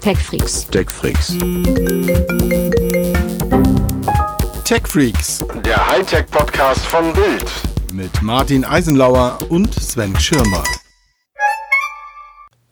TechFreaks. 0.00 0.66
TechFreaks. 0.70 1.36
TechFreaks 4.64 5.44
Der 5.64 5.86
Hightech-Podcast 5.86 6.86
von 6.86 7.12
Bild. 7.12 7.44
mit 7.92 8.22
Martin 8.22 8.64
Eisenlauer 8.64 9.38
und 9.50 9.74
Sven 9.74 10.18
Schirmer. 10.18 10.64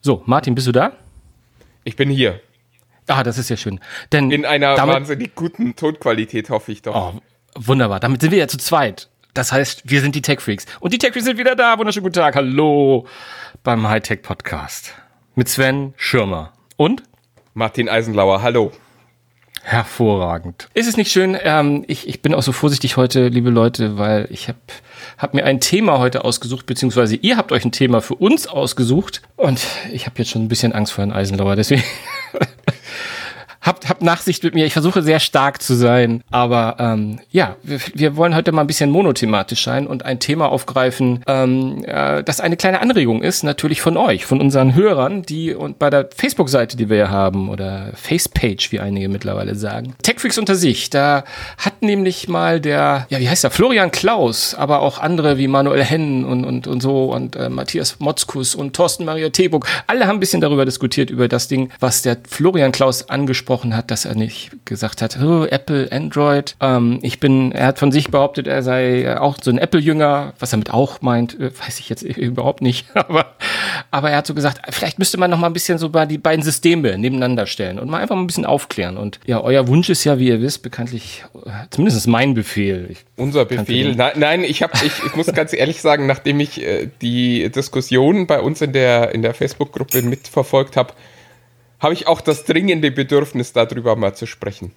So, 0.01 0.23
Martin, 0.27 0.55
bist 0.55 0.67
du 0.69 0.73
da? 0.73 0.93
Ich 1.85 1.97
bin 1.97 2.09
hier. 2.09 2.41
Ah, 3.09 3.23
das 3.23 3.37
ist 3.39 3.51
ja 3.51 3.57
schön. 3.57 3.81
Denn 4.13 4.31
In 4.31 4.45
einer 4.45 4.75
damit, 4.75 4.95
wahnsinnig 4.97 5.35
guten 5.35 5.77
Tonqualität, 5.77 6.51
hoffe 6.51 6.73
ich 6.73 6.83
doch. 6.83 7.15
Oh, 7.15 7.21
wunderbar. 7.55 8.01
Damit 8.01 8.21
sind 8.23 8.31
wir 8.31 8.39
ja 8.39 8.49
zu 8.49 8.59
zweit. 8.59 9.09
Das 9.35 9.53
heißt, 9.53 9.83
wir 9.85 10.01
sind 10.01 10.15
die 10.15 10.23
Tech 10.23 10.41
Freaks. 10.41 10.67
Und 10.81 10.93
die 10.93 10.99
Tech 10.99 11.13
Freaks 11.13 11.27
sind 11.27 11.39
wieder 11.39 11.55
da. 11.55 11.79
Wunderschönen 11.79 12.05
guten 12.05 12.15
Tag. 12.15 12.35
Hallo 12.37 13.07
beim 13.63 13.87
Hightech 13.89 14.23
Podcast. 14.23 14.95
Mit 15.35 15.49
Sven 15.49 15.95
Schirmer. 15.97 16.53
Und? 16.77 17.03
Martin 17.59 17.89
Eisenlauer, 17.89 18.41
hallo. 18.41 18.71
Hervorragend. 19.65 20.69
Ist 20.75 20.87
es 20.87 20.97
nicht 20.97 21.11
schön? 21.11 21.37
Ähm, 21.43 21.85
ich, 21.89 22.07
ich 22.07 22.23
bin 22.23 22.33
auch 22.33 22.43
so 22.43 22.53
vorsichtig 22.53 22.97
heute, 22.97 23.27
liebe 23.27 23.51
Leute, 23.51 23.99
weil 23.99 24.29
ich 24.31 24.47
habe 24.47 24.59
hab 25.19 25.35
mir 25.35 25.45
ein 25.45 25.59
Thema 25.59 25.99
heute 25.99 26.25
ausgesucht, 26.25 26.67
beziehungsweise 26.67 27.17
ihr 27.17 27.37
habt 27.37 27.51
euch 27.51 27.65
ein 27.65 27.73
Thema 27.73 28.01
für 28.01 28.15
uns 28.15 28.47
ausgesucht. 28.47 29.23
Und 29.35 29.67
ich 29.93 30.07
habe 30.07 30.15
jetzt 30.19 30.31
schon 30.31 30.45
ein 30.45 30.49
bisschen 30.49 30.73
Angst 30.73 30.93
vor 30.93 31.05
Herrn 31.05 31.13
Eisenlauer. 31.13 31.57
Deswegen 31.57 31.83
habt, 33.61 33.89
habt 33.89 34.03
Nachsicht 34.03 34.43
mit 34.45 34.55
mir. 34.55 34.67
Ich 34.67 34.73
versuche 34.73 35.03
sehr 35.03 35.21
stark 35.21 35.63
zu 35.63 35.75
sein. 35.75 36.23
Aber 36.31 36.77
ähm, 36.79 37.21
ja, 37.31 37.57
wir, 37.63 37.81
wir 37.95 38.17
wollen 38.17 38.35
heute 38.35 38.53
mal 38.53 38.63
ein 38.63 38.67
bisschen 38.67 38.91
monothematisch 38.91 39.65
sein 39.65 39.87
und 39.87 40.05
ein 40.05 40.21
Thema 40.21 40.51
aufgreifen, 40.51 41.23
ähm, 41.27 41.85
äh, 41.85 42.23
das 42.23 42.41
eine 42.41 42.57
kleine 42.57 42.81
Anregung 42.81 43.23
ist, 43.23 43.43
natürlich 43.43 43.81
von 43.81 43.97
euch, 43.97 44.25
von 44.25 44.41
unseren 44.41 44.75
Hörern, 44.75 45.23
die 45.23 45.55
und 45.55 45.79
bei 45.79 45.91
der 45.91 46.09
Facebook-Seite, 46.15 46.77
die 46.77 46.89
wir 46.89 46.97
ja 46.97 47.09
haben, 47.11 47.49
oder 47.49 47.93
Facepage, 47.95 48.73
wie 48.73 48.81
einige 48.81 49.09
mittlerweile 49.09 49.55
sagen. 49.55 49.95
Techfreaks 50.03 50.39
unter 50.39 50.55
sich, 50.55 50.91
da 50.91 51.25
hat 51.59 51.83
nämlich 51.83 52.29
mal 52.29 52.61
der, 52.61 53.07
ja, 53.11 53.19
wie 53.19 53.29
heißt 53.29 53.45
der, 53.45 53.51
Florian 53.51 53.91
Klaus, 53.91 54.55
aber 54.55 54.81
auch 54.81 54.99
andere 54.99 55.39
wie 55.39 55.49
Manuel 55.49 55.85
Henn 55.85 56.25
und, 56.25 56.45
und, 56.45 56.67
und 56.67 56.81
so 56.81 57.13
und 57.13 57.37
äh, 57.37 57.49
Matthias 57.49 57.99
Motzkus 57.99 58.55
und 58.55 58.75
Thorsten 58.75 59.05
Maria 59.05 59.31
Tebuck, 59.31 59.67
alle 59.87 60.07
haben 60.07 60.17
ein 60.17 60.21
bisschen 60.21 60.41
darüber 60.41 60.65
diskutiert, 60.65 61.11
über 61.11 61.29
das 61.29 61.49
Ding, 61.49 61.71
was 61.81 62.03
der 62.03 62.19
Florian 62.29 62.73
Klaus 62.73 63.09
angesprochen 63.09 63.48
hat, 63.49 63.91
dass 63.91 64.05
er 64.05 64.15
nicht 64.15 64.51
gesagt 64.65 65.03
hat, 65.03 65.19
oh, 65.23 65.45
Apple, 65.45 65.89
Android. 65.91 66.55
Ähm, 66.61 66.99
ich 67.03 67.19
bin, 67.19 67.53
er 67.53 67.67
hat 67.67 67.79
von 67.79 67.91
sich 67.91 68.11
behauptet, 68.11 68.47
er 68.47 68.63
sei 68.63 69.03
äh, 69.03 69.17
auch 69.17 69.39
so 69.41 69.51
ein 69.51 69.59
Apple-Jünger, 69.59 70.35
was 70.39 70.53
er 70.53 70.59
mit 70.59 70.73
auch 70.73 71.01
meint, 71.01 71.39
äh, 71.41 71.51
weiß 71.59 71.81
ich 71.81 71.89
jetzt 71.89 72.03
überhaupt 72.03 72.63
nicht. 72.63 72.87
Aber, 72.95 73.37
aber 73.91 74.11
er 74.11 74.19
hat 74.19 74.27
so 74.27 74.35
gesagt, 74.35 74.61
vielleicht 74.75 74.99
müsste 74.99 75.19
man 75.19 75.31
noch 75.31 75.39
mal 75.39 75.47
ein 75.47 75.53
bisschen 75.53 75.79
so 75.79 75.89
bei 75.89 76.05
die 76.05 76.19
beiden 76.19 76.43
Systeme 76.43 76.99
nebeneinander 76.99 77.47
stellen 77.47 77.79
und 77.79 77.89
mal 77.89 77.99
einfach 77.99 78.17
mal 78.17 78.23
ein 78.23 78.27
bisschen 78.27 78.45
aufklären. 78.45 78.97
Und 78.99 79.19
ja, 79.25 79.41
euer 79.41 79.67
Wunsch 79.69 79.89
ist 79.89 80.05
ja, 80.05 80.19
wie 80.19 80.29
ihr 80.29 80.43
wisst, 80.43 80.63
bekanntlich, 80.63 81.25
äh, 81.47 81.51
zumindest 81.71 82.07
mein 82.07 82.35
Befehl. 82.35 82.89
Ich, 82.91 83.05
Unser 83.17 83.45
Befehl. 83.45 83.95
Nein, 83.95 84.13
nein 84.17 84.45
ich, 84.45 84.63
hab, 84.63 84.75
ich, 84.83 84.93
ich 85.07 85.17
muss 85.17 85.27
ganz 85.33 85.53
ehrlich 85.53 85.81
sagen, 85.81 86.07
nachdem 86.07 86.41
ich 86.41 86.63
äh, 86.63 86.91
die 87.01 87.51
Diskussion 87.51 88.27
bei 88.27 88.41
uns 88.41 88.61
in 88.61 88.73
der, 88.73 89.15
in 89.15 89.23
der 89.23 89.33
Facebook-Gruppe 89.33 90.03
mitverfolgt 90.03 90.77
habe, 90.77 90.93
habe 91.81 91.95
ich 91.95 92.07
auch 92.07 92.21
das 92.21 92.45
dringende 92.45 92.91
Bedürfnis, 92.91 93.53
darüber 93.53 93.97
mal 93.97 94.15
zu 94.15 94.27
sprechen. 94.27 94.73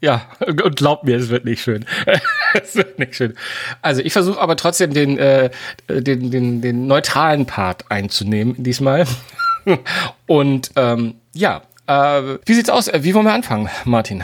Ja, 0.00 0.26
und 0.46 0.76
glaubt 0.76 1.04
mir, 1.04 1.16
es 1.16 1.28
wird 1.28 1.44
nicht 1.44 1.60
schön. 1.60 1.84
es 2.54 2.76
wird 2.76 2.98
nicht 2.98 3.16
schön. 3.16 3.34
Also 3.82 4.00
ich 4.00 4.12
versuche 4.12 4.40
aber 4.40 4.56
trotzdem 4.56 4.94
den, 4.94 5.18
äh, 5.18 5.50
den, 5.88 6.30
den, 6.30 6.60
den 6.62 6.86
neutralen 6.86 7.46
Part 7.46 7.90
einzunehmen 7.90 8.54
diesmal. 8.62 9.06
und 10.26 10.70
ähm, 10.76 11.16
ja, 11.34 11.62
äh, 11.88 12.38
wie 12.44 12.54
sieht's 12.54 12.70
aus? 12.70 12.88
Äh, 12.88 13.02
Wie 13.02 13.14
wollen 13.14 13.26
wir 13.26 13.32
anfangen, 13.32 13.68
Martin? 13.84 14.22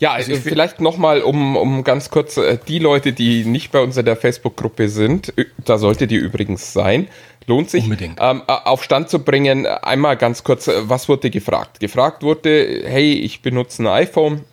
Ja, 0.00 0.12
also 0.12 0.34
vielleicht 0.34 0.80
nochmal, 0.80 1.22
um, 1.22 1.56
um 1.56 1.84
ganz 1.84 2.10
kurz 2.10 2.36
äh, 2.36 2.58
die 2.66 2.78
Leute, 2.78 3.12
die 3.12 3.44
nicht 3.44 3.70
bei 3.70 3.80
uns 3.80 3.96
in 3.96 4.04
der 4.04 4.16
Facebook-Gruppe 4.16 4.88
sind, 4.88 5.36
äh, 5.38 5.44
da 5.64 5.78
sollte 5.78 6.06
die 6.06 6.16
übrigens 6.16 6.72
sein, 6.72 7.08
lohnt 7.46 7.70
sich, 7.70 7.84
Unbedingt. 7.84 8.18
Ähm, 8.20 8.42
äh, 8.46 8.52
auf 8.52 8.82
Stand 8.82 9.08
zu 9.08 9.18
bringen. 9.18 9.66
Einmal 9.66 10.16
ganz 10.16 10.44
kurz, 10.44 10.68
äh, 10.68 10.88
was 10.88 11.08
wurde 11.08 11.30
gefragt? 11.30 11.80
Gefragt 11.80 12.22
wurde, 12.22 12.84
hey, 12.86 13.12
ich 13.12 13.42
benutze 13.42 13.82
ein 13.82 13.86
iPhone 13.86 14.44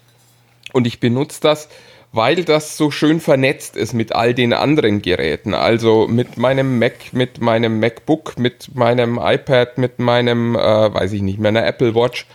und 0.74 0.88
ich 0.88 1.00
benutze 1.00 1.42
das, 1.42 1.70
weil 2.14 2.44
das 2.44 2.78
so 2.78 2.92
schön 2.92 3.20
vernetzt 3.20 3.78
ist 3.78 3.94
mit 3.94 4.14
all 4.14 4.34
den 4.34 4.54
anderen 4.54 5.02
Geräten. 5.02 5.54
Also 5.54 6.08
mit 6.08 6.38
meinem 6.38 6.80
Mac, 6.80 7.14
mit 7.14 7.40
meinem 7.40 7.80
MacBook, 7.80 8.38
mit 8.38 8.76
meinem 8.76 9.20
iPad, 9.22 9.78
mit 9.78 10.00
meinem, 10.00 10.56
äh, 10.56 10.60
weiß 10.94 11.14
ich 11.14 11.22
nicht, 11.22 11.40
meiner 11.40 11.66
Apple 11.66 11.96
Watch. 11.96 12.26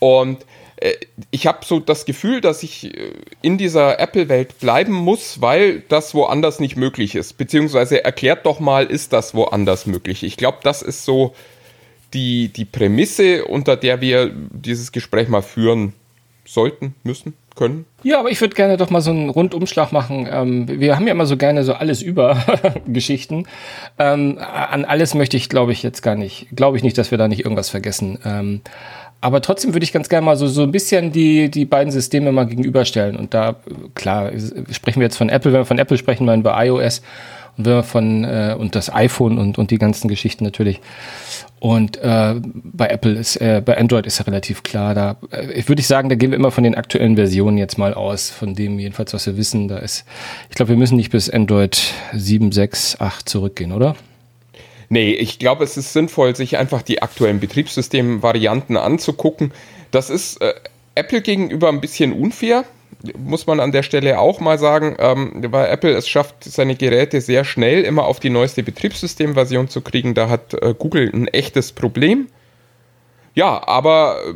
Und 0.00 0.44
ich 1.30 1.46
habe 1.46 1.64
so 1.64 1.80
das 1.80 2.04
Gefühl, 2.04 2.40
dass 2.40 2.62
ich 2.62 2.94
äh, 2.94 3.12
in 3.42 3.58
dieser 3.58 4.00
Apple-Welt 4.00 4.58
bleiben 4.58 4.92
muss, 4.92 5.40
weil 5.40 5.82
das 5.88 6.14
woanders 6.14 6.60
nicht 6.60 6.76
möglich 6.76 7.14
ist. 7.14 7.34
Beziehungsweise 7.34 8.04
erklärt 8.04 8.44
doch 8.46 8.60
mal, 8.60 8.86
ist 8.86 9.12
das 9.12 9.34
woanders 9.34 9.86
möglich? 9.86 10.22
Ich 10.22 10.36
glaube, 10.36 10.58
das 10.62 10.82
ist 10.82 11.04
so 11.04 11.34
die, 12.12 12.48
die 12.48 12.64
Prämisse, 12.64 13.44
unter 13.44 13.76
der 13.76 14.00
wir 14.00 14.30
dieses 14.50 14.92
Gespräch 14.92 15.28
mal 15.28 15.42
führen 15.42 15.94
sollten, 16.46 16.94
müssen, 17.02 17.34
können. 17.56 17.86
Ja, 18.02 18.20
aber 18.20 18.30
ich 18.30 18.40
würde 18.40 18.54
gerne 18.54 18.76
doch 18.76 18.90
mal 18.90 19.00
so 19.00 19.10
einen 19.10 19.30
Rundumschlag 19.30 19.92
machen. 19.92 20.28
Ähm, 20.30 20.68
wir 20.68 20.96
haben 20.96 21.06
ja 21.06 21.12
immer 21.12 21.26
so 21.26 21.36
gerne 21.36 21.64
so 21.64 21.72
alles 21.72 22.02
über 22.02 22.44
Geschichten. 22.86 23.46
Ähm, 23.98 24.38
an 24.38 24.84
alles 24.84 25.14
möchte 25.14 25.36
ich, 25.36 25.48
glaube 25.48 25.72
ich, 25.72 25.82
jetzt 25.82 26.02
gar 26.02 26.16
nicht. 26.16 26.48
Glaube 26.54 26.76
ich 26.76 26.82
nicht, 26.82 26.98
dass 26.98 27.10
wir 27.10 27.18
da 27.18 27.28
nicht 27.28 27.44
irgendwas 27.44 27.70
vergessen. 27.70 28.18
Ähm, 28.24 28.60
aber 29.20 29.40
trotzdem 29.40 29.74
würde 29.74 29.84
ich 29.84 29.92
ganz 29.92 30.08
gerne 30.08 30.24
mal 30.24 30.36
so, 30.36 30.46
so 30.46 30.62
ein 30.62 30.70
bisschen 30.70 31.10
die, 31.10 31.50
die 31.50 31.64
beiden 31.64 31.90
Systeme 31.90 32.30
mal 32.30 32.46
gegenüberstellen. 32.46 33.16
Und 33.16 33.32
da, 33.32 33.56
klar, 33.94 34.30
sprechen 34.70 35.00
wir 35.00 35.06
jetzt 35.06 35.16
von 35.16 35.30
Apple. 35.30 35.52
Wenn 35.52 35.60
wir 35.60 35.64
von 35.64 35.78
Apple 35.78 35.96
sprechen, 35.96 36.26
meinen 36.26 36.44
wir 36.44 36.54
iOS. 36.56 37.00
Und 37.56 37.66
wenn 37.66 37.74
wir 37.74 37.82
von, 37.82 38.24
äh, 38.24 38.54
und 38.58 38.74
das 38.74 38.92
iPhone 38.92 39.38
und, 39.38 39.58
und 39.58 39.70
die 39.70 39.78
ganzen 39.78 40.08
Geschichten 40.08 40.44
natürlich. 40.44 40.80
Und 41.60 41.96
äh, 41.96 42.34
bei 42.42 42.88
Apple 42.88 43.12
ist, 43.12 43.36
äh, 43.36 43.62
bei 43.64 43.78
Android 43.78 44.04
ist 44.04 44.18
ja 44.18 44.24
relativ 44.24 44.62
klar. 44.62 44.94
Da 44.94 45.16
äh, 45.30 45.66
würde 45.66 45.80
ich 45.80 45.86
sagen, 45.86 46.10
da 46.10 46.14
gehen 46.14 46.30
wir 46.30 46.36
immer 46.36 46.50
von 46.50 46.64
den 46.64 46.74
aktuellen 46.74 47.16
Versionen 47.16 47.56
jetzt 47.56 47.78
mal 47.78 47.94
aus, 47.94 48.28
von 48.28 48.54
dem 48.54 48.78
jedenfalls, 48.78 49.14
was 49.14 49.24
wir 49.24 49.38
wissen. 49.38 49.68
Da 49.68 49.78
ist, 49.78 50.04
ich 50.50 50.56
glaube, 50.56 50.70
wir 50.70 50.76
müssen 50.76 50.96
nicht 50.96 51.10
bis 51.10 51.30
Android 51.30 51.80
7, 52.12 52.52
6, 52.52 53.00
8 53.00 53.26
zurückgehen, 53.26 53.72
oder? 53.72 53.96
Nee, 54.88 55.12
ich 55.12 55.38
glaube, 55.38 55.64
es 55.64 55.76
ist 55.76 55.92
sinnvoll, 55.92 56.36
sich 56.36 56.56
einfach 56.56 56.82
die 56.82 57.02
aktuellen 57.02 57.40
Betriebssystem-Varianten 57.40 58.76
anzugucken. 58.76 59.52
Das 59.90 60.10
ist 60.10 60.40
äh, 60.40 60.54
Apple 60.94 61.22
gegenüber 61.22 61.68
ein 61.68 61.80
bisschen 61.80 62.12
unfair, 62.12 62.64
muss 63.18 63.46
man 63.46 63.60
an 63.60 63.72
der 63.72 63.82
Stelle 63.82 64.18
auch 64.18 64.40
mal 64.40 64.58
sagen, 64.58 64.96
ähm, 64.98 65.44
weil 65.50 65.70
Apple 65.70 65.92
es 65.92 66.08
schafft, 66.08 66.44
seine 66.44 66.74
Geräte 66.74 67.20
sehr 67.20 67.44
schnell 67.44 67.82
immer 67.82 68.04
auf 68.04 68.20
die 68.20 68.30
neueste 68.30 68.62
Betriebssystemversion 68.62 69.68
zu 69.68 69.80
kriegen. 69.80 70.14
Da 70.14 70.28
hat 70.28 70.54
äh, 70.54 70.74
Google 70.78 71.10
ein 71.12 71.28
echtes 71.28 71.72
Problem. 71.72 72.28
Ja, 73.34 73.66
aber 73.66 74.18
äh, 74.26 74.34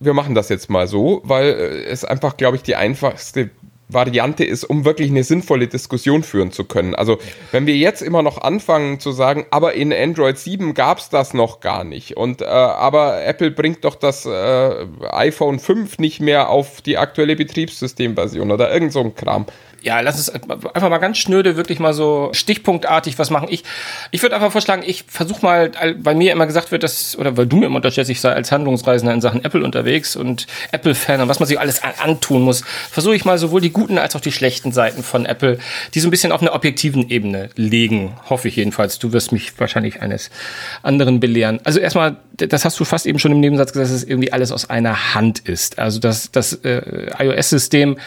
wir 0.00 0.14
machen 0.14 0.34
das 0.34 0.48
jetzt 0.48 0.70
mal 0.70 0.86
so, 0.86 1.20
weil 1.24 1.46
äh, 1.46 1.84
es 1.84 2.04
einfach, 2.04 2.36
glaube 2.36 2.56
ich, 2.56 2.62
die 2.62 2.76
einfachste 2.76 3.50
Variante 3.94 4.44
ist, 4.44 4.64
um 4.64 4.84
wirklich 4.84 5.10
eine 5.10 5.24
sinnvolle 5.24 5.68
Diskussion 5.68 6.22
führen 6.22 6.52
zu 6.52 6.64
können. 6.64 6.94
Also 6.94 7.18
wenn 7.50 7.66
wir 7.66 7.76
jetzt 7.76 8.02
immer 8.02 8.22
noch 8.22 8.38
anfangen 8.38 9.00
zu 9.00 9.12
sagen, 9.12 9.46
aber 9.50 9.74
in 9.74 9.92
Android 9.92 10.38
7 10.38 10.74
gab 10.74 10.98
es 10.98 11.08
das 11.08 11.34
noch 11.34 11.60
gar 11.60 11.84
nicht 11.84 12.16
und 12.16 12.42
äh, 12.42 12.44
aber 12.44 13.24
Apple 13.24 13.50
bringt 13.50 13.84
doch 13.84 13.94
das 13.94 14.26
äh, 14.26 14.86
iPhone 15.10 15.58
5 15.58 15.98
nicht 15.98 16.20
mehr 16.20 16.48
auf 16.48 16.80
die 16.80 16.98
aktuelle 16.98 17.36
Betriebssystemversion 17.36 18.50
oder 18.50 18.72
irgend 18.72 18.92
so 18.92 19.00
ein 19.00 19.14
Kram. 19.14 19.46
Ja, 19.82 20.00
lass 20.00 20.16
uns 20.16 20.30
einfach 20.30 20.88
mal 20.90 20.98
ganz 20.98 21.18
schnöde, 21.18 21.56
wirklich 21.56 21.80
mal 21.80 21.92
so 21.92 22.30
stichpunktartig 22.32 23.18
was 23.18 23.30
machen. 23.30 23.48
Ich, 23.50 23.64
ich 24.12 24.22
würde 24.22 24.36
einfach 24.36 24.52
vorschlagen, 24.52 24.82
ich 24.86 25.04
versuche 25.08 25.44
mal, 25.44 25.72
weil 25.98 26.14
mir 26.14 26.32
immer 26.32 26.46
gesagt 26.46 26.70
wird, 26.70 26.84
dass, 26.84 27.16
oder 27.18 27.36
weil 27.36 27.46
du 27.46 27.56
mir 27.56 27.66
immer 27.66 27.76
unterstellst, 27.76 28.10
ich 28.10 28.20
sei 28.20 28.32
als 28.32 28.52
Handlungsreisender 28.52 29.12
in 29.12 29.20
Sachen 29.20 29.44
Apple 29.44 29.64
unterwegs 29.64 30.14
und 30.14 30.46
Apple-Fan 30.70 31.20
und 31.20 31.28
was 31.28 31.40
man 31.40 31.48
sich 31.48 31.58
alles 31.58 31.82
an, 31.82 31.92
antun 31.98 32.42
muss, 32.42 32.62
versuche 32.90 33.16
ich 33.16 33.24
mal 33.24 33.38
sowohl 33.38 33.60
die 33.60 33.70
guten 33.70 33.98
als 33.98 34.14
auch 34.14 34.20
die 34.20 34.30
schlechten 34.30 34.70
Seiten 34.70 35.02
von 35.02 35.26
Apple, 35.26 35.58
die 35.94 36.00
so 36.00 36.08
ein 36.08 36.10
bisschen 36.12 36.30
auf 36.30 36.42
einer 36.42 36.54
objektiven 36.54 37.08
Ebene 37.10 37.50
legen, 37.56 38.14
hoffe 38.30 38.48
ich 38.48 38.56
jedenfalls. 38.56 38.98
Du 38.98 39.12
wirst 39.12 39.32
mich 39.32 39.58
wahrscheinlich 39.58 40.00
eines 40.00 40.30
anderen 40.82 41.18
belehren. 41.18 41.60
Also 41.64 41.80
erstmal, 41.80 42.16
das 42.36 42.64
hast 42.64 42.78
du 42.78 42.84
fast 42.84 43.06
eben 43.06 43.18
schon 43.18 43.32
im 43.32 43.40
Nebensatz 43.40 43.72
gesagt, 43.72 43.90
dass 43.90 43.96
es 43.96 44.04
irgendwie 44.04 44.32
alles 44.32 44.52
aus 44.52 44.70
einer 44.70 45.14
Hand 45.14 45.40
ist. 45.40 45.78
Also 45.78 45.98
das, 45.98 46.30
das 46.30 46.52
äh, 46.64 47.10
iOS-System, 47.18 47.98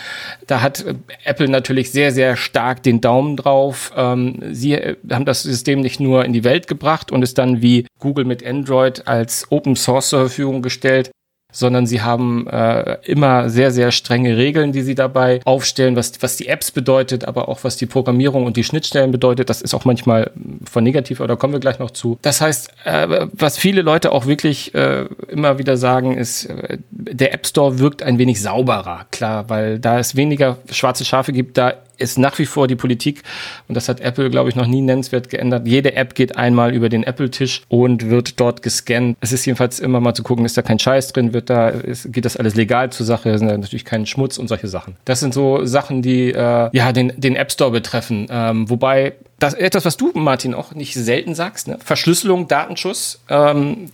da 0.47 0.61
hat 0.61 0.85
äh, 0.85 0.95
Apple 1.25 1.49
natürlich 1.49 1.64
sehr, 1.91 2.11
sehr 2.11 2.35
stark 2.35 2.83
den 2.83 3.01
Daumen 3.01 3.37
drauf. 3.37 3.91
Ähm, 3.95 4.39
sie 4.51 4.73
äh, 4.73 4.95
haben 5.09 5.25
das 5.25 5.43
System 5.43 5.81
nicht 5.81 5.99
nur 5.99 6.25
in 6.25 6.33
die 6.33 6.43
Welt 6.43 6.67
gebracht 6.67 7.11
und 7.11 7.23
es 7.23 7.33
dann 7.33 7.61
wie 7.61 7.85
Google 7.99 8.25
mit 8.25 8.45
Android 8.45 9.07
als 9.07 9.51
Open 9.51 9.75
Source 9.75 10.09
zur 10.09 10.19
Verfügung 10.19 10.61
gestellt, 10.61 11.11
sondern 11.55 11.87
sie 11.87 12.01
haben 12.01 12.47
äh, 12.47 12.97
immer 13.03 13.49
sehr, 13.49 13.71
sehr 13.71 13.91
strenge 13.91 14.35
Regeln, 14.35 14.73
die 14.73 14.81
sie 14.81 14.93
dabei 14.93 15.39
aufstellen, 15.45 15.95
was, 15.95 16.11
was 16.21 16.35
die 16.35 16.47
Apps 16.47 16.69
bedeutet, 16.71 17.25
aber 17.25 17.47
auch 17.47 17.63
was 17.63 17.77
die 17.77 17.85
Programmierung 17.85 18.45
und 18.45 18.57
die 18.57 18.63
Schnittstellen 18.65 19.11
bedeutet. 19.11 19.49
Das 19.49 19.61
ist 19.61 19.73
auch 19.73 19.85
manchmal 19.85 20.31
von 20.69 20.83
negativ, 20.83 21.21
oder 21.21 21.37
kommen 21.37 21.53
wir 21.53 21.61
gleich 21.61 21.79
noch 21.79 21.91
zu. 21.91 22.19
Das 22.21 22.41
heißt, 22.41 22.71
äh, 22.83 23.27
was 23.31 23.57
viele 23.57 23.81
Leute 23.83 24.11
auch 24.11 24.25
wirklich 24.25 24.75
äh, 24.75 25.05
immer 25.29 25.57
wieder 25.57 25.77
sagen, 25.77 26.17
ist, 26.17 26.45
äh, 26.45 26.77
der 26.91 27.33
App 27.33 27.47
Store 27.47 27.79
wirkt 27.79 28.03
ein 28.03 28.17
wenig 28.17 28.41
sauberer, 28.41 29.05
klar, 29.11 29.49
weil 29.49 29.79
da 29.79 29.97
es 29.97 30.17
weniger 30.17 30.57
schwarze 30.69 31.05
Schafe 31.05 31.31
gibt, 31.31 31.57
da 31.57 31.73
ist 31.97 32.17
nach 32.17 32.37
wie 32.39 32.45
vor 32.45 32.67
die 32.67 32.75
Politik, 32.75 33.23
und 33.67 33.75
das 33.75 33.89
hat 33.89 33.99
Apple, 33.99 34.29
glaube 34.29 34.49
ich, 34.49 34.55
noch 34.55 34.67
nie 34.67 34.81
nennenswert 34.81 35.29
geändert. 35.29 35.67
Jede 35.67 35.95
App 35.95 36.15
geht 36.15 36.37
einmal 36.37 36.73
über 36.73 36.89
den 36.89 37.03
Apple-Tisch 37.03 37.63
und 37.67 38.09
wird 38.09 38.39
dort 38.39 38.61
gescannt. 38.61 39.17
Es 39.21 39.31
ist 39.31 39.45
jedenfalls 39.45 39.79
immer 39.79 39.99
mal 39.99 40.13
zu 40.13 40.23
gucken, 40.23 40.45
ist 40.45 40.57
da 40.57 40.61
kein 40.61 40.79
Scheiß 40.79 41.13
drin, 41.13 41.33
wird 41.33 41.49
da, 41.49 41.69
ist, 41.69 42.11
geht 42.11 42.25
das 42.25 42.37
alles 42.37 42.55
legal 42.55 42.91
zur 42.91 43.05
Sache, 43.05 43.37
sind 43.37 43.47
da 43.47 43.57
natürlich 43.57 43.85
kein 43.85 44.05
Schmutz 44.05 44.37
und 44.37 44.47
solche 44.47 44.67
Sachen. 44.67 44.95
Das 45.05 45.19
sind 45.19 45.33
so 45.33 45.65
Sachen, 45.65 46.01
die 46.01 46.31
äh, 46.31 46.69
ja 46.71 46.91
den, 46.91 47.13
den 47.17 47.35
App 47.35 47.51
Store 47.51 47.71
betreffen. 47.71 48.27
Ähm, 48.29 48.69
wobei 48.69 49.13
das 49.39 49.53
etwas, 49.53 49.85
was 49.85 49.97
du, 49.97 50.11
Martin, 50.13 50.53
auch 50.53 50.73
nicht 50.73 50.93
selten 50.93 51.35
sagst, 51.35 51.67
ne? 51.67 51.77
Verschlüsselung, 51.83 52.47
Datenschutz, 52.47 53.19
ähm, 53.29 53.89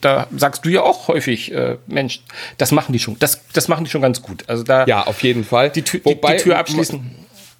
da 0.00 0.26
sagst 0.36 0.64
du 0.64 0.70
ja 0.70 0.82
auch 0.82 1.08
häufig, 1.08 1.52
äh, 1.52 1.76
Mensch, 1.86 2.22
das 2.56 2.72
machen 2.72 2.92
die 2.92 2.98
schon, 2.98 3.16
das, 3.18 3.40
das 3.52 3.68
machen 3.68 3.84
die 3.84 3.90
schon 3.90 4.02
ganz 4.02 4.22
gut. 4.22 4.44
Also 4.46 4.62
da 4.62 4.86
ja, 4.86 5.06
auf 5.06 5.22
jeden 5.22 5.44
Fall. 5.44 5.70
Die, 5.70 5.82
Tür, 5.82 6.00
Wobei, 6.04 6.36
die 6.36 6.44
Tür 6.44 6.58
abschließen 6.58 7.00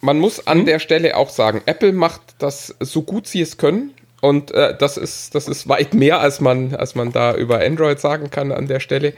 man 0.00 0.18
muss 0.18 0.46
an 0.46 0.60
hm? 0.60 0.66
der 0.66 0.78
Stelle 0.78 1.16
auch 1.16 1.30
sagen, 1.30 1.62
Apple 1.66 1.92
macht 1.92 2.20
das 2.38 2.74
so 2.80 3.02
gut 3.02 3.26
sie 3.26 3.40
es 3.40 3.56
können. 3.56 3.92
Und 4.20 4.50
äh, 4.50 4.76
das, 4.76 4.98
ist, 4.98 5.34
das 5.34 5.48
ist 5.48 5.68
weit 5.68 5.94
mehr, 5.94 6.20
als 6.20 6.40
man, 6.40 6.74
als 6.74 6.94
man 6.94 7.10
da 7.10 7.34
über 7.34 7.60
Android 7.60 7.98
sagen 8.00 8.30
kann 8.30 8.52
an 8.52 8.66
der 8.66 8.80
Stelle. 8.80 9.14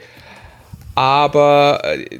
Aber 0.95 1.81
äh, 1.83 2.19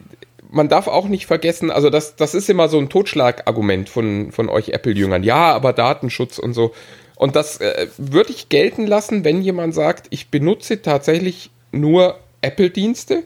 man 0.52 0.68
darf 0.68 0.88
auch 0.88 1.08
nicht 1.08 1.26
vergessen, 1.26 1.72
also 1.72 1.90
das, 1.90 2.16
das 2.16 2.36
ist 2.36 2.50
immer 2.50 2.68
so 2.68 2.78
ein 2.80 2.90
Totschlagargument 2.90 3.90
von, 3.90 4.32
von 4.32 4.50
euch 4.50 4.70
Apple-Jüngern. 4.70 5.24
Ja, 5.24 5.54
aber 5.54 5.72
Datenschutz 5.72 6.40
und 6.40 6.54
so. 6.54 6.74
Und 7.16 7.36
das 7.36 7.62
äh, 7.62 7.88
würde 7.98 8.32
ich 8.32 8.50
gelten 8.50 8.86
lassen, 8.86 9.24
wenn 9.24 9.42
jemand 9.42 9.74
sagt, 9.74 10.08
ich 10.10 10.30
benutze 10.30 10.82
tatsächlich 10.82 11.52
nur 11.72 12.20
Apple-Dienste 12.42 13.24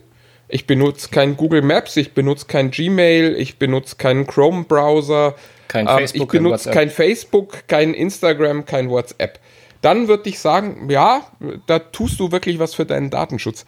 ich 0.48 0.66
benutze 0.66 1.10
kein 1.10 1.36
Google 1.36 1.62
Maps, 1.62 1.96
ich 1.96 2.14
benutze 2.14 2.46
kein 2.46 2.70
Gmail, 2.70 3.36
ich 3.36 3.58
benutze 3.58 3.96
keinen 3.96 4.26
Chrome-Browser, 4.26 5.34
kein 5.68 5.86
ähm, 5.86 5.94
Facebook, 5.98 6.34
ich 6.34 6.40
benutze 6.40 6.70
kein 6.70 6.90
Facebook, 6.90 7.68
kein 7.68 7.94
Instagram, 7.94 8.64
kein 8.64 8.88
WhatsApp. 8.88 9.38
Dann 9.82 10.08
würde 10.08 10.28
ich 10.28 10.38
sagen, 10.38 10.88
ja, 10.90 11.22
da 11.66 11.78
tust 11.78 12.18
du 12.18 12.32
wirklich 12.32 12.58
was 12.58 12.74
für 12.74 12.86
deinen 12.86 13.10
Datenschutz. 13.10 13.64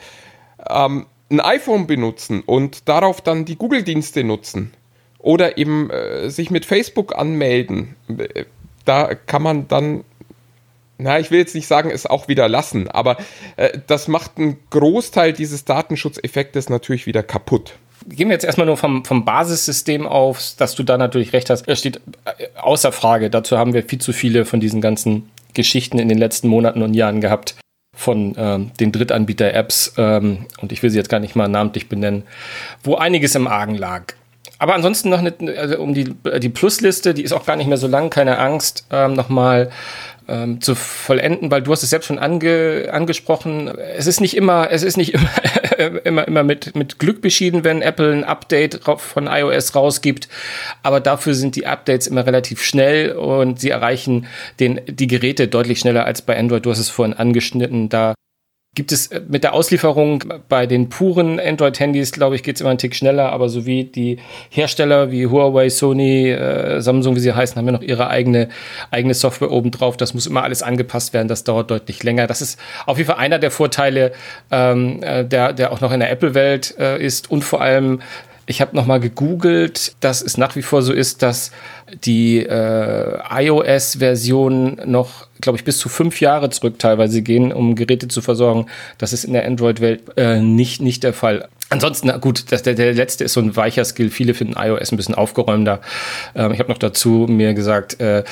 Ähm, 0.69 1.07
ein 1.31 1.41
iPhone 1.41 1.87
benutzen 1.87 2.43
und 2.45 2.89
darauf 2.89 3.21
dann 3.21 3.45
die 3.45 3.57
Google-Dienste 3.57 4.25
nutzen 4.25 4.73
oder 5.19 5.59
eben 5.59 5.91
äh, 5.91 6.29
sich 6.31 6.51
mit 6.51 6.65
Facebook 6.65 7.17
anmelden, 7.17 7.95
äh, 8.09 8.45
da 8.85 9.15
kann 9.15 9.43
man 9.43 9.69
dann 9.69 10.05
na, 11.01 11.19
ich 11.19 11.31
will 11.31 11.39
jetzt 11.39 11.55
nicht 11.55 11.67
sagen, 11.67 11.91
es 11.91 12.07
auch 12.07 12.29
wieder 12.29 12.49
lassen, 12.49 12.89
aber 12.89 13.17
äh, 13.57 13.79
das 13.87 14.09
macht 14.09 14.39
einen 14.39 14.59
Großteil 14.71 15.33
dieses 15.33 15.65
Datenschutzeffektes 15.65 16.69
natürlich 16.69 17.07
wieder 17.07 17.23
kaputt. 17.23 17.75
Gehen 18.09 18.29
wir 18.29 18.35
jetzt 18.35 18.45
erstmal 18.45 18.67
nur 18.67 18.77
vom, 18.77 19.05
vom 19.05 19.25
Basissystem 19.25 20.07
auf, 20.07 20.55
dass 20.57 20.75
du 20.75 20.83
da 20.83 20.97
natürlich 20.97 21.33
recht 21.33 21.51
hast. 21.51 21.69
Es 21.69 21.81
steht 21.81 22.01
äh, 22.25 22.47
außer 22.61 22.93
Frage. 22.93 23.29
Dazu 23.29 23.59
haben 23.59 23.75
wir 23.75 23.83
viel 23.83 24.01
zu 24.01 24.13
viele 24.13 24.45
von 24.45 24.61
diesen 24.61 24.81
ganzen 24.81 25.31
Geschichten 25.53 25.99
in 25.99 26.09
den 26.09 26.19
letzten 26.19 26.49
Monaten 26.49 26.83
und 26.83 26.95
Jahren 26.95 27.21
gehabt 27.21 27.57
von 27.95 28.35
ähm, 28.39 28.71
den 28.81 28.93
Drittanbieter-Apps. 28.93 29.95
Ähm, 29.99 30.47
und 30.63 30.73
ich 30.73 30.83
will 30.83 30.91
sie 30.91 30.97
jetzt 30.97 31.11
gar 31.11 31.21
nicht 31.21 31.37
mal 31.37 31.49
namentlich 31.49 31.89
benennen, 31.89 32.23
wo 32.83 32.95
einiges 32.95 33.35
im 33.35 33.47
Argen 33.47 33.75
lag. 33.75 34.15
Aber 34.59 34.75
ansonsten 34.75 35.09
noch 35.09 35.21
eine, 35.21 35.35
also 35.57 35.79
um 35.79 35.95
die, 35.95 36.15
die 36.39 36.49
Plusliste, 36.51 37.15
die 37.15 37.23
ist 37.23 37.33
auch 37.33 37.47
gar 37.47 37.57
nicht 37.57 37.67
mehr 37.67 37.79
so 37.79 37.87
lang, 37.87 38.11
keine 38.11 38.39
Angst, 38.39 38.87
ähm, 38.91 39.15
nochmal 39.15 39.71
ähm, 40.31 40.61
zu 40.61 40.75
vollenden, 40.75 41.51
weil 41.51 41.63
du 41.63 41.73
hast 41.73 41.83
es 41.83 41.91
selbst 41.91 42.07
schon 42.07 42.19
ange, 42.19 42.89
angesprochen. 42.93 43.69
Es 43.69 44.07
ist 44.07 44.21
nicht 44.21 44.37
immer, 44.37 44.71
es 44.71 44.83
ist 44.83 44.97
nicht 44.97 45.15
immer, 45.79 46.07
immer, 46.07 46.29
immer 46.29 46.43
mit, 46.45 46.75
mit 46.77 46.99
Glück 46.99 47.21
beschieden, 47.21 47.65
wenn 47.65 47.83
Apple 47.83 48.13
ein 48.13 48.25
Update 48.25 48.81
von 48.97 49.27
iOS 49.27 49.75
rausgibt. 49.75 50.29
Aber 50.83 51.01
dafür 51.01 51.35
sind 51.35 51.57
die 51.57 51.67
Updates 51.67 52.07
immer 52.07 52.25
relativ 52.25 52.63
schnell 52.63 53.13
und 53.13 53.61
sie 53.61 53.71
erreichen 53.71 54.27
den, 54.61 54.81
die 54.87 55.09
Geräte 55.09 55.49
deutlich 55.49 55.81
schneller 55.81 56.05
als 56.05 56.23
bei 56.23 56.39
Android. 56.39 56.65
Du 56.65 56.71
hast 56.71 56.79
es 56.79 56.89
vorhin 56.89 57.15
angeschnitten. 57.15 57.89
Da 57.89 58.15
Gibt 58.77 58.93
es 58.93 59.09
äh, 59.09 59.21
mit 59.27 59.43
der 59.43 59.53
Auslieferung 59.53 60.23
bei 60.49 60.65
den 60.67 60.89
puren 60.89 61.41
Android-Handys, 61.41 62.13
glaube 62.13 62.37
ich, 62.37 62.45
geht 62.45 62.55
es 62.55 62.61
immer 62.61 62.71
einen 62.71 62.79
Tick 62.79 62.95
schneller, 62.95 63.33
aber 63.33 63.49
so 63.49 63.67
wie 63.67 63.83
die 63.83 64.19
Hersteller 64.49 65.11
wie 65.11 65.27
Huawei, 65.27 65.69
Sony, 65.69 66.31
äh, 66.31 66.81
Samsung, 66.81 67.17
wie 67.17 67.21
sie 67.21 67.33
heißen, 67.33 67.57
haben 67.57 67.67
ja 67.67 67.73
noch 67.73 67.83
ihre 67.83 68.09
eigene, 68.09 68.49
eigene 68.93 69.15
Software 69.15 69.51
obendrauf. 69.51 69.97
Das 69.97 70.15
muss 70.15 70.29
immer 70.29 70.45
alles 70.45 70.63
angepasst 70.63 71.13
werden, 71.13 71.27
das 71.27 71.43
dauert 71.43 71.69
deutlich 71.69 72.05
länger. 72.05 72.29
Das 72.29 72.43
ist 72.43 72.61
auf 72.87 72.97
jeden 72.97 73.09
Fall 73.09 73.19
einer 73.19 73.41
der 73.41 73.51
Vorteile, 73.51 74.13
ähm, 74.53 75.03
äh, 75.03 75.25
der, 75.25 75.53
der 75.53 75.73
auch 75.73 75.81
noch 75.81 75.91
in 75.91 75.99
der 75.99 76.13
Apple-Welt 76.13 76.77
äh, 76.79 77.05
ist 77.05 77.29
und 77.29 77.43
vor 77.43 77.61
allem 77.63 78.01
ich 78.51 78.61
habe 78.61 78.75
nochmal 78.75 78.99
gegoogelt, 78.99 79.95
dass 80.01 80.23
es 80.23 80.37
nach 80.37 80.57
wie 80.57 80.63
vor 80.63 80.83
so 80.83 80.93
ist, 80.93 81.23
dass 81.23 81.53
die 82.03 82.39
äh, 82.39 83.19
iOS-Version 83.31 84.81
noch, 84.87 85.29
glaube 85.41 85.57
ich, 85.57 85.65
bis 85.65 85.79
zu 85.79 85.89
fünf 85.89 86.21
Jahre 86.21 86.51
zurück 86.51 86.81
teilweise 86.81 87.23
gehen, 87.23 87.53
um 87.53 87.77
Geräte 87.77 88.09
zu 88.09 88.21
versorgen. 88.21 88.67
Das 88.99 89.13
ist 89.13 89.23
in 89.23 89.35
der 89.35 89.47
Android-Welt 89.47 90.03
äh, 90.17 90.41
nicht, 90.41 90.83
nicht 90.83 91.05
der 91.05 91.13
Fall. 91.13 91.49
Ansonsten, 91.69 92.09
na 92.09 92.17
gut, 92.17 92.51
das, 92.51 92.65
der, 92.65 92.75
der 92.75 92.93
letzte 92.93 93.23
ist 93.23 93.35
so 93.35 93.41
ein 93.41 93.55
weicher 93.55 93.85
Skill. 93.85 94.11
Viele 94.11 94.35
finden 94.35 94.55
iOS 94.61 94.91
ein 94.91 94.97
bisschen 94.97 95.15
aufgeräumter. 95.15 95.81
Ähm, 96.35 96.53
ich 96.53 96.59
habe 96.59 96.71
noch 96.71 96.79
dazu 96.79 97.27
mir 97.29 97.55
gesagt, 97.55 98.01
äh, 98.01 98.25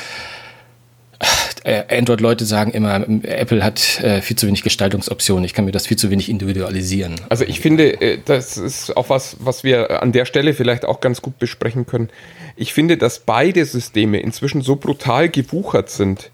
Android-Leute 1.64 2.46
sagen 2.46 2.70
immer, 2.70 3.06
Apple 3.24 3.62
hat 3.64 4.00
äh, 4.00 4.22
viel 4.22 4.36
zu 4.36 4.46
wenig 4.46 4.62
Gestaltungsoptionen. 4.62 5.44
Ich 5.44 5.54
kann 5.54 5.64
mir 5.64 5.72
das 5.72 5.86
viel 5.86 5.96
zu 5.96 6.10
wenig 6.10 6.28
individualisieren. 6.28 7.16
Also 7.28 7.44
ich 7.44 7.60
finde, 7.60 8.00
äh, 8.00 8.18
das 8.24 8.56
ist 8.56 8.96
auch 8.96 9.10
was, 9.10 9.36
was 9.40 9.64
wir 9.64 10.02
an 10.02 10.12
der 10.12 10.24
Stelle 10.24 10.54
vielleicht 10.54 10.84
auch 10.84 11.00
ganz 11.00 11.20
gut 11.20 11.38
besprechen 11.38 11.86
können. 11.86 12.08
Ich 12.56 12.72
finde, 12.72 12.96
dass 12.96 13.20
beide 13.20 13.64
Systeme 13.64 14.20
inzwischen 14.20 14.62
so 14.62 14.76
brutal 14.76 15.28
gewuchert 15.28 15.90
sind, 15.90 16.30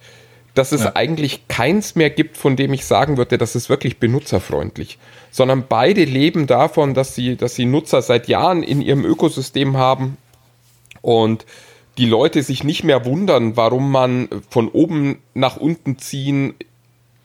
dass 0.55 0.71
es 0.73 0.85
ja. 0.85 0.95
eigentlich 0.95 1.49
keins 1.49 1.97
mehr 1.97 2.11
gibt, 2.11 2.37
von 2.37 2.55
dem 2.55 2.73
ich 2.73 2.85
sagen 2.85 3.17
würde, 3.17 3.39
das 3.39 3.57
ist 3.57 3.69
wirklich 3.69 3.99
benutzerfreundlich. 3.99 4.99
Sondern 5.31 5.65
beide 5.69 6.05
leben 6.05 6.47
davon, 6.47 6.95
dass 6.95 7.15
sie, 7.15 7.37
dass 7.37 7.57
sie 7.57 7.65
Nutzer 7.65 8.03
seit 8.03 8.29
Jahren 8.29 8.63
in 8.63 8.81
ihrem 8.81 9.05
Ökosystem 9.05 9.77
haben 9.77 10.17
und 11.01 11.45
die 11.99 12.07
Leute 12.07 12.43
sich 12.43 12.65
nicht 12.65 12.85
mehr 12.85 13.05
wundern, 13.05 13.57
warum 13.57 13.91
man 13.91 14.29
von 14.51 14.69
oben 14.69 15.19
nach 15.35 15.57
unten 15.57 15.99
ziehen 15.99 16.55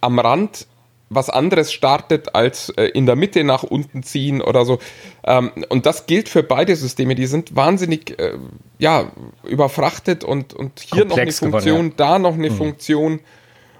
am 0.02 0.20
Rand 0.20 0.68
was 1.10 1.30
anderes 1.30 1.74
startet 1.74 2.36
als 2.36 2.70
äh, 2.70 2.86
in 2.86 3.06
der 3.06 3.16
Mitte 3.16 3.44
nach 3.44 3.64
unten 3.64 4.04
ziehen 4.04 4.42
oder 4.42 4.64
so. 4.64 4.80
Ähm, 5.26 5.52
und 5.70 5.86
das 5.86 6.06
gilt 6.06 6.30
für 6.30 6.44
beide 6.44 6.76
Systeme. 6.76 7.16
Die 7.16 7.26
sind 7.26 7.56
wahnsinnig 7.56 8.20
äh, 8.20 8.38
ja, 8.78 9.12
überfrachtet 9.44 10.24
und, 10.24 10.54
und 10.54 10.80
hier 10.80 11.06
Komplex 11.06 11.42
noch 11.42 11.48
eine 11.48 11.52
Funktion, 11.52 11.76
geworden, 11.76 11.96
ja. 11.98 12.06
da 12.06 12.20
noch 12.20 12.34
eine 12.36 12.50
mhm. 12.52 12.56
Funktion. 12.56 13.20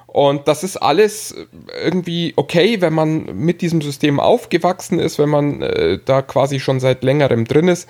Und 0.08 0.48
das 0.48 0.64
ist 0.64 0.78
alles 0.78 1.36
irgendwie 1.84 2.34
okay, 2.36 2.82
wenn 2.82 2.94
man 2.94 3.26
mit 3.38 3.62
diesem 3.62 3.82
System 3.82 4.20
aufgewachsen 4.20 4.98
ist, 4.98 5.20
wenn 5.20 5.30
man 5.30 5.62
äh, 5.62 6.00
da 6.04 6.24
quasi 6.24 6.60
schon 6.60 6.80
seit 6.80 7.04
längerem 7.04 7.46
drin 7.46 7.68
ist 7.68 7.88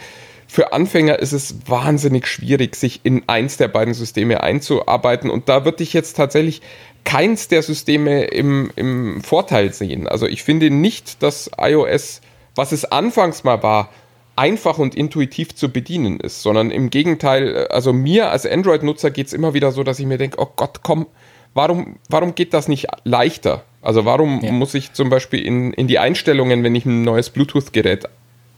für 0.52 0.74
Anfänger 0.74 1.20
ist 1.20 1.32
es 1.32 1.56
wahnsinnig 1.68 2.26
schwierig, 2.26 2.76
sich 2.76 3.02
in 3.04 3.22
eins 3.28 3.58
der 3.58 3.68
beiden 3.68 3.94
Systeme 3.94 4.42
einzuarbeiten. 4.42 5.30
Und 5.30 5.48
da 5.48 5.64
würde 5.64 5.84
ich 5.84 5.94
jetzt 5.94 6.18
tatsächlich 6.18 6.64
keins 7.04 7.50
der 7.50 7.62
Systeme 7.62 8.24
im, 8.24 8.72
im 8.76 9.22
Vorteil 9.22 9.72
sehen. 9.74 10.08
Also 10.08 10.26
ich 10.26 10.42
finde 10.42 10.72
nicht, 10.72 11.22
dass 11.22 11.52
iOS, 11.56 12.22
was 12.56 12.72
es 12.72 12.84
anfangs 12.84 13.44
mal 13.44 13.62
war, 13.62 13.90
einfach 14.36 14.80
und 14.80 14.96
intuitiv 14.96 15.54
zu 15.54 15.70
bedienen 15.72 16.20
ist, 16.20 16.42
sondern 16.42 16.72
im 16.72 16.90
Gegenteil, 16.90 17.68
also 17.68 17.94
mir 17.94 18.32
als 18.32 18.48
Android-Nutzer 18.48 19.12
geht 19.12 19.28
es 19.28 19.34
immer 19.34 19.54
wieder 19.54 19.72
so, 19.72 19.84
dass 19.84 20.00
ich 20.00 20.08
mir 20.08 20.18
denke, 20.18 20.40
oh 20.40 20.48
Gott, 20.56 20.82
komm, 20.82 21.06
warum, 21.54 22.00
warum 22.10 22.34
geht 22.34 22.56
das 22.56 22.68
nicht 22.68 22.88
leichter? 23.04 23.66
Also 23.84 24.04
warum 24.04 24.42
ja. 24.42 24.52
muss 24.52 24.74
ich 24.74 24.94
zum 24.94 25.12
Beispiel 25.12 25.46
in, 25.46 25.74
in 25.74 25.88
die 25.88 26.00
Einstellungen, 26.00 26.64
wenn 26.64 26.74
ich 26.74 26.86
ein 26.86 27.04
neues 27.04 27.30
Bluetooth-Gerät 27.30 28.06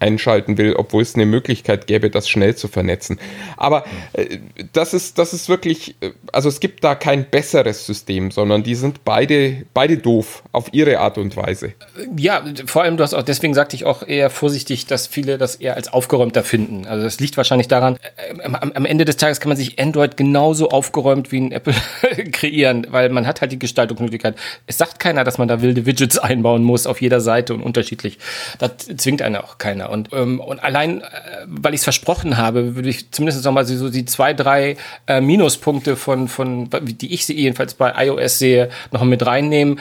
einschalten 0.02 0.58
will, 0.58 0.74
obwohl 0.76 1.04
es 1.04 1.16
eine 1.16 1.26
Möglichkeit 1.26 1.88
gäbe, 1.88 2.10
das 2.10 2.28
schnell 2.28 2.56
zu 2.56 2.68
vernetzen. 2.68 3.20
Aber 3.58 3.86
äh, 4.14 4.40
das 4.74 4.94
ist, 4.94 5.18
das 5.18 5.34
ist 5.34 5.48
wirklich, 5.48 5.96
äh, 6.02 6.12
also 6.32 6.50
es 6.50 6.60
gibt 6.60 6.84
da 6.84 6.96
kein 6.96 7.30
besseres 7.30 7.86
System, 7.86 8.32
sondern 8.32 8.64
die 8.64 8.76
sind 8.76 9.06
beide, 9.06 9.64
beide 9.74 9.98
doof 9.98 10.44
auf 10.52 10.74
ihre 10.74 11.00
Art 11.00 11.18
und 11.18 11.38
Weise. 11.38 11.74
Ja, 12.18 12.44
vor 12.66 12.84
allem, 12.84 12.98
du 12.98 13.04
hast 13.04 13.14
auch, 13.14 13.22
deswegen 13.22 13.54
sagte 13.54 13.76
ich 13.76 13.86
auch 13.86 14.06
eher 14.06 14.30
vorsichtig, 14.30 14.88
dass 14.88 15.08
viele 15.08 15.38
das 15.38 15.56
eher 15.56 15.76
als 15.76 15.94
aufgeräumter 15.94 16.44
finden. 16.44 16.88
Also 16.88 17.04
das 17.04 17.20
liegt 17.20 17.38
wahrscheinlich 17.38 17.68
daran, 17.68 17.98
äh, 17.98 18.44
am, 18.44 18.56
am 18.56 18.86
Ende 18.86 19.06
des 19.06 19.18
Tages 19.18 19.40
kann 19.40 19.50
man 19.50 19.58
sich 19.58 19.80
Android 19.80 20.18
genauso 20.18 20.70
aufgeräumt 20.70 21.32
wie 21.32 21.42
ein 21.42 21.52
Apple 21.52 21.76
kreieren, 22.32 22.88
weil 22.90 23.10
man 23.10 23.28
hat 23.28 23.42
halt 23.42 23.52
die 23.52 23.60
Gestaltungsmöglichkeit. 23.60 24.36
Es 24.66 24.80
sagt 24.80 25.00
keiner, 25.00 25.24
dass 25.24 25.38
man 25.38 25.48
da 25.48 25.62
wilde 25.62 25.86
Widgets 25.86 26.18
einbauen 26.18 26.64
muss 26.64 26.88
auf 26.88 27.02
jeder 27.02 27.22
Seite 27.22 27.54
und 27.54 27.62
unterschiedlich. 27.62 28.18
Das 28.58 28.72
zwingt 28.98 29.22
einen 29.22 29.36
auch 29.36 29.60
keiner. 29.60 29.91
Und, 29.92 30.10
ähm, 30.14 30.40
und 30.40 30.64
allein, 30.64 31.02
äh, 31.02 31.06
weil 31.46 31.74
ich 31.74 31.82
es 31.82 31.84
versprochen 31.84 32.38
habe, 32.38 32.76
würde 32.76 32.90
ich 32.90 33.12
zumindest 33.12 33.44
nochmal 33.46 33.66
so 33.66 33.90
die 33.90 34.06
zwei, 34.06 34.34
drei 34.34 34.78
äh, 35.08 35.22
Minuspunkte 35.22 35.96
von, 35.96 36.28
von, 36.28 36.70
die 36.82 37.14
ich 37.14 37.26
sie 37.26 37.36
jedenfalls 37.36 37.74
bei 37.74 37.94
iOS 38.06 38.40
sehe, 38.40 38.70
noch 38.92 39.04
mit 39.04 39.26
reinnehmen. 39.26 39.80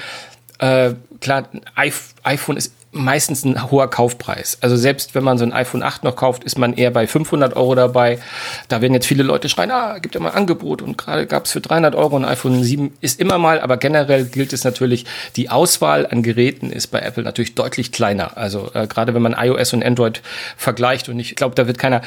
Äh, 0.59 0.95
klar, 1.21 1.49
iPhone 1.75 2.57
ist 2.57 2.75
meistens 2.93 3.45
ein 3.45 3.71
hoher 3.71 3.89
Kaufpreis. 3.89 4.59
Also 4.61 4.77
selbst 4.77 5.15
wenn 5.15 5.23
man 5.23 5.39
so 5.39 5.45
ein 5.45 5.53
iPhone 5.53 5.83
8 5.83 6.03
noch 6.03 6.17
kauft, 6.17 6.43
ist 6.43 6.59
man 6.59 6.75
eher 6.75 6.91
bei 6.91 7.07
500 7.07 7.55
Euro 7.57 7.77
dabei. 7.77 8.19
Da 8.69 8.81
werden 8.81 8.95
jetzt 8.95 9.07
viele 9.07 9.23
Leute 9.23 9.49
schreien, 9.49 9.71
ah, 9.71 9.99
gibt 9.99 10.17
ja 10.17 10.21
mal 10.21 10.31
Angebot 10.31 10.83
und 10.83 10.99
gerade 10.99 11.27
gab 11.27 11.45
es 11.45 11.53
für 11.53 11.61
300 11.61 11.95
Euro 11.95 12.17
ein 12.17 12.25
iPhone 12.25 12.65
7. 12.65 12.93
Ist 13.01 13.21
immer 13.21 13.39
mal, 13.39 13.61
aber 13.61 13.77
generell 13.77 14.25
gilt 14.25 14.53
es 14.53 14.65
natürlich, 14.65 15.07
die 15.37 15.51
Auswahl 15.51 16.07
an 16.07 16.23
Geräten 16.23 16.71
ist 16.71 16.89
bei 16.89 16.99
Apple 16.99 17.23
natürlich 17.23 17.55
deutlich 17.55 17.93
kleiner. 17.93 18.37
Also 18.37 18.71
äh, 18.75 18.89
gerade 18.89 19.15
wenn 19.15 19.23
man 19.23 19.37
iOS 19.39 19.73
und 19.73 19.85
Android 19.85 20.21
vergleicht 20.57 21.09
und 21.09 21.21
ich 21.21 21.37
glaube, 21.37 21.55
da 21.55 21.69
wird 21.69 21.79
keiner, 21.79 22.03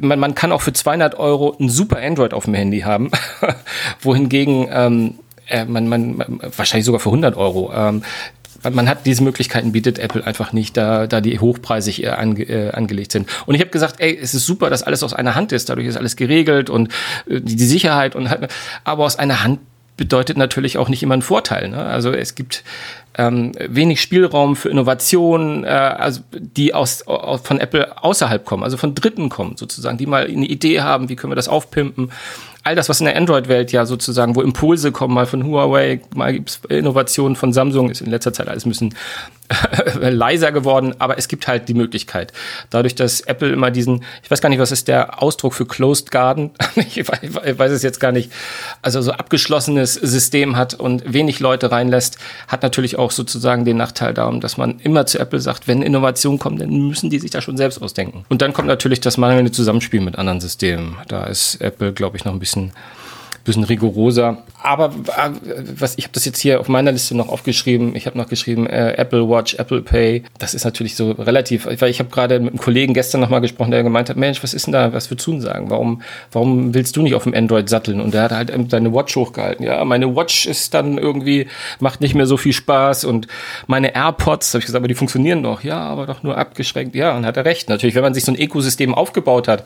man, 0.00 0.20
man 0.20 0.36
kann 0.36 0.52
auch 0.52 0.62
für 0.62 0.72
200 0.72 1.18
Euro 1.18 1.56
ein 1.58 1.68
super 1.68 1.98
Android 1.98 2.34
auf 2.34 2.44
dem 2.44 2.54
Handy 2.54 2.80
haben, 2.80 3.10
wohingegen 4.00 4.68
ähm, 4.70 5.18
äh, 5.48 5.64
man, 5.64 5.88
man, 5.88 6.40
wahrscheinlich 6.56 6.86
sogar 6.86 7.00
für 7.00 7.08
100 7.08 7.36
Euro. 7.36 7.72
Ähm, 7.74 8.02
man 8.68 8.88
hat 8.88 9.06
diese 9.06 9.22
Möglichkeiten 9.22 9.72
bietet 9.72 9.98
Apple 9.98 10.26
einfach 10.26 10.52
nicht, 10.52 10.76
da, 10.76 11.06
da 11.06 11.20
die 11.20 11.38
hochpreisig 11.38 12.04
äh, 12.04 12.08
ange, 12.08 12.42
äh, 12.42 12.70
angelegt 12.70 13.12
sind. 13.12 13.28
Und 13.46 13.54
ich 13.54 13.60
habe 13.60 13.70
gesagt, 13.70 13.96
ey, 13.98 14.18
es 14.20 14.34
ist 14.34 14.46
super, 14.46 14.70
dass 14.70 14.82
alles 14.82 15.02
aus 15.02 15.14
einer 15.14 15.34
Hand 15.34 15.52
ist. 15.52 15.68
Dadurch 15.68 15.86
ist 15.86 15.96
alles 15.96 16.16
geregelt 16.16 16.70
und 16.70 16.88
äh, 17.28 17.40
die, 17.40 17.56
die 17.56 17.66
Sicherheit 17.66 18.14
und 18.14 18.28
halt, 18.28 18.48
aber 18.84 19.04
aus 19.04 19.18
einer 19.18 19.42
Hand 19.42 19.60
bedeutet 19.96 20.38
natürlich 20.38 20.78
auch 20.78 20.88
nicht 20.88 21.02
immer 21.02 21.12
einen 21.12 21.22
Vorteil. 21.22 21.68
Ne? 21.68 21.78
Also 21.78 22.12
es 22.12 22.34
gibt 22.34 22.64
ähm, 23.20 23.52
wenig 23.58 24.00
Spielraum 24.00 24.56
für 24.56 24.70
Innovationen, 24.70 25.64
äh, 25.64 25.68
also 25.68 26.20
die 26.32 26.72
aus, 26.72 27.06
aus, 27.06 27.42
von 27.42 27.60
Apple 27.60 28.02
außerhalb 28.02 28.46
kommen, 28.46 28.64
also 28.64 28.78
von 28.78 28.94
Dritten 28.94 29.28
kommen 29.28 29.56
sozusagen, 29.56 29.98
die 29.98 30.06
mal 30.06 30.26
eine 30.26 30.46
Idee 30.46 30.80
haben, 30.80 31.10
wie 31.10 31.16
können 31.16 31.30
wir 31.30 31.36
das 31.36 31.48
aufpimpen 31.48 32.10
all 32.62 32.74
das, 32.74 32.88
was 32.88 33.00
in 33.00 33.06
der 33.06 33.16
Android-Welt 33.16 33.72
ja 33.72 33.86
sozusagen, 33.86 34.36
wo 34.36 34.42
Impulse 34.42 34.92
kommen, 34.92 35.14
mal 35.14 35.26
von 35.26 35.44
Huawei, 35.44 36.00
mal 36.14 36.32
gibt's 36.32 36.60
Innovationen 36.68 37.36
von 37.36 37.52
Samsung, 37.52 37.90
ist 37.90 38.02
in 38.02 38.10
letzter 38.10 38.32
Zeit 38.32 38.48
alles 38.48 38.66
ein 38.66 38.68
bisschen 38.68 38.94
leiser 40.00 40.52
geworden, 40.52 40.94
aber 40.98 41.18
es 41.18 41.26
gibt 41.26 41.48
halt 41.48 41.68
die 41.68 41.74
Möglichkeit. 41.74 42.32
Dadurch, 42.68 42.94
dass 42.94 43.22
Apple 43.22 43.50
immer 43.50 43.70
diesen, 43.70 44.04
ich 44.22 44.30
weiß 44.30 44.40
gar 44.40 44.48
nicht, 44.48 44.58
was 44.58 44.72
ist 44.72 44.88
der 44.88 45.22
Ausdruck 45.22 45.54
für 45.54 45.66
Closed 45.66 46.10
Garden? 46.10 46.50
ich 46.76 46.98
weiß 47.08 47.72
es 47.72 47.82
jetzt 47.82 47.98
gar 47.98 48.12
nicht. 48.12 48.30
Also 48.82 49.00
so 49.00 49.12
abgeschlossenes 49.12 49.94
System 49.94 50.56
hat 50.56 50.74
und 50.74 51.12
wenig 51.12 51.40
Leute 51.40 51.72
reinlässt, 51.72 52.18
hat 52.46 52.62
natürlich 52.62 52.96
auch 52.96 53.09
sozusagen 53.10 53.64
den 53.64 53.76
Nachteil 53.76 54.14
darum, 54.14 54.40
dass 54.40 54.56
man 54.56 54.80
immer 54.80 55.06
zu 55.06 55.18
Apple 55.18 55.40
sagt, 55.40 55.68
wenn 55.68 55.82
Innovation 55.82 56.38
kommt, 56.38 56.60
dann 56.60 56.70
müssen 56.70 57.10
die 57.10 57.18
sich 57.18 57.30
da 57.30 57.40
schon 57.40 57.56
selbst 57.56 57.80
ausdenken. 57.82 58.24
Und 58.28 58.42
dann 58.42 58.52
kommt 58.52 58.68
natürlich 58.68 59.00
das 59.00 59.16
mangelnde 59.16 59.52
Zusammenspiel 59.52 60.00
mit 60.00 60.16
anderen 60.16 60.40
Systemen. 60.40 60.96
Da 61.08 61.24
ist 61.24 61.60
Apple, 61.60 61.92
glaube 61.92 62.16
ich, 62.16 62.24
noch 62.24 62.32
ein 62.32 62.38
bisschen 62.38 62.72
bisschen 63.44 63.64
rigoroser. 63.64 64.38
Aber 64.62 64.86
äh, 64.86 65.30
was 65.76 65.96
ich 65.96 66.04
habe 66.04 66.12
das 66.12 66.24
jetzt 66.24 66.38
hier 66.38 66.60
auf 66.60 66.68
meiner 66.68 66.92
Liste 66.92 67.16
noch 67.16 67.28
aufgeschrieben. 67.28 67.94
Ich 67.96 68.06
habe 68.06 68.18
noch 68.18 68.28
geschrieben 68.28 68.66
äh, 68.66 68.92
Apple 68.92 69.28
Watch, 69.28 69.54
Apple 69.54 69.82
Pay. 69.82 70.24
Das 70.38 70.54
ist 70.54 70.64
natürlich 70.64 70.96
so 70.96 71.12
relativ, 71.12 71.66
weil 71.66 71.90
ich 71.90 71.98
habe 71.98 72.10
gerade 72.10 72.40
mit 72.40 72.50
einem 72.50 72.58
Kollegen 72.58 72.94
gestern 72.94 73.20
noch 73.20 73.30
mal 73.30 73.40
gesprochen, 73.40 73.70
der 73.70 73.82
gemeint 73.82 74.10
hat, 74.10 74.16
Mensch, 74.16 74.42
was 74.42 74.54
ist 74.54 74.66
denn 74.66 74.72
da, 74.72 74.92
was 74.92 75.10
würdest 75.10 75.26
du 75.26 75.40
sagen? 75.40 75.70
Warum, 75.70 76.02
warum 76.32 76.74
willst 76.74 76.96
du 76.96 77.02
nicht 77.02 77.14
auf 77.14 77.24
dem 77.24 77.34
Android 77.34 77.68
satteln? 77.68 78.00
Und 78.00 78.14
der 78.14 78.22
hat 78.22 78.32
halt 78.32 78.52
seine 78.70 78.92
Watch 78.92 79.16
hochgehalten. 79.16 79.64
Ja, 79.64 79.84
meine 79.84 80.14
Watch 80.14 80.46
ist 80.46 80.74
dann 80.74 80.98
irgendwie 80.98 81.46
macht 81.78 82.00
nicht 82.00 82.14
mehr 82.14 82.26
so 82.26 82.36
viel 82.36 82.52
Spaß 82.52 83.04
und 83.04 83.26
meine 83.66 83.94
AirPods, 83.94 84.52
habe 84.54 84.60
ich 84.60 84.66
gesagt, 84.66 84.80
aber 84.80 84.88
die 84.88 84.94
funktionieren 84.94 85.40
noch. 85.40 85.62
Ja, 85.62 85.78
aber 85.78 86.06
doch 86.06 86.22
nur 86.22 86.36
abgeschränkt. 86.36 86.94
Ja, 86.94 87.16
und 87.16 87.24
hat 87.24 87.36
er 87.36 87.44
recht. 87.44 87.68
Natürlich, 87.68 87.94
wenn 87.94 88.02
man 88.02 88.14
sich 88.14 88.24
so 88.24 88.32
ein 88.32 88.40
Ökosystem 88.40 88.94
aufgebaut 88.94 89.48
hat, 89.48 89.64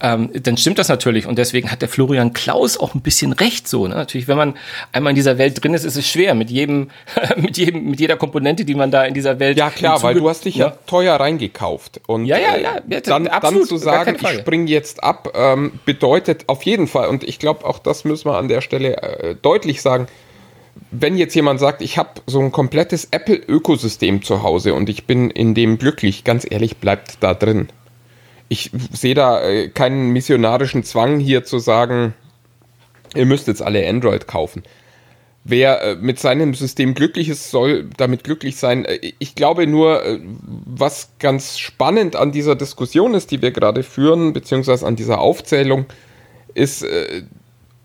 ähm, 0.00 0.30
dann 0.34 0.56
stimmt 0.56 0.78
das 0.78 0.88
natürlich. 0.88 1.26
Und 1.26 1.38
deswegen 1.38 1.70
hat 1.70 1.82
der 1.82 1.88
Florian 1.88 2.32
Klaus 2.32 2.78
auch 2.78 2.94
ein 2.94 3.00
bisschen 3.06 3.32
recht 3.32 3.68
so. 3.68 3.86
Ne? 3.86 3.94
Natürlich, 3.94 4.26
wenn 4.26 4.36
man 4.36 4.54
einmal 4.90 5.12
in 5.12 5.14
dieser 5.14 5.38
Welt 5.38 5.62
drin 5.62 5.74
ist, 5.74 5.84
ist 5.84 5.96
es 5.96 6.06
schwer 6.06 6.34
mit 6.34 6.50
jedem, 6.50 6.90
mit 7.36 7.56
jedem, 7.56 7.90
mit 7.90 8.00
jeder 8.00 8.16
Komponente, 8.16 8.64
die 8.64 8.74
man 8.74 8.90
da 8.90 9.04
in 9.04 9.14
dieser 9.14 9.38
Welt. 9.38 9.56
Ja 9.56 9.70
klar, 9.70 10.02
weil 10.02 10.16
du 10.16 10.28
hast 10.28 10.44
dich 10.44 10.56
ja, 10.56 10.66
ja 10.66 10.78
teuer 10.86 11.14
reingekauft 11.14 12.00
und 12.06 12.26
ja, 12.26 12.36
ja, 12.36 12.56
ja, 12.56 12.80
ja 12.86 13.00
dann, 13.00 13.28
absolut, 13.28 13.62
dann 13.62 13.68
zu 13.68 13.76
sagen, 13.76 14.16
ich 14.20 14.40
springe 14.40 14.68
jetzt 14.68 15.04
ab, 15.04 15.32
ähm, 15.36 15.78
bedeutet 15.84 16.44
auf 16.48 16.64
jeden 16.64 16.88
Fall 16.88 17.08
und 17.08 17.22
ich 17.22 17.38
glaube 17.38 17.64
auch 17.64 17.78
das 17.78 18.04
müssen 18.04 18.28
wir 18.28 18.36
an 18.36 18.48
der 18.48 18.60
Stelle 18.60 18.96
äh, 18.96 19.34
deutlich 19.40 19.80
sagen. 19.80 20.08
Wenn 20.90 21.16
jetzt 21.16 21.34
jemand 21.34 21.60
sagt, 21.60 21.80
ich 21.80 21.96
habe 21.96 22.10
so 22.26 22.40
ein 22.40 22.52
komplettes 22.52 23.08
Apple-Ökosystem 23.10 24.22
zu 24.22 24.42
Hause 24.42 24.74
und 24.74 24.90
ich 24.90 25.06
bin 25.06 25.30
in 25.30 25.54
dem 25.54 25.78
glücklich, 25.78 26.24
ganz 26.24 26.46
ehrlich, 26.48 26.78
bleibt 26.78 27.18
da 27.20 27.34
drin 27.34 27.68
ich 28.48 28.70
sehe 28.92 29.14
da 29.14 29.42
äh, 29.42 29.68
keinen 29.68 30.10
missionarischen 30.10 30.84
Zwang 30.84 31.18
hier 31.18 31.44
zu 31.44 31.58
sagen, 31.58 32.14
ihr 33.16 33.26
müsst 33.26 33.48
jetzt 33.48 33.62
alle 33.62 33.86
Android 33.88 34.26
kaufen. 34.26 34.62
Wer 35.48 35.82
äh, 35.82 35.94
mit 35.94 36.18
seinem 36.18 36.54
System 36.54 36.94
glücklich 36.94 37.28
ist, 37.28 37.50
soll 37.50 37.88
damit 37.96 38.24
glücklich 38.24 38.56
sein. 38.56 38.84
Äh, 38.84 39.12
ich 39.20 39.36
glaube 39.36 39.66
nur, 39.66 40.04
äh, 40.04 40.18
was 40.64 41.10
ganz 41.20 41.58
spannend 41.58 42.16
an 42.16 42.32
dieser 42.32 42.56
Diskussion 42.56 43.14
ist, 43.14 43.30
die 43.30 43.42
wir 43.42 43.52
gerade 43.52 43.84
führen, 43.84 44.32
beziehungsweise 44.32 44.84
an 44.84 44.96
dieser 44.96 45.20
Aufzählung, 45.20 45.86
ist 46.54 46.86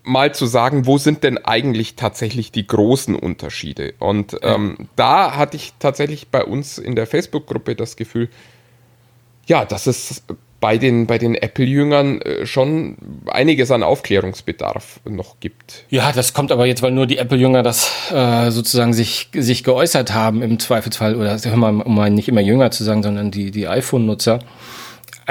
mal 0.02 0.34
zu 0.34 0.46
sagen, 0.46 0.86
wo 0.86 0.96
sind 0.96 1.24
denn 1.24 1.36
eigentlich 1.36 1.94
tatsächlich 1.94 2.52
die 2.52 2.66
großen 2.66 3.14
Unterschiede? 3.14 3.92
Und 3.98 4.38
ähm, 4.40 4.88
da 4.96 5.36
hatte 5.36 5.58
ich 5.58 5.74
tatsächlich 5.78 6.28
bei 6.28 6.42
uns 6.42 6.78
in 6.78 6.96
der 6.96 7.06
Facebook-Gruppe 7.06 7.76
das 7.76 7.96
Gefühl, 7.96 8.30
ja, 9.46 9.66
dass 9.66 9.86
es 9.86 10.22
bei 10.62 10.78
den, 10.78 11.08
bei 11.08 11.18
den 11.18 11.34
Apple-Jüngern 11.34 12.22
äh, 12.22 12.46
schon 12.46 12.96
einiges 13.26 13.72
an 13.72 13.82
Aufklärungsbedarf 13.82 15.00
noch 15.04 15.40
gibt. 15.40 15.84
Ja, 15.90 16.12
das 16.12 16.34
kommt 16.34 16.52
aber 16.52 16.66
jetzt, 16.66 16.82
weil 16.82 16.92
nur 16.92 17.08
die 17.08 17.18
Apple-Jünger 17.18 17.64
das 17.64 17.90
äh, 18.12 18.50
sozusagen 18.52 18.94
sich, 18.94 19.28
sich 19.34 19.64
geäußert 19.64 20.14
haben 20.14 20.40
im 20.40 20.60
Zweifelsfall, 20.60 21.16
oder 21.16 21.36
um 21.84 21.94
mal 21.94 22.10
nicht 22.10 22.28
immer 22.28 22.40
jünger 22.40 22.70
zu 22.70 22.84
sagen, 22.84 23.02
sondern 23.02 23.32
die, 23.32 23.50
die 23.50 23.66
iPhone-Nutzer 23.66 24.38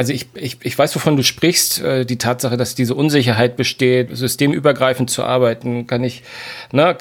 also 0.01 0.13
ich, 0.13 0.29
ich, 0.33 0.57
ich 0.63 0.79
weiß, 0.79 0.95
wovon 0.95 1.15
du 1.15 1.21
sprichst. 1.21 1.79
Äh, 1.79 2.05
die 2.07 2.17
Tatsache, 2.17 2.57
dass 2.57 2.73
diese 2.73 2.95
Unsicherheit 2.95 3.55
besteht, 3.55 4.09
systemübergreifend 4.17 5.11
zu 5.11 5.23
arbeiten, 5.23 5.85
kann 5.85 6.03
ich. 6.03 6.23
Ne, 6.71 6.97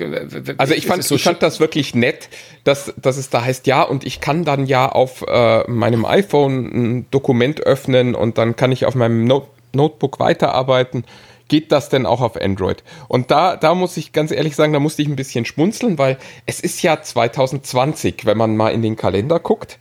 also 0.59 0.75
ich 0.75 0.87
fand, 0.87 1.03
so 1.03 1.15
ich 1.15 1.23
fand 1.23 1.43
das 1.43 1.61
wirklich 1.61 1.95
nett, 1.95 2.29
dass, 2.63 2.93
dass 3.01 3.17
es 3.17 3.31
da 3.31 3.43
heißt, 3.43 3.67
ja, 3.67 3.83
und 3.85 4.05
ich 4.05 4.21
kann 4.21 4.45
dann 4.45 4.67
ja 4.67 4.87
auf 4.87 5.25
äh, 5.27 5.63
meinem 5.67 6.05
iPhone 6.05 6.67
ein 6.67 7.07
Dokument 7.11 7.61
öffnen 7.61 8.15
und 8.15 8.37
dann 8.37 8.55
kann 8.55 8.71
ich 8.71 8.85
auf 8.85 8.95
meinem 8.95 9.25
Not 9.25 9.49
Notebook 9.73 10.21
weiterarbeiten. 10.21 11.05
Geht 11.49 11.73
das 11.73 11.89
denn 11.89 12.05
auch 12.05 12.21
auf 12.21 12.39
Android? 12.39 12.85
Und 13.09 13.31
da, 13.31 13.57
da 13.57 13.75
muss 13.75 13.97
ich 13.97 14.13
ganz 14.13 14.31
ehrlich 14.31 14.57
sagen, 14.57 14.75
da 14.75 14.79
musste 14.79 15.01
ich 15.01 15.09
ein 15.09 15.17
bisschen 15.17 15.47
schmunzeln, 15.47 15.97
weil 15.97 16.19
es 16.45 16.61
ist 16.61 16.83
ja 16.83 17.01
2020, 17.01 18.27
wenn 18.27 18.37
man 18.37 18.59
mal 18.59 18.75
in 18.75 18.83
den 18.83 18.97
Kalender 18.97 19.39
guckt. 19.39 19.79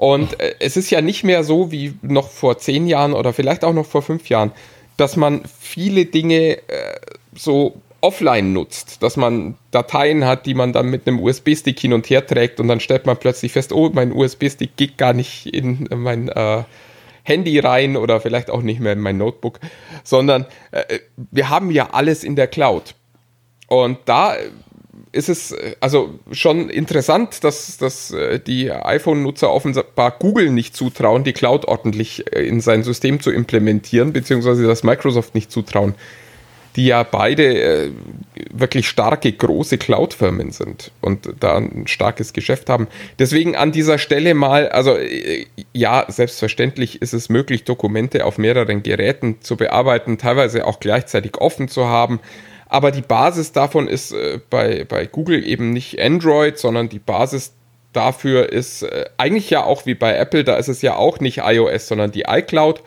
Und 0.00 0.40
äh, 0.40 0.54
es 0.60 0.78
ist 0.78 0.88
ja 0.88 1.02
nicht 1.02 1.24
mehr 1.24 1.44
so 1.44 1.70
wie 1.70 1.92
noch 2.00 2.30
vor 2.30 2.56
zehn 2.56 2.86
Jahren 2.86 3.12
oder 3.12 3.34
vielleicht 3.34 3.66
auch 3.66 3.74
noch 3.74 3.84
vor 3.84 4.00
fünf 4.00 4.30
Jahren, 4.30 4.50
dass 4.96 5.14
man 5.14 5.42
viele 5.60 6.06
Dinge 6.06 6.56
äh, 6.56 6.96
so 7.34 7.82
offline 8.00 8.54
nutzt, 8.54 9.02
dass 9.02 9.18
man 9.18 9.58
Dateien 9.72 10.24
hat, 10.24 10.46
die 10.46 10.54
man 10.54 10.72
dann 10.72 10.86
mit 10.86 11.06
einem 11.06 11.20
USB-Stick 11.20 11.78
hin 11.78 11.92
und 11.92 12.08
her 12.08 12.26
trägt 12.26 12.60
und 12.60 12.68
dann 12.68 12.80
stellt 12.80 13.04
man 13.04 13.18
plötzlich 13.18 13.52
fest, 13.52 13.74
oh, 13.74 13.90
mein 13.92 14.10
USB-Stick 14.12 14.74
geht 14.74 14.96
gar 14.96 15.12
nicht 15.12 15.44
in 15.44 15.86
mein 15.94 16.30
äh, 16.30 16.62
Handy 17.22 17.58
rein 17.58 17.98
oder 17.98 18.22
vielleicht 18.22 18.48
auch 18.48 18.62
nicht 18.62 18.80
mehr 18.80 18.94
in 18.94 19.00
mein 19.00 19.18
Notebook, 19.18 19.60
sondern 20.02 20.46
äh, 20.70 21.00
wir 21.30 21.50
haben 21.50 21.70
ja 21.70 21.90
alles 21.90 22.24
in 22.24 22.36
der 22.36 22.46
Cloud. 22.46 22.94
Und 23.68 23.98
da 24.06 24.34
ist 25.12 25.28
es 25.28 25.52
äh, 25.52 25.76
also 25.80 26.18
schon 26.32 26.70
interessant, 26.70 27.42
dass, 27.44 27.76
dass 27.78 28.12
äh, 28.12 28.38
die 28.38 28.70
iPhone-Nutzer 28.70 29.50
offenbar 29.50 30.12
Google 30.18 30.50
nicht 30.50 30.76
zutrauen, 30.76 31.24
die 31.24 31.32
Cloud 31.32 31.66
ordentlich 31.66 32.24
äh, 32.32 32.46
in 32.46 32.60
sein 32.60 32.82
System 32.82 33.20
zu 33.20 33.30
implementieren, 33.30 34.12
beziehungsweise 34.12 34.66
dass 34.66 34.84
Microsoft 34.84 35.34
nicht 35.34 35.50
zutrauen, 35.50 35.94
die 36.76 36.86
ja 36.86 37.02
beide 37.02 37.90
wirklich 38.52 38.88
starke, 38.88 39.32
große 39.32 39.76
Cloud-Firmen 39.76 40.52
sind 40.52 40.92
und 41.00 41.28
da 41.40 41.56
ein 41.56 41.88
starkes 41.88 42.32
Geschäft 42.32 42.70
haben. 42.70 42.86
Deswegen 43.18 43.56
an 43.56 43.72
dieser 43.72 43.98
Stelle 43.98 44.34
mal, 44.34 44.68
also 44.68 44.96
ja, 45.72 46.04
selbstverständlich 46.06 47.02
ist 47.02 47.12
es 47.12 47.28
möglich, 47.28 47.64
Dokumente 47.64 48.24
auf 48.24 48.38
mehreren 48.38 48.84
Geräten 48.84 49.38
zu 49.40 49.56
bearbeiten, 49.56 50.16
teilweise 50.16 50.64
auch 50.64 50.78
gleichzeitig 50.78 51.38
offen 51.38 51.66
zu 51.66 51.86
haben. 51.86 52.20
Aber 52.70 52.92
die 52.92 53.02
Basis 53.02 53.50
davon 53.50 53.88
ist 53.88 54.12
äh, 54.12 54.38
bei, 54.48 54.84
bei 54.88 55.04
Google 55.04 55.44
eben 55.44 55.72
nicht 55.72 56.00
Android, 56.00 56.56
sondern 56.56 56.88
die 56.88 57.00
Basis 57.00 57.52
dafür 57.92 58.52
ist 58.52 58.84
äh, 58.84 59.06
eigentlich 59.16 59.50
ja 59.50 59.64
auch 59.64 59.86
wie 59.86 59.96
bei 59.96 60.14
Apple, 60.14 60.44
da 60.44 60.54
ist 60.54 60.68
es 60.68 60.80
ja 60.80 60.94
auch 60.94 61.18
nicht 61.18 61.38
iOS, 61.38 61.88
sondern 61.88 62.12
die 62.12 62.26
iCloud. 62.28 62.80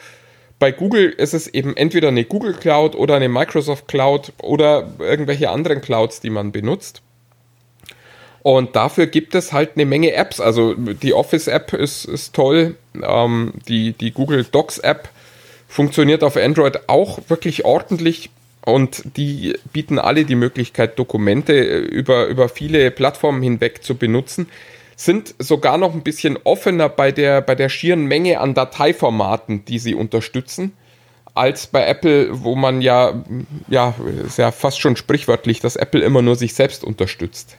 Bei 0.58 0.72
Google 0.72 1.10
ist 1.10 1.34
es 1.34 1.48
eben 1.48 1.75
entweder 1.75 2.08
eine 2.08 2.24
Google 2.24 2.54
Cloud 2.54 2.96
oder 2.96 3.16
eine 3.16 3.28
Microsoft 3.28 3.90
Cloud 3.90 4.32
oder 4.42 4.88
irgendwelche 5.00 5.50
anderen 5.50 5.82
Clouds, 5.82 6.22
die 6.22 6.30
man 6.30 6.54
benutzt. 6.54 7.02
Und 8.42 8.78
dafür 8.78 9.08
gibt 9.08 9.36
es 9.36 9.52
halt 9.52 9.72
eine 9.75 9.86
Menge 9.86 10.13
Apps. 10.13 10.40
Also 10.40 10.75
die 10.75 11.13
Office-App 11.13 11.74
ist, 11.74 12.06
ist 12.06 12.34
toll. 12.34 12.75
Ähm, 13.02 13.54
die, 13.68 13.92
die 13.92 14.12
Google 14.12 14.46
Docs-App 14.46 15.10
funktioniert 15.68 16.24
auf 16.24 16.38
Android 16.38 16.88
auch 16.88 17.20
wirklich 17.28 17.66
ordentlich. 17.66 18.30
Und 18.65 19.17
die 19.17 19.55
bieten 19.74 20.00
alle 20.00 20.24
die 20.25 20.36
Möglichkeit, 20.36 20.98
Dokumente 20.98 21.62
über, 21.62 22.27
über 22.27 22.48
viele 22.48 22.91
Plattformen 22.91 23.41
hinweg 23.41 23.84
zu 23.84 23.96
benutzen 23.96 24.48
sind 24.96 25.36
sogar 25.39 25.77
noch 25.77 25.93
ein 25.93 26.03
bisschen 26.03 26.38
offener 26.43 26.89
bei 26.89 27.12
der, 27.12 27.41
bei 27.41 27.55
der 27.55 27.70
schieren 27.70 28.05
Menge 28.05 28.39
an 28.39 28.53
Dateiformaten, 28.53 29.65
die 29.65 29.79
sie 29.79 29.96
unterstützen, 29.96 30.74
als 31.34 31.67
bei 31.67 31.86
Apple, 31.86 32.43
wo 32.43 32.55
man 32.55 32.82
ja, 32.82 33.24
ja, 33.67 33.96
ist 34.25 34.38
ja 34.38 34.51
fast 34.51 34.79
schon 34.79 34.96
sprichwörtlich, 34.96 35.60
dass 35.60 35.75
Apple 35.75 36.03
immer 36.03 36.22
nur 36.22 36.36
sich 36.36 36.53
selbst 36.53 36.84
unterstützt. 36.84 37.58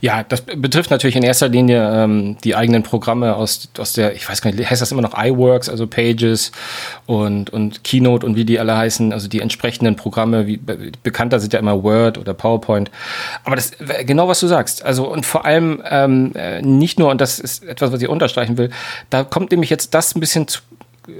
Ja, 0.00 0.22
das 0.22 0.42
betrifft 0.42 0.90
natürlich 0.90 1.16
in 1.16 1.22
erster 1.22 1.48
Linie 1.48 2.04
ähm, 2.04 2.36
die 2.44 2.54
eigenen 2.54 2.82
Programme 2.82 3.36
aus, 3.36 3.68
aus 3.78 3.92
der, 3.92 4.14
ich 4.14 4.28
weiß 4.28 4.42
gar 4.42 4.52
nicht, 4.52 4.70
heißt 4.70 4.80
das 4.80 4.92
immer 4.92 5.02
noch 5.02 5.14
iWorks, 5.16 5.68
also 5.68 5.86
Pages 5.86 6.52
und, 7.06 7.50
und 7.50 7.84
Keynote 7.84 8.26
und 8.26 8.36
wie 8.36 8.44
die 8.44 8.58
alle 8.58 8.76
heißen, 8.76 9.12
also 9.12 9.28
die 9.28 9.40
entsprechenden 9.40 9.96
Programme, 9.96 10.46
wie 10.46 10.60
bekannter 11.02 11.40
sind 11.40 11.52
ja 11.52 11.58
immer 11.58 11.82
Word 11.82 12.18
oder 12.18 12.34
PowerPoint. 12.34 12.90
Aber 13.44 13.56
das 13.56 13.72
genau 14.06 14.28
was 14.28 14.40
du 14.40 14.46
sagst. 14.46 14.84
Also 14.84 15.08
und 15.08 15.26
vor 15.26 15.44
allem 15.44 15.82
ähm, 15.88 16.32
äh, 16.34 16.62
nicht 16.62 16.98
nur, 16.98 17.10
und 17.10 17.20
das 17.20 17.38
ist 17.38 17.64
etwas, 17.64 17.92
was 17.92 18.02
ich 18.02 18.08
unterstreichen 18.08 18.58
will, 18.58 18.70
da 19.10 19.24
kommt 19.24 19.50
nämlich 19.50 19.70
jetzt 19.70 19.94
das 19.94 20.14
ein 20.14 20.20
bisschen 20.20 20.48
zu, 20.48 20.60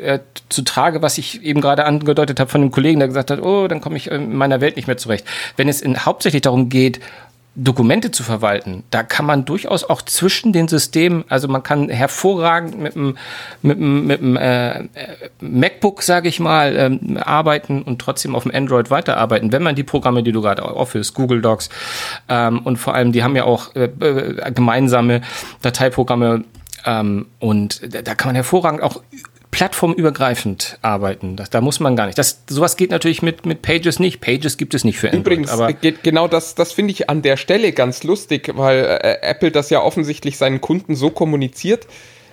äh, 0.03 0.21
zu 0.49 0.63
Trage, 0.63 1.03
was 1.03 1.19
ich 1.19 1.43
eben 1.43 1.61
gerade 1.61 1.85
angedeutet 1.85 2.41
habe 2.41 2.51
von 2.51 2.61
dem 2.61 2.71
Kollegen, 2.71 3.01
der 3.01 3.09
gesagt 3.09 3.31
hat, 3.31 3.41
oh, 3.43 3.69
dann 3.69 3.81
komme 3.81 3.97
ich 3.97 4.11
in 4.11 4.35
meiner 4.35 4.61
Welt 4.61 4.77
nicht 4.77 4.87
mehr 4.87 4.97
zurecht. 4.97 5.25
Wenn 5.57 5.69
es 5.69 5.81
in, 5.81 6.05
hauptsächlich 6.05 6.43
darum 6.43 6.69
geht, 6.69 7.01
Dokumente 7.57 8.13
zu 8.13 8.23
verwalten, 8.23 8.85
da 8.91 9.03
kann 9.03 9.27
man 9.27 9.45
durchaus 9.45 9.83
auch 9.83 10.03
zwischen 10.03 10.53
den 10.53 10.69
Systemen, 10.69 11.25
also 11.29 11.49
man 11.49 11.65
kann 11.65 11.89
hervorragend 11.89 12.79
mit 12.79 12.95
dem, 12.95 13.17
mit 13.61 13.79
dem, 13.79 14.07
mit 14.07 14.21
dem 14.21 14.37
äh, 14.37 14.85
MacBook, 15.41 16.03
sage 16.03 16.29
ich 16.29 16.39
mal, 16.39 16.77
ähm, 16.77 17.19
arbeiten 17.21 17.83
und 17.83 18.01
trotzdem 18.01 18.37
auf 18.37 18.45
dem 18.45 18.55
Android 18.55 18.91
weiterarbeiten, 18.91 19.51
wenn 19.51 19.65
man 19.65 19.75
die 19.75 19.83
Programme, 19.83 20.23
die 20.23 20.31
du 20.31 20.43
gerade 20.43 20.63
Office, 20.63 21.13
Google 21.13 21.43
Docs 21.43 21.71
ähm, 22.29 22.61
und 22.61 22.77
vor 22.77 22.95
allem, 22.95 23.11
die 23.11 23.25
haben 23.25 23.35
ja 23.35 23.45
auch 23.45 23.75
äh, 23.75 23.91
äh 24.01 24.53
gemeinsame 24.53 25.21
Dateiprogramme 25.61 26.45
ähm, 26.87 27.27
und 27.41 27.81
da 27.93 28.15
kann 28.15 28.29
man 28.29 28.37
hervorragend 28.37 28.81
auch 28.81 29.03
plattformübergreifend 29.51 30.79
arbeiten. 30.83 31.37
Das, 31.37 31.51
da 31.51 31.61
muss 31.61 31.81
man 31.81 31.97
gar 31.97 32.07
nicht. 32.07 32.19
Das, 32.19 32.43
sowas 32.49 32.77
geht 32.77 32.91
natürlich 32.91 33.23
mit, 33.23 33.47
mit 33.47 33.63
Pages 33.63 33.99
nicht. 33.99 34.21
Pages 34.21 34.57
gibt 34.57 34.75
es 34.75 34.85
nicht 34.85 34.99
für 34.99 35.09
Android. 35.09 35.27
Übrigens, 35.27 35.51
aber 35.51 35.73
genau 35.73 36.29
das, 36.29 36.55
das 36.55 36.73
finde 36.73 36.93
ich 36.93 37.11
an 37.11 37.23
der 37.23 37.37
Stelle 37.37 37.73
ganz 37.73 38.05
lustig, 38.05 38.53
weil 38.55 38.79
äh, 38.79 39.19
Apple 39.23 39.51
das 39.51 39.71
ja 39.71 39.83
offensichtlich 39.83 40.39
seinen 40.39 40.61
Kunden 40.61 40.95
so 40.95 41.11
kommuniziert, 41.11 41.87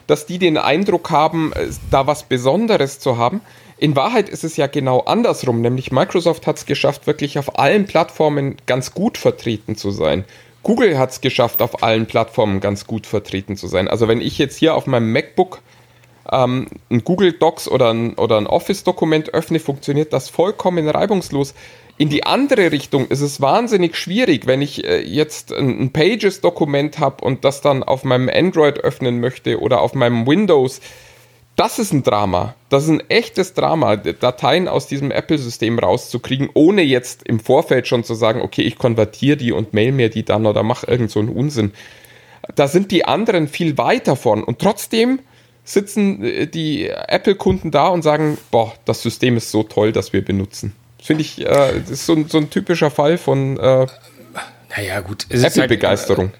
dass 0.05 0.25
die 0.25 0.37
den 0.37 0.57
Eindruck 0.57 1.09
haben, 1.09 1.53
äh, 1.53 1.67
da 1.89 2.05
was 2.05 2.23
Besonderes 2.23 2.99
zu 2.99 3.17
haben. 3.17 3.41
In 3.79 3.95
Wahrheit 3.95 4.29
ist 4.29 4.43
es 4.43 4.57
ja 4.57 4.67
genau 4.67 5.01
andersrum, 5.01 5.61
nämlich 5.61 5.91
Microsoft 5.91 6.47
hat 6.47 6.57
es 6.57 6.65
geschafft, 6.65 7.07
wirklich 7.07 7.37
auf 7.37 7.59
allen 7.59 7.85
Plattformen 7.85 8.57
ganz 8.65 8.93
gut 8.93 9.17
vertreten 9.17 9.75
zu 9.75 9.91
sein. 9.91 10.23
Google 10.63 10.97
hat 10.97 11.11
es 11.11 11.21
geschafft, 11.21 11.61
auf 11.61 11.83
allen 11.83 12.07
Plattformen 12.07 12.59
ganz 12.59 12.87
gut 12.87 13.07
vertreten 13.07 13.55
zu 13.55 13.67
sein. 13.67 13.87
Also 13.87 14.07
wenn 14.07 14.19
ich 14.19 14.37
jetzt 14.37 14.57
hier 14.57 14.75
auf 14.75 14.85
meinem 14.85 15.11
MacBook 15.11 15.61
ähm, 16.31 16.67
ein 16.89 17.03
Google 17.03 17.33
Docs 17.33 17.67
oder 17.67 17.93
ein, 17.93 18.15
oder 18.15 18.37
ein 18.37 18.47
Office-Dokument 18.47 19.33
öffne, 19.33 19.59
funktioniert 19.59 20.13
das 20.13 20.29
vollkommen 20.29 20.87
reibungslos. 20.89 21.53
In 21.97 22.09
die 22.09 22.25
andere 22.25 22.71
Richtung 22.71 23.07
ist 23.07 23.21
es 23.21 23.41
wahnsinnig 23.41 23.95
schwierig, 23.95 24.45
wenn 24.45 24.61
ich 24.61 24.85
äh, 24.85 25.01
jetzt 25.01 25.51
ein, 25.51 25.79
ein 25.81 25.93
Pages-Dokument 25.93 26.99
habe 26.99 27.23
und 27.23 27.43
das 27.43 27.61
dann 27.61 27.81
auf 27.81 28.03
meinem 28.03 28.29
Android 28.29 28.79
öffnen 28.79 29.19
möchte 29.19 29.59
oder 29.59 29.81
auf 29.81 29.95
meinem 29.95 30.27
Windows. 30.27 30.79
Das 31.55 31.79
ist 31.79 31.91
ein 31.91 32.03
Drama. 32.03 32.53
Das 32.69 32.83
ist 32.83 32.89
ein 32.89 33.09
echtes 33.09 33.55
Drama, 33.55 33.95
Dateien 33.95 34.67
aus 34.67 34.85
diesem 34.85 35.09
Apple-System 35.09 35.79
rauszukriegen, 35.79 36.49
ohne 36.53 36.83
jetzt 36.83 37.23
im 37.23 37.39
Vorfeld 37.39 37.87
schon 37.87 38.03
zu 38.03 38.13
sagen, 38.13 38.41
okay, 38.41 38.61
ich 38.61 38.77
konvertiere 38.77 39.37
die 39.37 39.51
und 39.51 39.73
mail 39.73 39.91
mir 39.91 40.11
die 40.11 40.23
dann 40.23 40.45
oder 40.45 40.61
mache 40.61 40.85
irgend 40.85 41.09
so 41.09 41.19
einen 41.19 41.29
Unsinn. 41.29 41.73
Da 42.53 42.67
sind 42.67 42.91
die 42.91 43.05
anderen 43.05 43.47
viel 43.47 43.79
weiter 43.79 44.15
von. 44.15 44.43
Und 44.43 44.59
trotzdem 44.59 45.19
sitzen 45.67 46.23
äh, 46.23 46.47
die 46.47 46.87
Apple-Kunden 46.87 47.71
da 47.71 47.89
und 47.89 48.01
sagen, 48.01 48.37
boah, 48.51 48.73
das 48.85 49.01
System 49.01 49.37
ist 49.37 49.51
so 49.51 49.63
toll, 49.63 49.91
dass 49.91 50.13
wir 50.13 50.23
benutzen. 50.23 50.73
Finde 51.01 51.21
ich, 51.21 51.39
äh, 51.41 51.79
das 51.79 51.89
ist 51.89 52.05
so, 52.05 52.17
so, 52.27 52.37
ein 52.39 52.49
typischer 52.49 52.89
Fall 52.89 53.17
von 53.17 53.57
äh, 53.57 53.85
naja, 54.75 54.99
gut. 55.01 55.27
Apple-Begeisterung. 55.29 56.31
Halt, 56.31 56.39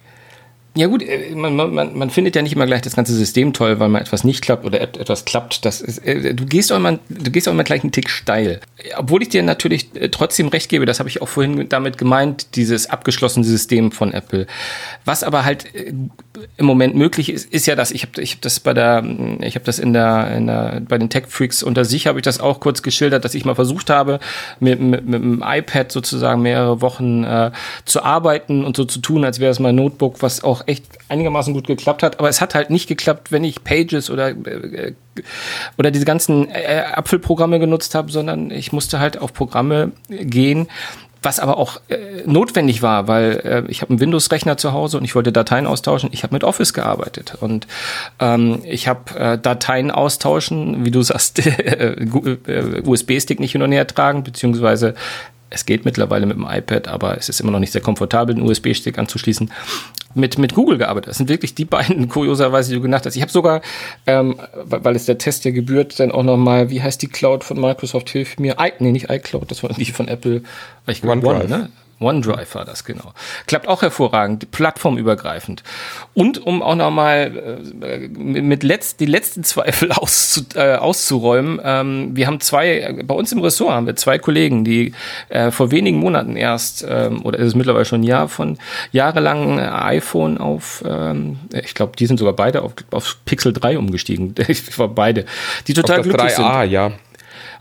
ja 0.77 0.87
gut, 0.87 1.01
äh, 1.01 1.33
man, 1.33 1.55
man, 1.55 1.97
man 1.97 2.09
findet 2.09 2.35
ja 2.35 2.41
nicht 2.41 2.53
immer 2.53 2.65
gleich 2.65 2.81
das 2.81 2.95
ganze 2.95 3.13
System 3.13 3.53
toll, 3.53 3.79
weil 3.79 3.89
mal 3.89 3.99
etwas 3.99 4.23
nicht 4.23 4.43
klappt 4.43 4.63
oder 4.63 4.79
etwas 4.79 5.25
klappt. 5.25 5.65
Das 5.65 5.81
ist, 5.81 5.99
äh, 6.05 6.33
du 6.33 6.45
gehst 6.45 6.71
auch 6.71 6.77
immer, 6.77 6.99
du 7.09 7.31
gehst 7.31 7.47
auch 7.47 7.53
immer 7.53 7.63
gleich 7.63 7.83
einen 7.83 7.91
Tick 7.91 8.09
steil. 8.09 8.59
Obwohl 8.95 9.23
ich 9.23 9.29
dir 9.29 9.41
natürlich 9.41 9.89
äh, 9.95 10.09
trotzdem 10.09 10.49
recht 10.49 10.69
gebe, 10.69 10.85
das 10.85 10.99
habe 10.99 11.09
ich 11.09 11.21
auch 11.21 11.27
vorhin 11.27 11.67
damit 11.67 11.97
gemeint, 11.97 12.55
dieses 12.55 12.89
abgeschlossene 12.89 13.45
System 13.45 13.91
von 13.91 14.13
Apple. 14.13 14.45
Was 15.03 15.23
aber 15.23 15.45
halt 15.45 15.65
im 16.57 16.65
Moment 16.65 16.95
möglich 16.95 17.31
ist, 17.31 17.51
ist 17.51 17.65
ja 17.65 17.75
das. 17.75 17.91
Ich 17.91 18.03
habe 18.03 18.21
ich 18.21 18.33
hab 18.33 18.41
das 18.41 18.59
bei 18.59 18.73
der, 18.73 19.03
ich 19.41 19.55
habe 19.55 19.65
das 19.65 19.79
in 19.79 19.93
der, 19.93 20.31
in 20.35 20.47
der, 20.47 20.81
bei 20.87 20.97
den 20.97 21.09
Tech 21.09 21.25
Freaks 21.27 21.63
unter 21.63 21.85
sich 21.85 22.05
habe 22.07 22.19
ich 22.19 22.23
das 22.23 22.39
auch 22.39 22.59
kurz 22.59 22.83
geschildert, 22.83 23.25
dass 23.25 23.33
ich 23.33 23.45
mal 23.45 23.55
versucht 23.55 23.89
habe, 23.89 24.19
mit, 24.59 24.79
mit, 24.79 25.05
mit 25.05 25.21
dem 25.21 25.43
iPad 25.45 25.91
sozusagen 25.91 26.41
mehrere 26.43 26.81
Wochen 26.81 27.23
äh, 27.23 27.51
zu 27.85 28.03
arbeiten 28.03 28.63
und 28.63 28.77
so 28.77 28.85
zu 28.85 28.99
tun, 28.99 29.25
als 29.25 29.39
wäre 29.39 29.51
es 29.51 29.59
mein 29.59 29.75
Notebook, 29.75 30.21
was 30.21 30.43
auch 30.43 30.66
echt 30.67 30.85
einigermaßen 31.09 31.53
gut 31.53 31.67
geklappt 31.67 32.03
hat. 32.03 32.19
Aber 32.19 32.29
es 32.29 32.41
hat 32.41 32.53
halt 32.53 32.69
nicht 32.69 32.87
geklappt, 32.87 33.31
wenn 33.31 33.43
ich 33.43 33.63
Pages 33.63 34.09
oder 34.09 34.29
äh, 34.29 34.93
oder 35.77 35.89
diese 35.89 36.05
ganzen 36.05 36.49
äh, 36.49 36.83
Apfelprogramme 36.93 37.59
genutzt 37.59 37.95
habe, 37.95 38.11
sondern 38.11 38.51
ich 38.51 38.71
musste 38.71 38.99
halt 38.99 39.17
auf 39.17 39.33
Programme 39.33 39.93
gehen, 40.09 40.67
was 41.23 41.39
aber 41.39 41.57
auch 41.57 41.81
äh, 41.89 42.23
notwendig 42.25 42.81
war, 42.81 43.07
weil 43.07 43.41
äh, 43.43 43.71
ich 43.71 43.81
habe 43.81 43.91
einen 43.91 43.99
Windows-Rechner 43.99 44.57
zu 44.57 44.73
Hause 44.73 44.97
und 44.97 45.03
ich 45.03 45.15
wollte 45.15 45.31
Dateien 45.31 45.65
austauschen. 45.65 46.09
Ich 46.11 46.23
habe 46.23 46.35
mit 46.35 46.43
Office 46.43 46.73
gearbeitet 46.73 47.35
und 47.39 47.67
ähm, 48.19 48.61
ich 48.63 48.87
habe 48.87 49.19
äh, 49.19 49.37
Dateien 49.37 49.91
austauschen, 49.91 50.85
wie 50.85 50.91
du 50.91 51.01
sagst, 51.01 51.39
äh, 51.45 51.95
USB-Stick 52.85 53.39
nicht 53.39 53.53
hin 53.53 53.61
und 53.61 53.71
her 53.71 53.87
tragen, 53.87 54.23
beziehungsweise 54.23 54.93
es 55.49 55.65
geht 55.65 55.85
mittlerweile 55.85 56.25
mit 56.25 56.37
dem 56.37 56.47
iPad, 56.47 56.87
aber 56.87 57.17
es 57.17 57.29
ist 57.29 57.39
immer 57.39 57.51
noch 57.51 57.59
nicht 57.59 57.71
sehr 57.71 57.81
komfortabel, 57.81 58.35
einen 58.35 58.45
USB-Stick 58.45 58.97
anzuschließen, 58.97 59.51
mit, 60.13 60.37
mit 60.37 60.53
Google 60.53 60.77
gearbeitet. 60.77 61.09
Das 61.09 61.17
sind 61.17 61.29
wirklich 61.29 61.55
die 61.55 61.65
beiden, 61.65 62.07
kurioserweise, 62.09 62.69
die 62.69 62.75
du 62.75 62.81
genannt 62.81 63.05
hast. 63.05 63.15
Ich 63.15 63.21
habe 63.21 63.31
sogar, 63.31 63.61
ähm, 64.05 64.35
weil 64.65 64.95
es 64.95 65.05
der 65.05 65.17
Test 65.17 65.45
ja 65.45 65.51
gebührt, 65.51 65.99
dann 65.99 66.11
auch 66.11 66.23
nochmal, 66.23 66.69
wie 66.69 66.81
heißt 66.81 67.01
die 67.01 67.07
Cloud 67.07 67.43
von 67.43 67.59
Microsoft, 67.59 68.09
hilf 68.09 68.37
mir, 68.39 68.57
I, 68.59 68.73
nee, 68.79 68.91
nicht 68.91 69.09
iCloud, 69.09 69.49
das 69.51 69.63
war 69.63 69.69
die 69.71 69.85
von 69.85 70.07
Apple, 70.07 70.41
ich 70.87 71.03
OneDrive. 71.03 71.43
One, 71.43 71.47
ne? 71.47 71.69
OneDrive 71.99 72.55
war 72.55 72.65
das, 72.65 72.83
genau. 72.83 73.13
Klappt 73.47 73.67
auch 73.67 73.81
hervorragend, 73.81 74.51
plattformübergreifend. 74.51 75.63
Und 76.13 76.45
um 76.45 76.61
auch 76.61 76.75
nochmal 76.75 77.65
äh, 77.81 78.07
mit 78.07 78.63
letzt, 78.63 78.99
die 78.99 79.05
letzten 79.05 79.43
Zweifel 79.43 79.91
auszu, 79.93 80.41
äh, 80.55 80.75
auszuräumen, 80.75 81.59
ähm, 81.63 82.15
wir 82.15 82.27
haben 82.27 82.39
zwei, 82.39 82.95
bei 83.03 83.15
uns 83.15 83.31
im 83.31 83.41
Ressort 83.41 83.71
haben 83.71 83.87
wir 83.87 83.95
zwei 83.95 84.19
Kollegen, 84.19 84.63
die 84.63 84.93
äh, 85.29 85.49
vor 85.49 85.71
wenigen 85.71 85.97
Monaten 85.97 86.35
erst, 86.35 86.85
ähm, 86.87 87.23
oder 87.23 87.39
ist 87.39 87.47
es 87.47 87.55
mittlerweile 87.55 87.85
schon 87.85 88.01
ein 88.01 88.03
Jahr 88.03 88.29
von 88.29 88.57
jahrelang 88.91 89.59
iPhone 89.59 90.37
auf, 90.37 90.83
ähm, 90.87 91.39
ich 91.51 91.73
glaube, 91.73 91.93
die 91.97 92.05
sind 92.05 92.17
sogar 92.17 92.33
beide 92.33 92.61
auf, 92.61 92.73
auf 92.91 93.17
Pixel 93.25 93.53
3 93.53 93.77
umgestiegen. 93.77 94.35
ich 94.47 94.77
war 94.77 94.87
beide. 94.87 95.25
Die 95.67 95.73
total 95.73 95.99
auf 95.99 96.07
das 96.07 96.15
glücklich 96.15 96.37
3A, 96.37 96.61
sind. 96.61 96.71
ja. 96.71 96.91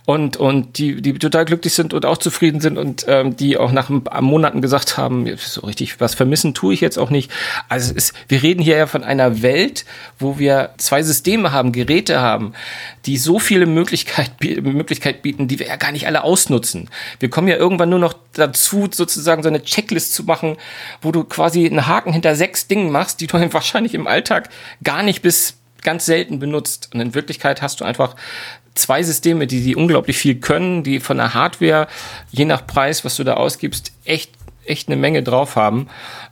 Und, 0.06 0.36
und 0.36 0.78
die, 0.78 1.02
die 1.02 1.14
total 1.14 1.44
glücklich 1.44 1.74
sind 1.74 1.92
und 1.92 2.06
auch 2.06 2.16
zufrieden 2.16 2.60
sind 2.60 2.78
und 2.78 3.04
ähm, 3.08 3.36
die 3.36 3.58
auch 3.58 3.72
nach 3.72 3.90
Monaten 3.90 4.62
gesagt 4.62 4.96
haben, 4.96 5.26
so 5.36 5.62
richtig 5.62 6.00
was 6.00 6.14
vermissen 6.14 6.54
tue 6.54 6.72
ich 6.72 6.80
jetzt 6.80 6.96
auch 6.96 7.10
nicht. 7.10 7.30
Also 7.68 7.90
es 7.90 7.96
ist, 7.96 8.14
wir 8.28 8.40
reden 8.40 8.62
hier 8.62 8.76
ja 8.76 8.86
von 8.86 9.02
einer 9.02 9.42
Welt, 9.42 9.84
wo 10.20 10.38
wir 10.38 10.70
zwei 10.78 11.02
Systeme 11.02 11.50
haben, 11.50 11.72
Geräte 11.72 12.20
haben, 12.20 12.52
die 13.04 13.18
so 13.18 13.40
viele 13.40 13.66
Möglichkeit, 13.66 14.30
Möglichkeit 14.40 15.22
bieten, 15.22 15.48
die 15.48 15.58
wir 15.58 15.66
ja 15.66 15.76
gar 15.76 15.90
nicht 15.90 16.06
alle 16.06 16.22
ausnutzen. 16.22 16.88
Wir 17.18 17.28
kommen 17.28 17.48
ja 17.48 17.56
irgendwann 17.56 17.90
nur 17.90 17.98
noch 17.98 18.14
dazu, 18.34 18.88
sozusagen 18.88 19.42
so 19.42 19.48
eine 19.48 19.64
Checklist 19.64 20.14
zu 20.14 20.22
machen, 20.22 20.56
wo 21.02 21.10
du 21.10 21.24
quasi 21.24 21.66
einen 21.66 21.88
Haken 21.88 22.12
hinter 22.12 22.36
sechs 22.36 22.68
Dingen 22.68 22.92
machst, 22.92 23.20
die 23.20 23.26
du 23.26 23.36
wahrscheinlich 23.52 23.94
im 23.94 24.06
Alltag 24.06 24.50
gar 24.84 25.02
nicht 25.02 25.22
bis 25.22 25.54
ganz 25.82 26.06
selten 26.06 26.38
benutzt. 26.38 26.90
Und 26.94 27.00
in 27.00 27.14
Wirklichkeit 27.14 27.60
hast 27.60 27.80
du 27.80 27.84
einfach 27.84 28.14
zwei 28.76 29.02
Systeme, 29.02 29.46
die, 29.46 29.62
die 29.62 29.76
unglaublich 29.76 30.18
viel 30.18 30.36
können, 30.36 30.82
die 30.82 31.00
von 31.00 31.16
der 31.16 31.34
Hardware, 31.34 31.88
je 32.30 32.44
nach 32.44 32.66
Preis, 32.66 33.04
was 33.04 33.16
du 33.16 33.24
da 33.24 33.34
ausgibst, 33.34 33.92
echt 34.04 34.32
echt 34.64 34.88
eine 34.88 34.96
Menge 34.96 35.22
drauf 35.22 35.54
haben. 35.54 35.88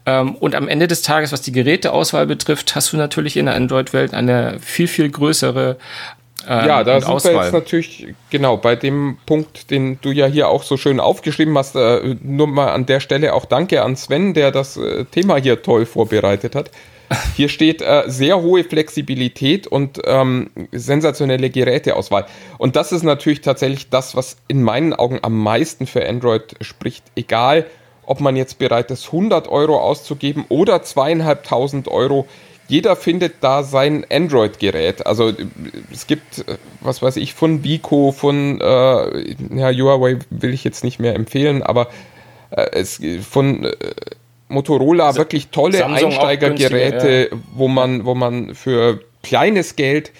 Ähm, 0.06 0.34
und 0.34 0.56
am 0.56 0.66
Ende 0.66 0.88
des 0.88 1.02
Tages, 1.02 1.30
was 1.30 1.42
die 1.42 1.52
Geräteauswahl 1.52 2.26
betrifft, 2.26 2.74
hast 2.74 2.92
du 2.92 2.96
natürlich 2.96 3.36
in 3.36 3.46
der 3.46 3.54
Android-Welt 3.54 4.12
eine 4.12 4.58
viel, 4.58 4.88
viel 4.88 5.08
größere 5.08 5.76
ähm, 6.46 6.66
ja, 6.66 6.84
da 6.84 7.00
sind 7.00 7.10
Auswahl. 7.10 7.34
wir 7.34 7.42
jetzt 7.44 7.52
natürlich 7.52 8.14
genau 8.30 8.56
bei 8.56 8.76
dem 8.76 9.16
Punkt, 9.24 9.70
den 9.70 9.98
du 10.02 10.10
ja 10.10 10.26
hier 10.26 10.48
auch 10.48 10.62
so 10.62 10.76
schön 10.76 11.00
aufgeschrieben 11.00 11.56
hast. 11.56 11.74
Äh, 11.74 12.16
nur 12.22 12.46
mal 12.46 12.68
an 12.68 12.86
der 12.86 13.00
Stelle 13.00 13.32
auch 13.32 13.46
danke 13.46 13.82
an 13.82 13.96
Sven, 13.96 14.34
der 14.34 14.50
das 14.50 14.76
äh, 14.76 15.04
Thema 15.06 15.36
hier 15.36 15.62
toll 15.62 15.86
vorbereitet 15.86 16.54
hat. 16.54 16.70
Hier 17.36 17.48
steht 17.48 17.82
äh, 17.82 18.04
sehr 18.06 18.40
hohe 18.40 18.64
Flexibilität 18.64 19.66
und 19.66 20.00
ähm, 20.04 20.50
sensationelle 20.72 21.50
Geräteauswahl. 21.50 22.26
Und 22.58 22.76
das 22.76 22.92
ist 22.92 23.02
natürlich 23.02 23.40
tatsächlich 23.40 23.90
das, 23.90 24.16
was 24.16 24.36
in 24.48 24.62
meinen 24.62 24.92
Augen 24.92 25.18
am 25.22 25.38
meisten 25.38 25.86
für 25.86 26.08
Android 26.08 26.56
spricht. 26.60 27.04
Egal, 27.16 27.66
ob 28.06 28.20
man 28.20 28.36
jetzt 28.36 28.58
bereit 28.58 28.90
ist, 28.90 29.06
100 29.06 29.48
Euro 29.48 29.80
auszugeben 29.80 30.44
oder 30.48 30.82
zweieinhalbtausend 30.82 31.88
Euro. 31.88 32.26
Jeder 32.66 32.96
findet 32.96 33.34
da 33.42 33.62
sein 33.62 34.06
Android-Gerät. 34.10 35.06
Also 35.06 35.32
es 35.92 36.06
gibt, 36.06 36.44
was 36.80 37.02
weiß 37.02 37.16
ich, 37.16 37.34
von 37.34 37.62
Vico, 37.62 38.12
von 38.12 38.60
äh, 38.60 39.34
ja, 39.54 39.70
Huawei 39.70 40.18
will 40.30 40.54
ich 40.54 40.64
jetzt 40.64 40.82
nicht 40.82 40.98
mehr 40.98 41.14
empfehlen, 41.14 41.62
aber 41.62 41.88
äh, 42.50 42.66
es 42.72 43.00
von 43.28 43.64
äh, 43.64 43.72
Motorola 44.54 45.10
S 45.10 45.16
wirklich 45.16 45.48
tolle 45.48 45.78
Samsung 45.78 46.12
Einsteigergeräte, 46.12 47.28
ja. 47.30 47.38
wo 47.54 47.68
man, 47.68 48.04
wo 48.04 48.14
man 48.14 48.54
für 48.54 49.00
kleines 49.22 49.76
Geld 49.76 50.12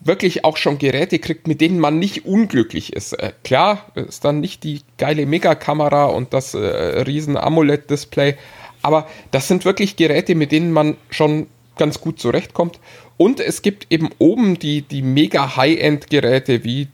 wirklich 0.00 0.44
auch 0.44 0.56
schon 0.56 0.78
Geräte 0.78 1.18
kriegt, 1.18 1.46
mit 1.46 1.60
denen 1.60 1.78
man 1.78 1.98
nicht 1.98 2.24
unglücklich 2.24 2.92
ist. 2.92 3.12
Äh, 3.12 3.32
klar, 3.44 3.86
ist 3.94 4.24
dann 4.24 4.40
nicht 4.40 4.64
die 4.64 4.80
geile 4.98 5.26
Megakamera 5.26 6.06
und 6.06 6.32
das 6.32 6.54
äh, 6.54 6.58
riesen 6.58 7.36
AMOLED-Display, 7.36 8.36
aber 8.82 9.06
das 9.30 9.48
sind 9.48 9.64
wirklich 9.64 9.96
Geräte, 9.96 10.34
mit 10.34 10.52
denen 10.52 10.72
man 10.72 10.96
schon 11.10 11.46
ganz 11.76 12.00
gut 12.00 12.18
zurechtkommt. 12.18 12.78
Und 13.16 13.40
es 13.40 13.62
gibt 13.62 13.86
eben 13.90 14.10
oben 14.18 14.58
die, 14.58 14.82
die 14.82 15.02
mega 15.02 15.56
High-End-Geräte 15.56 16.64
wie 16.64 16.88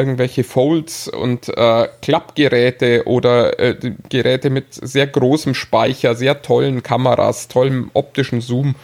irgendwelche 0.00 0.44
Folds 0.44 1.08
und 1.08 1.50
äh, 1.50 1.88
Klappgeräte 2.00 3.02
oder 3.04 3.60
äh, 3.60 3.76
Geräte 4.08 4.48
mit 4.48 4.64
sehr 4.70 5.06
großem 5.06 5.54
Speicher, 5.54 6.14
sehr 6.14 6.40
tollen 6.40 6.82
Kameras, 6.82 7.48
tollem 7.48 7.90
optischen 7.92 8.40
Zoom. 8.40 8.76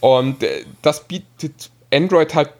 Und 0.00 0.42
äh, 0.42 0.64
das 0.82 1.04
bietet 1.04 1.70
Android 1.92 2.34
halt, 2.34 2.50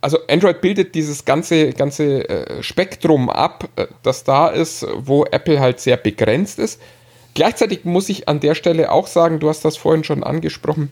also 0.00 0.18
Android 0.28 0.60
bildet 0.60 0.96
dieses 0.96 1.24
ganze, 1.24 1.72
ganze 1.72 2.28
äh, 2.28 2.62
Spektrum 2.64 3.30
ab, 3.30 3.68
äh, 3.76 3.86
das 4.02 4.24
da 4.24 4.48
ist, 4.48 4.84
wo 4.96 5.24
Apple 5.24 5.60
halt 5.60 5.78
sehr 5.78 5.96
begrenzt 5.96 6.58
ist. 6.58 6.80
Gleichzeitig 7.34 7.84
muss 7.84 8.08
ich 8.08 8.28
an 8.28 8.40
der 8.40 8.56
Stelle 8.56 8.90
auch 8.90 9.06
sagen, 9.06 9.38
du 9.38 9.48
hast 9.48 9.64
das 9.64 9.76
vorhin 9.76 10.02
schon 10.02 10.24
angesprochen, 10.24 10.90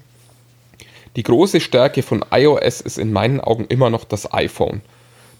die 1.17 1.25
große 1.25 1.61
Stärke 1.61 2.03
von 2.03 2.25
iOS 2.31 2.81
ist 2.81 2.99
in 2.99 3.13
meinen 3.13 3.41
Augen 3.41 3.67
immer 3.69 3.91
noch 3.91 4.05
das 4.05 4.33
iPhone. 4.33 4.83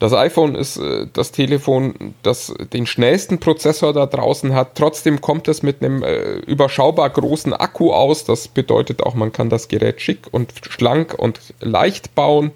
Das 0.03 0.11
iPhone 0.11 0.55
ist 0.55 0.75
äh, 0.75 1.07
das 1.13 1.31
Telefon, 1.31 2.13
das 2.23 2.53
den 2.73 2.85
schnellsten 2.85 3.39
Prozessor 3.39 3.93
da 3.93 4.05
draußen 4.05 4.53
hat. 4.53 4.75
Trotzdem 4.75 5.21
kommt 5.21 5.47
es 5.47 5.63
mit 5.63 5.81
einem 5.81 6.03
äh, 6.03 6.39
überschaubar 6.39 7.09
großen 7.09 7.53
Akku 7.53 7.93
aus. 7.93 8.25
Das 8.25 8.49
bedeutet 8.49 9.01
auch, 9.01 9.13
man 9.13 9.31
kann 9.31 9.49
das 9.49 9.69
Gerät 9.69 10.01
schick 10.01 10.25
und 10.29 10.51
schlank 10.69 11.13
und 11.17 11.39
leicht 11.61 12.15
bauen. 12.15 12.51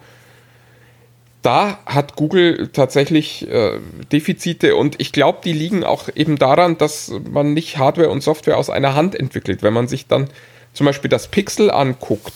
Da 1.42 1.80
hat 1.86 2.18
Google 2.18 2.68
tatsächlich 2.74 3.50
äh, 3.50 3.80
Defizite 4.12 4.76
und 4.76 5.00
ich 5.00 5.14
glaube, 5.14 5.40
die 5.42 5.54
liegen 5.54 5.86
auch 5.86 6.10
eben 6.14 6.38
daran, 6.38 6.78
dass 6.78 7.14
man 7.32 7.54
nicht 7.54 7.78
Hardware 7.78 8.10
und 8.10 8.24
Software 8.24 8.58
aus 8.58 8.70
einer 8.70 8.94
Hand 8.94 9.16
entwickelt. 9.16 9.64
Wenn 9.64 9.74
man 9.74 9.88
sich 9.88 10.08
dann 10.08 10.28
zum 10.74 10.86
Beispiel 10.86 11.10
das 11.10 11.30
Pixel 11.30 11.72
anguckt, 11.72 12.34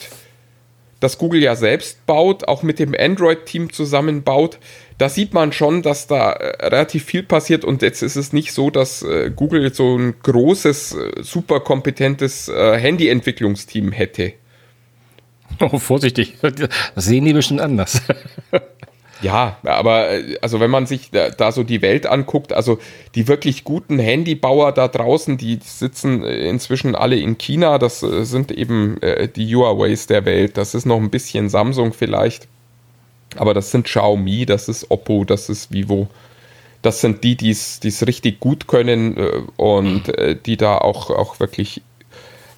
das 1.01 1.17
Google 1.17 1.41
ja 1.41 1.55
selbst 1.55 2.05
baut, 2.05 2.47
auch 2.47 2.63
mit 2.63 2.79
dem 2.79 2.95
Android-Team 2.97 3.73
zusammenbaut, 3.73 4.59
da 5.01 5.09
sieht 5.09 5.33
man 5.33 5.51
schon, 5.51 5.81
dass 5.81 6.05
da 6.05 6.31
äh, 6.33 6.67
relativ 6.67 7.05
viel 7.05 7.23
passiert 7.23 7.65
und 7.65 7.81
jetzt 7.81 8.03
ist 8.03 8.15
es 8.15 8.33
nicht 8.33 8.53
so, 8.53 8.69
dass 8.69 9.01
äh, 9.01 9.31
Google 9.35 9.73
so 9.73 9.97
ein 9.97 10.13
großes, 10.21 10.93
äh, 10.93 11.23
super 11.23 11.59
kompetentes 11.59 12.47
äh, 12.49 12.77
Handy-Entwicklungsteam 12.77 13.91
hätte. 13.91 14.33
Oh, 15.59 15.79
vorsichtig. 15.79 16.37
Das 16.41 17.05
sehen 17.05 17.25
die 17.25 17.33
bestimmt 17.33 17.61
anders. 17.61 18.01
Ja, 19.21 19.59
aber 19.63 20.09
äh, 20.09 20.39
also 20.41 20.59
wenn 20.59 20.71
man 20.71 20.87
sich 20.87 21.11
da, 21.11 21.29
da, 21.29 21.51
so 21.51 21.61
die 21.61 21.83
Welt 21.83 22.07
anguckt, 22.07 22.53
also 22.53 22.79
die 23.13 23.27
wirklich 23.27 23.63
guten 23.63 23.99
Handybauer 23.99 24.71
da 24.71 24.87
draußen, 24.87 25.37
die 25.37 25.59
sitzen 25.61 26.23
inzwischen 26.23 26.95
alle 26.95 27.17
in 27.17 27.37
China, 27.37 27.77
das 27.77 27.99
sind 27.99 28.51
eben 28.51 28.99
äh, 29.03 29.27
die 29.27 29.55
Huaweis 29.55 30.07
der 30.07 30.25
Welt, 30.25 30.57
das 30.57 30.73
ist 30.73 30.87
noch 30.87 30.97
ein 30.97 31.11
bisschen 31.11 31.49
Samsung 31.49 31.93
vielleicht, 31.93 32.47
aber 33.37 33.53
das 33.53 33.71
sind 33.71 33.85
Xiaomi, 33.85 34.45
das 34.45 34.67
ist 34.67 34.91
Oppo, 34.91 35.23
das 35.25 35.49
ist 35.49 35.71
Vivo. 35.71 36.07
Das 36.81 36.99
sind 36.99 37.23
die, 37.23 37.37
die 37.37 37.51
es 37.51 38.07
richtig 38.07 38.39
gut 38.39 38.67
können 38.67 39.15
äh, 39.17 39.41
und 39.55 40.09
äh, 40.17 40.35
die 40.35 40.57
da 40.57 40.77
auch, 40.79 41.11
auch 41.11 41.39
wirklich 41.39 41.81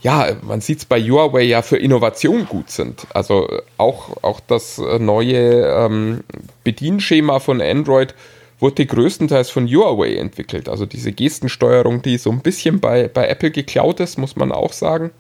ja, 0.03 0.35
man 0.41 0.59
sieht 0.59 0.79
es 0.79 0.85
bei 0.85 1.01
Huawei 1.01 1.43
ja 1.43 1.61
für 1.61 1.77
Innovation 1.77 2.45
gut 2.45 2.69
sind. 2.69 3.07
Also 3.13 3.47
auch, 3.77 4.21
auch 4.21 4.41
das 4.41 4.77
neue 4.77 5.65
ähm, 5.65 6.25
Bedienschema 6.65 7.39
von 7.39 7.61
Android 7.61 8.13
wurde 8.59 8.85
größtenteils 8.85 9.49
von 9.49 9.65
Huawei 9.65 10.15
entwickelt. 10.15 10.67
Also 10.67 10.85
diese 10.85 11.13
Gestensteuerung, 11.13 12.01
die 12.01 12.17
so 12.17 12.31
ein 12.31 12.41
bisschen 12.41 12.81
bei, 12.81 13.07
bei 13.07 13.27
Apple 13.27 13.51
geklaut 13.51 14.01
ist, 14.01 14.17
muss 14.17 14.35
man 14.35 14.51
auch 14.51 14.73
sagen, 14.73 15.11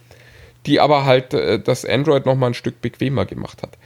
die 0.65 0.81
aber 0.81 1.05
halt 1.05 1.33
äh, 1.33 1.59
das 1.59 1.85
Android 1.85 2.25
nochmal 2.25 2.51
ein 2.51 2.53
Stück 2.53 2.81
bequemer 2.81 3.25
gemacht 3.25 3.63
hat. 3.63 3.77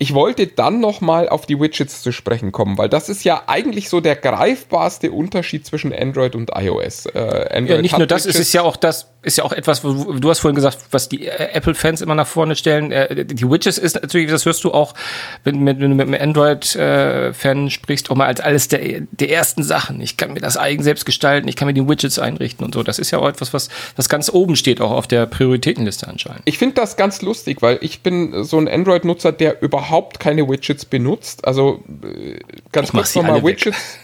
Ich 0.00 0.14
wollte 0.14 0.46
dann 0.46 0.78
nochmal 0.78 1.28
auf 1.28 1.44
die 1.44 1.58
Widgets 1.58 2.02
zu 2.02 2.12
sprechen 2.12 2.52
kommen, 2.52 2.78
weil 2.78 2.88
das 2.88 3.08
ist 3.08 3.24
ja 3.24 3.42
eigentlich 3.48 3.88
so 3.88 4.00
der 4.00 4.14
greifbarste 4.14 5.10
Unterschied 5.10 5.66
zwischen 5.66 5.92
Android 5.92 6.36
und 6.36 6.50
iOS. 6.54 7.06
Äh, 7.06 7.48
Android 7.50 7.68
ja, 7.68 7.82
nicht 7.82 7.98
nur 7.98 8.06
das, 8.06 8.24
es 8.24 8.36
ist 8.36 8.52
ja 8.52 8.62
auch 8.62 8.76
das, 8.76 9.10
ist 9.22 9.38
ja 9.38 9.44
auch 9.44 9.52
etwas, 9.52 9.82
wo 9.82 10.12
du 10.12 10.30
hast 10.30 10.38
vorhin 10.38 10.54
gesagt, 10.54 10.78
was 10.92 11.08
die 11.08 11.26
äh, 11.26 11.52
Apple-Fans 11.52 12.00
immer 12.00 12.14
nach 12.14 12.26
vorne 12.26 12.54
stellen. 12.54 12.92
Äh, 12.92 13.24
die 13.24 13.50
Widgets 13.50 13.76
ist 13.76 14.00
natürlich, 14.00 14.30
das 14.30 14.44
hörst 14.46 14.62
du 14.62 14.72
auch, 14.72 14.94
wenn, 15.42 15.64
wenn 15.66 15.80
du 15.80 15.88
mit 15.88 16.06
einem 16.06 16.20
Android-Fan 16.20 17.70
sprichst, 17.70 18.10
auch 18.10 18.16
mal 18.16 18.26
als 18.26 18.40
alles 18.40 18.68
der, 18.68 19.00
der 19.10 19.30
ersten 19.30 19.64
Sachen. 19.64 20.00
Ich 20.00 20.16
kann 20.16 20.34
mir 20.34 20.40
das 20.40 20.56
eigen 20.56 20.84
selbst 20.84 21.04
gestalten, 21.04 21.48
ich 21.48 21.56
kann 21.56 21.66
mir 21.66 21.74
die 21.74 21.86
Widgets 21.86 22.20
einrichten 22.20 22.64
und 22.64 22.74
so. 22.74 22.84
Das 22.84 23.00
ist 23.00 23.10
ja 23.10 23.18
auch 23.18 23.28
etwas, 23.28 23.52
was, 23.52 23.68
was 23.96 24.08
ganz 24.08 24.30
oben 24.32 24.54
steht, 24.54 24.80
auch 24.80 24.92
auf 24.92 25.08
der 25.08 25.26
Prioritätenliste 25.26 26.06
anscheinend. 26.06 26.42
Ich 26.44 26.58
finde 26.58 26.76
das 26.76 26.96
ganz 26.96 27.20
lustig, 27.20 27.60
weil 27.60 27.78
ich 27.80 28.02
bin 28.02 28.44
so 28.44 28.58
ein 28.58 28.68
Android-Nutzer, 28.68 29.32
der 29.32 29.60
überhaupt 29.62 30.20
keine 30.20 30.48
Widgets 30.48 30.84
benutzt. 30.84 31.44
Also 31.44 31.82
äh, 32.04 32.38
ganz 32.70 32.92
kurz 32.92 33.16
nochmal 33.16 33.42
Widgets. 33.42 33.98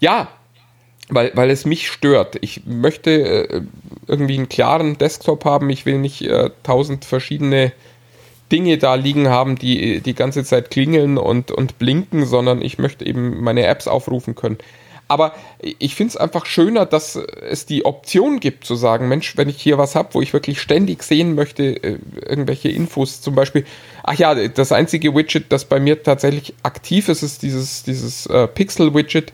Ja, 0.00 0.28
weil, 1.08 1.32
weil 1.34 1.50
es 1.50 1.64
mich 1.64 1.90
stört. 1.90 2.36
Ich 2.40 2.62
möchte 2.66 3.10
äh, 3.10 3.62
irgendwie 4.06 4.36
einen 4.36 4.48
klaren 4.48 4.98
Desktop 4.98 5.44
haben. 5.44 5.70
Ich 5.70 5.86
will 5.86 5.98
nicht 5.98 6.22
äh, 6.22 6.50
tausend 6.62 7.04
verschiedene 7.04 7.72
Dinge 8.50 8.78
da 8.78 8.94
liegen 8.94 9.28
haben, 9.28 9.56
die 9.56 10.00
die 10.00 10.14
ganze 10.14 10.44
Zeit 10.44 10.70
klingeln 10.70 11.18
und, 11.18 11.50
und 11.50 11.78
blinken, 11.78 12.26
sondern 12.26 12.62
ich 12.62 12.78
möchte 12.78 13.04
eben 13.04 13.42
meine 13.42 13.66
Apps 13.66 13.88
aufrufen 13.88 14.34
können. 14.34 14.58
Aber 15.08 15.34
ich 15.60 15.94
finde 15.94 16.10
es 16.10 16.16
einfach 16.16 16.46
schöner, 16.46 16.84
dass 16.84 17.14
es 17.14 17.64
die 17.64 17.84
Option 17.84 18.40
gibt 18.40 18.64
zu 18.64 18.74
sagen, 18.74 19.08
Mensch, 19.08 19.36
wenn 19.36 19.48
ich 19.48 19.62
hier 19.62 19.78
was 19.78 19.94
habe, 19.94 20.14
wo 20.14 20.22
ich 20.22 20.32
wirklich 20.32 20.60
ständig 20.60 21.04
sehen 21.04 21.36
möchte, 21.36 21.62
äh, 21.82 21.98
irgendwelche 22.26 22.68
Infos 22.70 23.20
zum 23.20 23.36
Beispiel. 23.36 23.64
Ach 24.02 24.14
ja, 24.14 24.34
das 24.48 24.72
einzige 24.72 25.14
Widget, 25.14 25.46
das 25.50 25.64
bei 25.64 25.78
mir 25.78 26.02
tatsächlich 26.02 26.54
aktiv 26.64 27.08
ist, 27.08 27.22
ist 27.22 27.42
dieses, 27.42 27.84
dieses 27.84 28.26
äh, 28.26 28.48
Pixel-Widget 28.48 29.32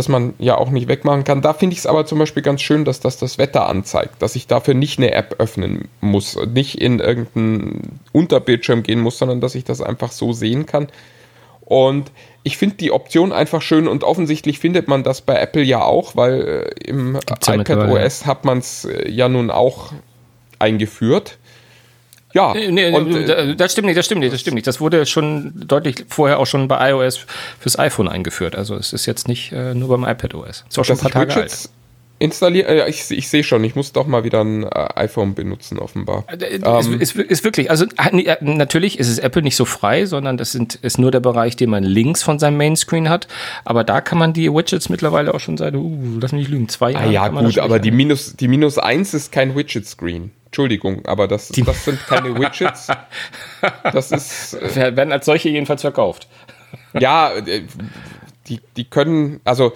das 0.00 0.08
man 0.08 0.32
ja 0.38 0.56
auch 0.56 0.70
nicht 0.70 0.88
wegmachen 0.88 1.24
kann. 1.24 1.42
Da 1.42 1.52
finde 1.52 1.74
ich 1.74 1.80
es 1.80 1.86
aber 1.86 2.06
zum 2.06 2.18
Beispiel 2.18 2.42
ganz 2.42 2.62
schön, 2.62 2.86
dass 2.86 3.00
das 3.00 3.18
das 3.18 3.36
Wetter 3.36 3.68
anzeigt, 3.68 4.22
dass 4.22 4.34
ich 4.34 4.46
dafür 4.46 4.72
nicht 4.72 4.98
eine 4.98 5.12
App 5.12 5.36
öffnen 5.38 5.88
muss, 6.00 6.38
nicht 6.54 6.80
in 6.80 7.00
irgendeinen 7.00 8.00
Unterbildschirm 8.12 8.82
gehen 8.82 9.00
muss, 9.00 9.18
sondern 9.18 9.42
dass 9.42 9.54
ich 9.54 9.64
das 9.64 9.82
einfach 9.82 10.10
so 10.10 10.32
sehen 10.32 10.64
kann. 10.64 10.88
Und 11.60 12.12
ich 12.44 12.56
finde 12.56 12.76
die 12.76 12.92
Option 12.92 13.30
einfach 13.30 13.60
schön 13.60 13.88
und 13.88 14.02
offensichtlich 14.02 14.58
findet 14.58 14.88
man 14.88 15.02
das 15.02 15.20
bei 15.20 15.38
Apple 15.38 15.62
ja 15.62 15.82
auch, 15.82 16.16
weil 16.16 16.64
äh, 16.80 16.88
im 16.88 17.14
ja 17.14 17.54
iPad 17.54 17.90
OS 17.90 18.24
hat 18.24 18.46
man 18.46 18.58
es 18.58 18.86
äh, 18.86 19.10
ja 19.10 19.28
nun 19.28 19.50
auch 19.50 19.92
eingeführt. 20.58 21.36
Ja, 22.32 22.54
Nee, 22.54 22.70
nee, 22.70 22.90
und, 22.92 23.14
äh, 23.14 23.56
das 23.56 23.72
stimmt 23.72 23.86
nicht, 23.86 23.98
das 23.98 24.06
stimmt 24.06 24.20
nicht, 24.20 24.32
das 24.32 24.40
stimmt 24.40 24.54
nicht. 24.54 24.66
Das 24.66 24.80
wurde 24.80 25.04
schon 25.06 25.52
deutlich 25.54 26.04
vorher 26.08 26.38
auch 26.38 26.46
schon 26.46 26.68
bei 26.68 26.90
iOS 26.90 27.26
fürs 27.58 27.78
iPhone 27.78 28.08
eingeführt. 28.08 28.54
Also 28.54 28.76
es 28.76 28.92
ist 28.92 29.06
jetzt 29.06 29.28
nicht 29.28 29.52
äh, 29.52 29.74
nur 29.74 29.88
beim 29.88 30.04
iPad 30.04 30.34
OS. 30.34 30.64
Ist 30.68 30.78
auch 30.78 30.84
schon 30.84 30.96
ein 30.96 31.00
paar 31.00 31.08
ich 31.08 31.12
Tage 31.12 31.34
alt. 31.34 31.44
Widgets 31.44 31.70
installiere. 32.20 32.86
Äh, 32.86 32.90
ich 32.90 33.10
ich 33.10 33.28
sehe 33.28 33.42
schon, 33.42 33.64
ich 33.64 33.74
muss 33.74 33.92
doch 33.92 34.06
mal 34.06 34.22
wieder 34.22 34.42
ein 34.42 34.62
äh, 34.62 34.68
iPhone 34.94 35.34
benutzen, 35.34 35.78
offenbar. 35.78 36.24
Äh, 36.28 36.60
Ähm, 36.62 37.00
ist, 37.00 37.16
ist, 37.16 37.16
ist 37.16 37.44
wirklich, 37.44 37.70
also 37.70 37.86
ah, 37.96 38.10
natürlich 38.12 38.98
ist 38.98 39.08
es 39.08 39.18
Apple 39.18 39.42
nicht 39.42 39.56
so 39.56 39.64
frei, 39.64 40.06
sondern 40.06 40.36
das 40.36 40.52
sind, 40.52 40.76
ist 40.76 40.98
nur 40.98 41.10
der 41.10 41.20
Bereich, 41.20 41.56
den 41.56 41.70
man 41.70 41.82
links 41.82 42.22
von 42.22 42.38
seinem 42.38 42.58
Mainscreen 42.58 43.08
hat. 43.08 43.26
Aber 43.64 43.82
da 43.82 44.00
kann 44.00 44.18
man 44.18 44.32
die 44.32 44.52
Widgets 44.52 44.88
mittlerweile 44.88 45.34
auch 45.34 45.40
schon 45.40 45.56
seit, 45.56 45.74
uh, 45.74 46.18
lass 46.20 46.32
mich 46.32 46.42
nicht 46.42 46.50
lügen, 46.50 46.68
zwei 46.68 46.94
Ah 46.94 47.06
Jahren. 47.06 47.34
ja, 47.34 47.42
gut, 47.42 47.58
aber 47.58 47.78
die 47.78 47.90
minus, 47.90 48.36
die 48.36 48.48
minus 48.48 48.78
1 48.78 49.14
ist 49.14 49.32
kein 49.32 49.56
Widget-Screen. 49.56 50.30
Entschuldigung, 50.50 51.06
aber 51.06 51.28
das, 51.28 51.48
das 51.48 51.84
sind 51.84 52.04
keine 52.06 52.34
Widgets. 52.38 52.88
Das 53.92 54.10
ist, 54.10 54.54
äh, 54.54 54.70
Wer- 54.74 54.96
werden 54.96 55.12
als 55.12 55.26
solche 55.26 55.48
jedenfalls 55.48 55.82
verkauft. 55.82 56.26
ja, 56.98 57.32
äh, 57.34 57.62
die, 58.48 58.60
die 58.76 58.84
können, 58.84 59.40
also 59.44 59.72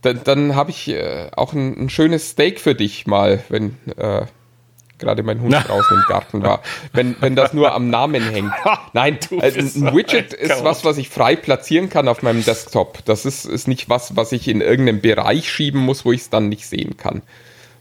dann, 0.00 0.20
dann 0.24 0.56
habe 0.56 0.70
ich 0.70 0.88
äh, 0.88 1.28
auch 1.36 1.52
ein, 1.52 1.84
ein 1.84 1.88
schönes 1.88 2.30
Steak 2.30 2.58
für 2.60 2.74
dich 2.74 3.06
mal, 3.06 3.44
wenn 3.48 3.76
äh, 3.96 4.26
gerade 4.98 5.22
mein 5.22 5.40
Hund 5.40 5.52
draußen 5.54 5.96
im 5.96 6.02
Garten 6.08 6.42
war. 6.42 6.62
Wenn, 6.92 7.14
wenn 7.20 7.36
das 7.36 7.52
nur 7.52 7.72
am 7.72 7.88
Namen 7.90 8.22
hängt. 8.28 8.52
Nein, 8.92 9.18
Du 9.28 9.38
also 9.38 9.60
ein 9.60 9.94
Widget 9.94 10.34
ein 10.36 10.50
ist 10.50 10.64
was, 10.64 10.84
was 10.84 10.98
ich 10.98 11.08
frei 11.10 11.36
platzieren 11.36 11.88
kann 11.90 12.08
auf 12.08 12.22
meinem 12.22 12.44
Desktop. 12.44 13.04
Das 13.04 13.24
ist, 13.24 13.44
ist 13.44 13.68
nicht 13.68 13.88
was, 13.88 14.16
was 14.16 14.32
ich 14.32 14.48
in 14.48 14.60
irgendeinen 14.60 15.00
Bereich 15.00 15.48
schieben 15.50 15.80
muss, 15.80 16.04
wo 16.04 16.10
ich 16.12 16.22
es 16.22 16.30
dann 16.30 16.48
nicht 16.48 16.66
sehen 16.66 16.96
kann. 16.96 17.22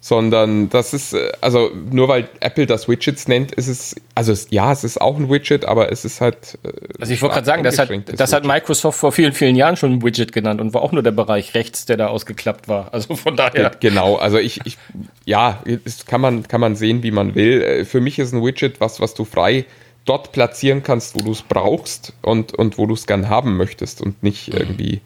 Sondern 0.04 0.68
das 0.72 0.96
ist, 0.96 1.14
äh, 1.14 1.32
also 1.42 1.70
nur 1.92 2.08
weil 2.08 2.28
Apple 2.40 2.66
das 2.66 2.90
Widgets 2.90 3.28
nennt, 3.28 3.52
ist 3.52 3.68
es, 3.68 3.96
also 4.16 4.32
es, 4.32 4.48
ja, 4.50 4.72
es 4.72 4.84
ist 4.84 5.00
auch 5.00 5.16
ein 5.16 5.30
Widget, 5.30 5.64
aber 5.64 5.92
es 5.92 6.06
ist 6.06 6.22
halt. 6.22 6.58
äh, 6.64 6.70
Also 7.00 7.14
ich 7.14 7.22
wollte 7.22 7.36
gerade 7.36 7.46
sagen, 7.46 7.64
das 7.64 7.78
hat, 7.78 7.88
das 8.20 8.34
hat. 8.34 8.44
Microsoft 8.44 8.98
vor 9.00 9.12
vielen, 9.12 9.32
vielen 9.34 9.56
Jahren 9.56 9.78
schon 9.78 9.92
ein 9.94 10.02
Widget 10.04 10.32
genannt 10.34 10.60
und 10.60 10.74
war 10.74 10.82
auch 10.82 10.92
nur 10.92 11.04
der 11.04 11.12
Bereich 11.12 11.54
rechts, 11.54 11.86
der 11.86 11.98
da 11.98 12.08
ausgeklappt 12.08 12.68
war. 12.68 12.92
Also 12.92 13.16
von 13.16 13.36
daher. 13.36 13.70
Ge- 13.70 13.92
Genau, 13.92 14.16
also 14.16 14.40
ich, 14.40 14.62
ich 14.66 14.80
ja, 15.26 15.62
das 15.86 16.08
kann 16.08 16.20
man, 16.20 16.48
kann 16.48 16.62
man 16.62 16.76
sehen, 16.76 17.04
wie 17.04 17.12
man 17.12 17.36
will. 17.36 17.62
Äh, 17.62 17.86
Für 17.86 18.02
mich 18.02 18.18
ist 18.18 18.34
ein 18.34 18.44
Widget 18.44 18.82
was, 18.82 19.00
was 19.02 19.14
du 19.14 19.24
frei 19.24 19.66
dort 20.06 20.32
platzieren 20.32 20.82
kannst, 20.82 21.14
wo 21.14 21.20
du 21.20 21.32
es 21.32 21.44
brauchst 21.44 22.14
und, 22.24 22.54
und 22.56 22.80
wo 22.80 22.88
du 22.88 22.96
es 22.96 23.06
gern 23.06 23.30
haben 23.30 23.56
möchtest 23.56 24.02
und 24.02 24.24
nicht 24.24 24.52
irgendwie 24.52 25.02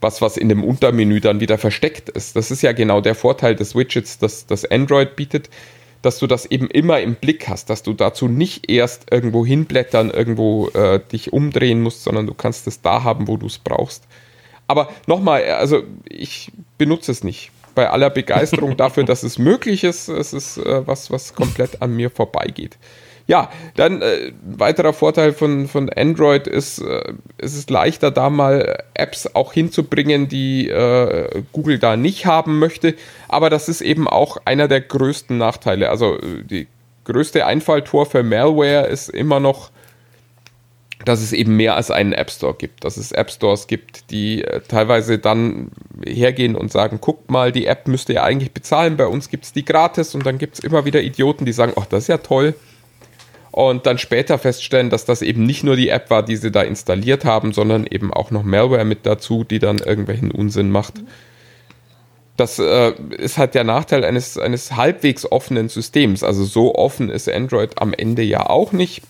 was, 0.00 0.22
was 0.22 0.36
in 0.36 0.48
dem 0.48 0.64
Untermenü 0.64 1.20
dann 1.20 1.40
wieder 1.40 1.58
versteckt 1.58 2.08
ist. 2.08 2.36
Das 2.36 2.50
ist 2.50 2.62
ja 2.62 2.72
genau 2.72 3.00
der 3.00 3.14
Vorteil 3.14 3.54
des 3.54 3.74
Widgets, 3.74 4.18
das, 4.18 4.46
das 4.46 4.64
Android 4.64 5.16
bietet, 5.16 5.50
dass 6.02 6.18
du 6.18 6.26
das 6.26 6.46
eben 6.46 6.68
immer 6.68 7.00
im 7.00 7.14
Blick 7.14 7.48
hast, 7.48 7.68
dass 7.68 7.82
du 7.82 7.92
dazu 7.92 8.26
nicht 8.26 8.70
erst 8.70 9.12
irgendwo 9.12 9.44
hinblättern, 9.44 10.10
irgendwo 10.10 10.68
äh, 10.68 11.00
dich 11.12 11.32
umdrehen 11.32 11.82
musst, 11.82 12.04
sondern 12.04 12.26
du 12.26 12.34
kannst 12.34 12.66
es 12.66 12.80
da 12.80 13.04
haben, 13.04 13.28
wo 13.28 13.36
du 13.36 13.46
es 13.46 13.58
brauchst. 13.58 14.04
Aber 14.66 14.88
nochmal, 15.06 15.44
also 15.44 15.82
ich 16.08 16.52
benutze 16.78 17.12
es 17.12 17.24
nicht. 17.24 17.50
Bei 17.74 17.90
aller 17.90 18.08
Begeisterung 18.08 18.76
dafür, 18.78 19.04
dass 19.04 19.22
es 19.22 19.38
möglich 19.38 19.84
ist, 19.84 20.08
es 20.08 20.32
ist 20.32 20.56
äh, 20.58 20.86
was, 20.86 21.10
was 21.10 21.34
komplett 21.34 21.82
an 21.82 21.94
mir 21.94 22.10
vorbeigeht. 22.10 22.78
Ja, 23.30 23.48
dann 23.76 24.02
äh, 24.02 24.32
weiterer 24.42 24.92
Vorteil 24.92 25.32
von, 25.32 25.68
von 25.68 25.88
Android 25.88 26.48
ist, 26.48 26.80
äh, 26.80 27.12
es 27.38 27.56
ist 27.56 27.70
leichter, 27.70 28.10
da 28.10 28.28
mal 28.28 28.82
Apps 28.94 29.36
auch 29.36 29.52
hinzubringen, 29.52 30.26
die 30.26 30.68
äh, 30.68 31.44
Google 31.52 31.78
da 31.78 31.96
nicht 31.96 32.26
haben 32.26 32.58
möchte. 32.58 32.96
Aber 33.28 33.48
das 33.48 33.68
ist 33.68 33.82
eben 33.82 34.08
auch 34.08 34.38
einer 34.46 34.66
der 34.66 34.80
größten 34.80 35.38
Nachteile. 35.38 35.90
Also 35.90 36.16
äh, 36.16 36.42
die 36.42 36.66
größte 37.04 37.46
Einfalltor 37.46 38.04
für 38.04 38.24
Malware 38.24 38.88
ist 38.88 39.08
immer 39.08 39.38
noch 39.38 39.70
dass 41.06 41.22
es 41.22 41.32
eben 41.32 41.56
mehr 41.56 41.76
als 41.76 41.90
einen 41.90 42.12
App 42.12 42.30
Store 42.30 42.54
gibt. 42.54 42.84
Dass 42.84 42.98
es 42.98 43.12
App 43.12 43.30
Stores 43.30 43.68
gibt, 43.68 44.10
die 44.10 44.44
äh, 44.44 44.60
teilweise 44.66 45.18
dann 45.18 45.70
hergehen 46.04 46.56
und 46.56 46.70
sagen, 46.70 46.98
guckt 47.00 47.30
mal, 47.30 47.52
die 47.52 47.66
App 47.66 47.86
müsst 47.86 48.10
ihr 48.10 48.22
eigentlich 48.22 48.52
bezahlen, 48.52 48.98
bei 48.98 49.06
uns 49.06 49.30
gibt 49.30 49.44
es 49.44 49.52
die 49.54 49.64
gratis 49.64 50.14
und 50.14 50.26
dann 50.26 50.36
gibt 50.36 50.54
es 50.54 50.60
immer 50.60 50.84
wieder 50.84 51.00
Idioten, 51.00 51.46
die 51.46 51.52
sagen, 51.52 51.72
ach, 51.76 51.86
das 51.86 52.02
ist 52.02 52.08
ja 52.08 52.18
toll. 52.18 52.54
Und 53.52 53.86
dann 53.86 53.98
später 53.98 54.38
feststellen, 54.38 54.90
dass 54.90 55.04
das 55.04 55.22
eben 55.22 55.44
nicht 55.44 55.64
nur 55.64 55.76
die 55.76 55.88
App 55.88 56.10
war, 56.10 56.22
die 56.22 56.36
sie 56.36 56.52
da 56.52 56.62
installiert 56.62 57.24
haben, 57.24 57.52
sondern 57.52 57.86
eben 57.86 58.12
auch 58.12 58.30
noch 58.30 58.44
Malware 58.44 58.84
mit 58.84 59.06
dazu, 59.06 59.42
die 59.44 59.58
dann 59.58 59.78
irgendwelchen 59.78 60.30
Unsinn 60.30 60.70
macht. 60.70 60.94
Das 62.36 62.58
äh, 62.58 62.92
ist 63.18 63.38
halt 63.38 63.54
der 63.54 63.64
Nachteil 63.64 64.04
eines, 64.04 64.38
eines 64.38 64.76
halbwegs 64.76 65.30
offenen 65.30 65.68
Systems. 65.68 66.22
Also 66.22 66.44
so 66.44 66.74
offen 66.74 67.10
ist 67.10 67.28
Android 67.28 67.80
am 67.82 67.92
Ende 67.92 68.22
ja 68.22 68.48
auch 68.48 68.72
nicht 68.72 69.02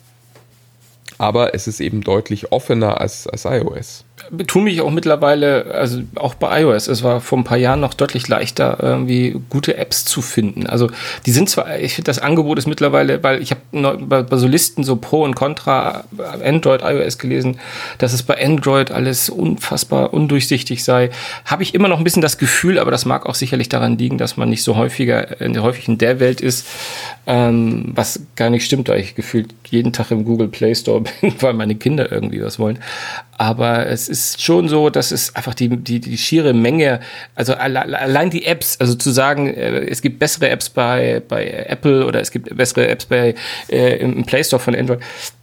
aber 1.21 1.55
es 1.55 1.67
ist 1.67 1.81
eben 1.81 2.01
deutlich 2.01 2.51
offener 2.51 2.99
als, 2.99 3.27
als 3.27 3.45
iOS. 3.45 4.05
Tun 4.47 4.65
mich 4.65 4.81
auch 4.81 4.91
mittlerweile, 4.91 5.67
also 5.75 6.01
auch 6.17 6.35
bei 6.35 6.63
iOS, 6.63 6.89
es 6.89 7.03
war 7.03 7.21
vor 7.21 7.39
ein 7.39 7.45
paar 7.45 7.59
Jahren 7.59 7.81
noch 7.81 7.95
deutlich 7.95 8.29
leichter, 8.29 8.79
irgendwie 8.81 9.41
gute 9.49 9.77
Apps 9.77 10.05
zu 10.05 10.23
finden. 10.23 10.67
Also 10.67 10.91
die 11.27 11.31
sind 11.31 11.49
zwar, 11.49 11.79
ich 11.79 11.95
finde, 11.95 12.07
das 12.07 12.19
Angebot 12.19 12.59
ist 12.59 12.67
mittlerweile, 12.67 13.23
weil 13.23 13.43
ich 13.43 13.51
habe 13.53 13.97
bei, 13.99 14.23
bei 14.23 14.37
so 14.37 14.47
Listen 14.47 14.85
so 14.85 14.97
Pro 14.97 15.25
und 15.25 15.35
Contra 15.35 16.05
Android, 16.45 16.83
iOS 16.83 17.19
gelesen, 17.19 17.59
dass 17.99 18.13
es 18.13 18.23
bei 18.23 18.43
Android 18.45 18.91
alles 18.91 19.31
unfassbar 19.31 20.13
undurchsichtig 20.13 20.85
sei. 20.85 21.11
Habe 21.45 21.63
ich 21.63 21.75
immer 21.75 21.89
noch 21.89 21.99
ein 21.99 22.05
bisschen 22.05 22.23
das 22.23 22.39
Gefühl, 22.39 22.79
aber 22.79 22.91
das 22.91 23.05
mag 23.05 23.27
auch 23.27 23.35
sicherlich 23.35 23.69
daran 23.69 23.99
liegen, 23.99 24.19
dass 24.19 24.37
man 24.37 24.49
nicht 24.49 24.63
so 24.63 24.77
häufiger, 24.77 25.41
äh, 25.41 25.59
häufig 25.59 25.89
in 25.89 25.99
der 25.99 26.21
Welt 26.21 26.41
ist, 26.41 26.67
ähm, 27.27 27.93
was 27.95 28.21
gar 28.37 28.51
nicht 28.51 28.65
stimmt, 28.65 28.89
da 28.89 28.95
ich 28.95 29.15
gefühlt 29.15 29.55
jeden 29.71 29.93
Tag 29.93 30.11
im 30.11 30.25
Google 30.25 30.49
Play 30.49 30.75
Store 30.75 31.01
bin, 31.21 31.35
weil 31.41 31.55
meine 31.55 31.75
Kinder 31.75 32.11
irgendwie 32.11 32.43
was 32.43 32.59
wollen. 32.59 32.79
Aber 33.41 33.87
es 33.87 34.10
ist 34.11 34.43
schon 34.43 34.69
so, 34.69 34.91
dass 34.91 35.13
es 35.13 35.35
einfach 35.35 35.55
die, 35.55 35.69
die, 35.69 36.01
die 36.01 36.19
schiere 36.19 36.53
Menge, 36.53 37.01
also 37.35 37.55
alle, 37.55 37.99
allein 37.99 38.31
die 38.31 38.45
Apps, 38.45 38.79
also 38.81 38.95
zu 38.95 39.11
sagen, 39.11 39.47
äh, 39.47 39.87
es 39.87 40.03
gibt 40.03 40.19
bessere 40.19 40.51
Apps 40.51 40.69
bei, 40.69 41.23
bei 41.27 41.49
Apple 41.69 42.05
oder 42.05 42.21
es 42.21 42.31
gibt 42.31 42.55
bessere 42.55 42.89
Apps 42.89 43.07
bei, 43.07 43.35
äh, 43.71 43.97
im 43.99 44.25
Play 44.25 44.45
Store 44.45 44.61
von 44.61 44.75
Android, 44.75 45.01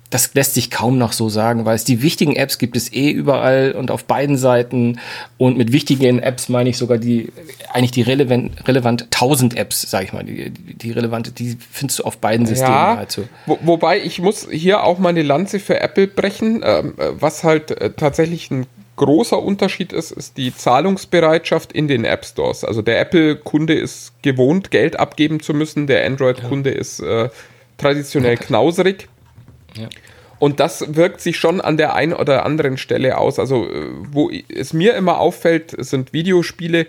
das 0.10 0.34
lässt 0.34 0.54
sich 0.54 0.72
kaum 0.72 0.98
noch 0.98 1.12
so 1.12 1.28
sagen, 1.28 1.66
weil 1.66 1.76
es 1.76 1.84
die 1.84 2.02
wichtigen 2.02 2.36
Apps 2.36 2.58
gibt 2.58 2.78
es 2.78 2.92
eh 2.94 3.10
überall 3.10 3.74
und 3.74 3.92
auf 3.92 4.06
beiden 4.06 4.38
Seiten. 4.38 5.00
Und 5.38 5.58
mit 5.58 5.74
wichtigen 5.74 6.20
Apps 6.20 6.48
meine 6.48 6.70
ich 6.70 6.78
sogar 6.78 6.98
die, 6.98 7.30
eigentlich 7.74 7.92
die 7.92 8.04
relevant, 8.04 8.68
relevant 8.68 9.04
1000 9.04 9.58
Apps, 9.58 9.82
sage 9.82 10.06
ich 10.06 10.14
mal, 10.14 10.24
die, 10.24 10.52
die 10.52 10.92
relevante, 10.92 11.32
die 11.32 11.58
findest 11.72 12.00
du 12.00 12.04
auf 12.04 12.20
beiden 12.20 12.46
Systemen 12.46 12.74
Ja, 12.74 12.98
halt 12.98 13.12
so. 13.12 13.24
wo, 13.46 13.60
wobei 13.64 14.00
ich 14.00 14.20
muss 14.20 14.48
hier 14.50 14.84
auch 14.84 14.98
mal 14.98 15.10
eine 15.10 15.24
Lanze 15.24 15.60
für 15.60 15.82
Apple 15.82 16.08
brechen. 16.08 16.62
Ähm, 16.64 16.94
äh, 16.98 17.10
was 17.20 17.44
halt 17.44 17.72
äh, 17.72 17.92
tatsächlich 17.92 18.50
ein 18.50 18.66
großer 18.96 19.42
Unterschied 19.42 19.94
ist, 19.94 20.12
ist 20.12 20.38
die 20.38 20.56
Zahlungsbereitschaft 20.56 21.72
in 21.72 21.88
den 21.88 22.06
App 22.06 22.26
Stores. 22.26 22.64
Also 22.64 22.82
der 22.82 23.00
Apple-Kunde 23.00 23.74
ist 23.74 24.14
gewohnt, 24.22 24.72
Geld 24.72 25.00
abgeben 25.00 25.42
zu 25.42 25.54
müssen. 25.54 25.86
Der 25.86 26.06
Android-Kunde 26.06 26.72
ist 26.72 27.00
äh, 27.00 27.30
traditionell 27.78 28.38
knauserig. 28.38 29.08
Ja. 29.78 29.90
Und 30.40 30.60
das 30.60 30.96
wirkt 30.96 31.22
sich 31.22 31.38
schon 31.38 31.62
an 31.62 31.78
der 31.78 31.96
einen 31.96 32.14
oder 32.14 32.46
anderen 32.46 32.78
Stelle 32.78 33.18
aus. 33.18 33.40
Also, 33.40 33.66
äh, 33.66 33.90
wo 34.12 34.30
es 34.30 34.74
mir 34.74 34.96
immer 34.96 35.20
auffällt, 35.20 35.76
sind 35.78 36.14
Videospiele, 36.14 36.88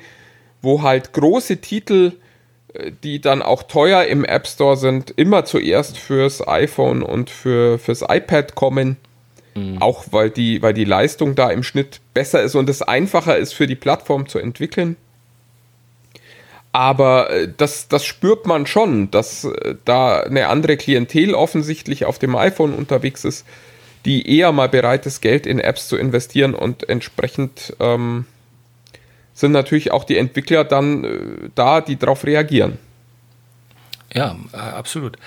wo 0.60 0.82
halt 0.82 1.12
große 1.12 1.58
Titel, 1.58 2.12
äh, 2.74 2.92
die 3.02 3.20
dann 3.20 3.40
auch 3.40 3.62
teuer 3.62 4.04
im 4.04 4.24
App 4.24 4.46
Store 4.46 4.76
sind, 4.76 5.12
immer 5.16 5.44
zuerst 5.44 5.96
fürs 5.98 6.46
iPhone 6.46 7.02
und 7.02 7.30
für, 7.30 7.78
fürs 7.78 8.02
iPad 8.02 8.54
kommen. 8.54 8.96
Auch 9.80 10.04
weil 10.10 10.30
die, 10.30 10.62
weil 10.62 10.74
die 10.74 10.84
Leistung 10.84 11.34
da 11.34 11.50
im 11.50 11.62
Schnitt 11.62 12.00
besser 12.14 12.42
ist 12.42 12.54
und 12.54 12.68
es 12.68 12.82
einfacher 12.82 13.36
ist 13.36 13.54
für 13.54 13.66
die 13.66 13.74
Plattform 13.74 14.28
zu 14.28 14.38
entwickeln. 14.38 14.96
Aber 16.78 17.30
äh, 17.30 17.48
das, 17.56 17.88
das 17.88 18.04
spürt 18.04 18.46
man 18.46 18.64
schon, 18.68 19.10
dass 19.10 19.42
äh, 19.42 19.74
da 19.84 20.20
eine 20.20 20.46
andere 20.46 20.76
Klientel 20.76 21.34
offensichtlich 21.34 22.04
auf 22.04 22.20
dem 22.20 22.36
iPhone 22.36 22.72
unterwegs 22.72 23.24
ist, 23.24 23.44
die 24.04 24.38
eher 24.38 24.52
mal 24.52 24.68
bereit 24.68 25.04
ist, 25.04 25.20
Geld 25.20 25.44
in 25.44 25.58
Apps 25.58 25.88
zu 25.88 25.96
investieren 25.96 26.54
und 26.54 26.88
entsprechend 26.88 27.74
ähm, 27.80 28.26
sind 29.34 29.50
natürlich 29.50 29.90
auch 29.90 30.04
die 30.04 30.18
Entwickler 30.18 30.62
dann 30.62 31.02
äh, 31.02 31.50
da, 31.56 31.80
die 31.80 31.96
darauf 31.96 32.22
reagieren. 32.22 32.78
Ja, 34.14 34.36
äh, 34.52 34.56
absolut. 34.56 35.18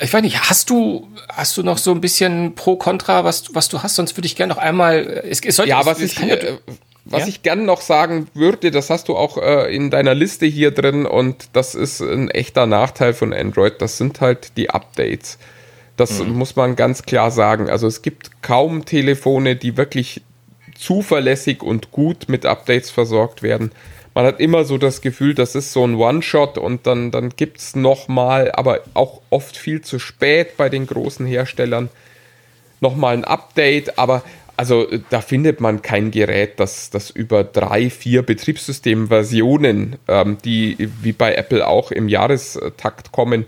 Ich 0.00 0.12
weiß 0.12 0.22
nicht, 0.22 0.50
hast 0.50 0.70
du, 0.70 1.06
hast 1.28 1.56
du 1.56 1.62
noch 1.62 1.78
so 1.78 1.92
ein 1.92 2.00
bisschen 2.00 2.56
pro 2.56 2.74
Contra, 2.74 3.22
was, 3.22 3.54
was 3.54 3.68
du 3.68 3.84
hast? 3.84 3.94
Sonst 3.94 4.16
würde 4.16 4.26
ich 4.26 4.34
gerne 4.34 4.52
noch 4.52 4.60
einmal. 4.60 5.22
Es, 5.22 5.38
es 5.38 5.54
sollte, 5.54 5.70
Ja, 5.70 5.86
was 5.86 6.00
es 6.00 6.14
ich, 6.14 6.20
äh, 6.20 6.58
was 7.04 7.22
Ja? 7.22 7.28
ich 7.28 7.42
gern 7.42 7.64
noch 7.64 7.80
sagen 7.80 8.28
würde, 8.34 8.70
das 8.70 8.90
hast 8.90 9.08
du 9.08 9.16
auch 9.16 9.36
äh, 9.38 9.74
in 9.74 9.90
deiner 9.90 10.14
Liste 10.14 10.46
hier 10.46 10.70
drin 10.70 11.04
und 11.04 11.48
das 11.52 11.74
ist 11.74 12.00
ein 12.00 12.30
echter 12.30 12.66
Nachteil 12.66 13.12
von 13.12 13.32
Android, 13.32 13.80
das 13.80 13.98
sind 13.98 14.20
halt 14.20 14.56
die 14.56 14.70
Updates. 14.70 15.38
Das 15.96 16.20
mhm. 16.20 16.34
muss 16.34 16.56
man 16.56 16.76
ganz 16.76 17.02
klar 17.02 17.30
sagen. 17.30 17.68
Also 17.68 17.86
es 17.86 18.02
gibt 18.02 18.42
kaum 18.42 18.84
Telefone, 18.84 19.56
die 19.56 19.76
wirklich 19.76 20.22
zuverlässig 20.74 21.62
und 21.62 21.90
gut 21.90 22.28
mit 22.28 22.46
Updates 22.46 22.90
versorgt 22.90 23.42
werden. 23.42 23.72
Man 24.14 24.26
hat 24.26 24.40
immer 24.40 24.64
so 24.64 24.78
das 24.78 25.00
Gefühl, 25.00 25.34
das 25.34 25.54
ist 25.54 25.72
so 25.72 25.86
ein 25.86 25.94
One-Shot 25.94 26.58
und 26.58 26.86
dann, 26.86 27.10
dann 27.10 27.30
gibt 27.30 27.58
es 27.58 27.76
nochmal, 27.76 28.52
aber 28.52 28.80
auch 28.94 29.22
oft 29.30 29.56
viel 29.56 29.80
zu 29.80 29.98
spät 29.98 30.56
bei 30.56 30.68
den 30.68 30.86
großen 30.86 31.24
Herstellern, 31.24 31.88
nochmal 32.80 33.14
ein 33.14 33.24
Update. 33.24 33.98
Aber 33.98 34.22
also 34.62 34.86
da 35.10 35.20
findet 35.20 35.60
man 35.60 35.82
kein 35.82 36.12
Gerät, 36.12 36.60
das, 36.60 36.88
das 36.88 37.10
über 37.10 37.42
drei, 37.42 37.90
vier 37.90 38.22
Betriebssystemversionen, 38.22 39.96
ähm, 40.06 40.38
die 40.44 40.88
wie 41.02 41.10
bei 41.10 41.34
Apple 41.34 41.66
auch 41.66 41.90
im 41.90 42.08
Jahrestakt 42.08 43.10
kommen, 43.10 43.46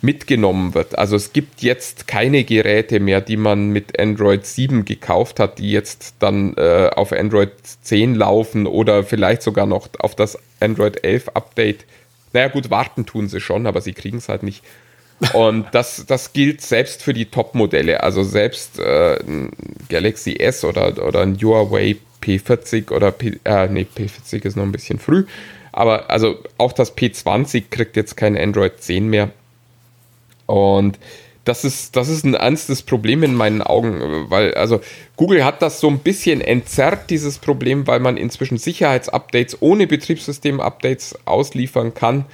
mitgenommen 0.00 0.72
wird. 0.74 0.96
Also 0.96 1.16
es 1.16 1.32
gibt 1.32 1.62
jetzt 1.62 2.06
keine 2.06 2.44
Geräte 2.44 3.00
mehr, 3.00 3.20
die 3.20 3.36
man 3.36 3.70
mit 3.70 3.98
Android 3.98 4.46
7 4.46 4.84
gekauft 4.84 5.40
hat, 5.40 5.58
die 5.58 5.72
jetzt 5.72 6.14
dann 6.20 6.54
äh, 6.56 6.88
auf 6.94 7.10
Android 7.10 7.50
10 7.82 8.14
laufen 8.14 8.68
oder 8.68 9.02
vielleicht 9.02 9.42
sogar 9.42 9.66
noch 9.66 9.88
auf 9.98 10.14
das 10.14 10.38
Android 10.60 11.02
11 11.02 11.30
Update. 11.30 11.84
Naja 12.32 12.46
gut, 12.46 12.70
warten 12.70 13.06
tun 13.06 13.26
sie 13.26 13.40
schon, 13.40 13.66
aber 13.66 13.80
sie 13.80 13.92
kriegen 13.92 14.18
es 14.18 14.28
halt 14.28 14.44
nicht. 14.44 14.62
Und 15.32 15.66
das, 15.72 16.04
das 16.06 16.32
gilt 16.32 16.60
selbst 16.60 17.02
für 17.02 17.14
die 17.14 17.26
Top-Modelle. 17.26 18.02
Also 18.02 18.22
selbst 18.22 18.78
äh, 18.78 19.18
ein 19.20 19.50
Galaxy 19.88 20.36
S 20.36 20.64
oder, 20.64 21.04
oder 21.06 21.20
ein 21.20 21.36
Huawei 21.40 21.96
P40 22.22 22.90
oder 22.90 23.12
P, 23.12 23.38
äh, 23.44 23.68
nee, 23.68 23.86
P40 23.96 24.44
ist 24.44 24.56
noch 24.56 24.64
ein 24.64 24.72
bisschen 24.72 24.98
früh. 24.98 25.24
Aber 25.72 26.10
also 26.10 26.38
auch 26.58 26.72
das 26.72 26.96
P20 26.96 27.64
kriegt 27.70 27.96
jetzt 27.96 28.16
kein 28.16 28.36
Android 28.36 28.80
10 28.80 29.08
mehr. 29.08 29.30
Und 30.46 30.98
das 31.44 31.64
ist, 31.64 31.96
das 31.96 32.08
ist 32.08 32.24
ein 32.24 32.34
ernstes 32.34 32.82
Problem 32.82 33.22
in 33.22 33.34
meinen 33.34 33.60
Augen, 33.60 34.30
weil 34.30 34.54
also 34.54 34.80
Google 35.16 35.44
hat 35.44 35.60
das 35.60 35.78
so 35.78 35.88
ein 35.88 35.98
bisschen 35.98 36.40
entzerrt, 36.40 37.10
dieses 37.10 37.38
Problem, 37.38 37.86
weil 37.86 38.00
man 38.00 38.16
inzwischen 38.16 38.56
Sicherheitsupdates 38.56 39.60
ohne 39.60 39.86
Betriebssystem-Updates 39.86 41.18
ausliefern 41.26 41.92
kann. 41.92 42.24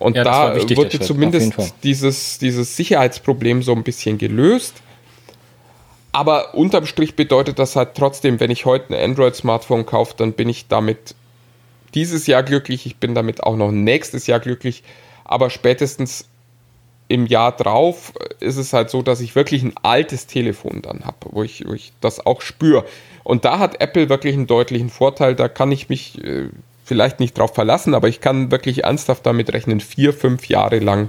Und 0.00 0.16
ja, 0.16 0.24
da 0.24 0.56
wurde 0.56 0.98
zumindest 0.98 1.54
dieses, 1.82 2.38
dieses 2.38 2.74
Sicherheitsproblem 2.76 3.62
so 3.62 3.72
ein 3.72 3.84
bisschen 3.84 4.16
gelöst. 4.16 4.82
Aber 6.10 6.54
unterm 6.54 6.86
Strich 6.86 7.14
bedeutet 7.14 7.58
das 7.58 7.76
halt 7.76 7.90
trotzdem, 7.94 8.40
wenn 8.40 8.50
ich 8.50 8.64
heute 8.64 8.94
ein 8.94 9.10
Android-Smartphone 9.10 9.86
kaufe, 9.86 10.14
dann 10.16 10.32
bin 10.32 10.48
ich 10.48 10.66
damit 10.68 11.14
dieses 11.94 12.26
Jahr 12.26 12.42
glücklich. 12.42 12.86
Ich 12.86 12.96
bin 12.96 13.14
damit 13.14 13.42
auch 13.42 13.56
noch 13.56 13.70
nächstes 13.70 14.26
Jahr 14.26 14.40
glücklich. 14.40 14.82
Aber 15.24 15.50
spätestens 15.50 16.24
im 17.08 17.26
Jahr 17.26 17.52
drauf 17.52 18.14
ist 18.40 18.56
es 18.56 18.72
halt 18.72 18.88
so, 18.88 19.02
dass 19.02 19.20
ich 19.20 19.34
wirklich 19.34 19.62
ein 19.62 19.74
altes 19.82 20.26
Telefon 20.26 20.80
dann 20.80 21.04
habe, 21.04 21.18
wo 21.30 21.42
ich, 21.42 21.64
wo 21.66 21.74
ich 21.74 21.92
das 22.00 22.24
auch 22.24 22.40
spüre. 22.40 22.86
Und 23.22 23.44
da 23.44 23.58
hat 23.58 23.80
Apple 23.82 24.08
wirklich 24.08 24.34
einen 24.34 24.46
deutlichen 24.46 24.88
Vorteil. 24.88 25.34
Da 25.34 25.48
kann 25.48 25.70
ich 25.72 25.90
mich 25.90 26.24
äh, 26.24 26.48
vielleicht 26.90 27.20
nicht 27.20 27.38
drauf 27.38 27.54
verlassen, 27.54 27.94
aber 27.94 28.08
ich 28.08 28.20
kann 28.20 28.50
wirklich 28.50 28.82
ernsthaft 28.82 29.24
damit 29.24 29.52
rechnen, 29.52 29.78
vier, 29.78 30.12
fünf 30.12 30.48
Jahre 30.48 30.80
lang 30.80 31.06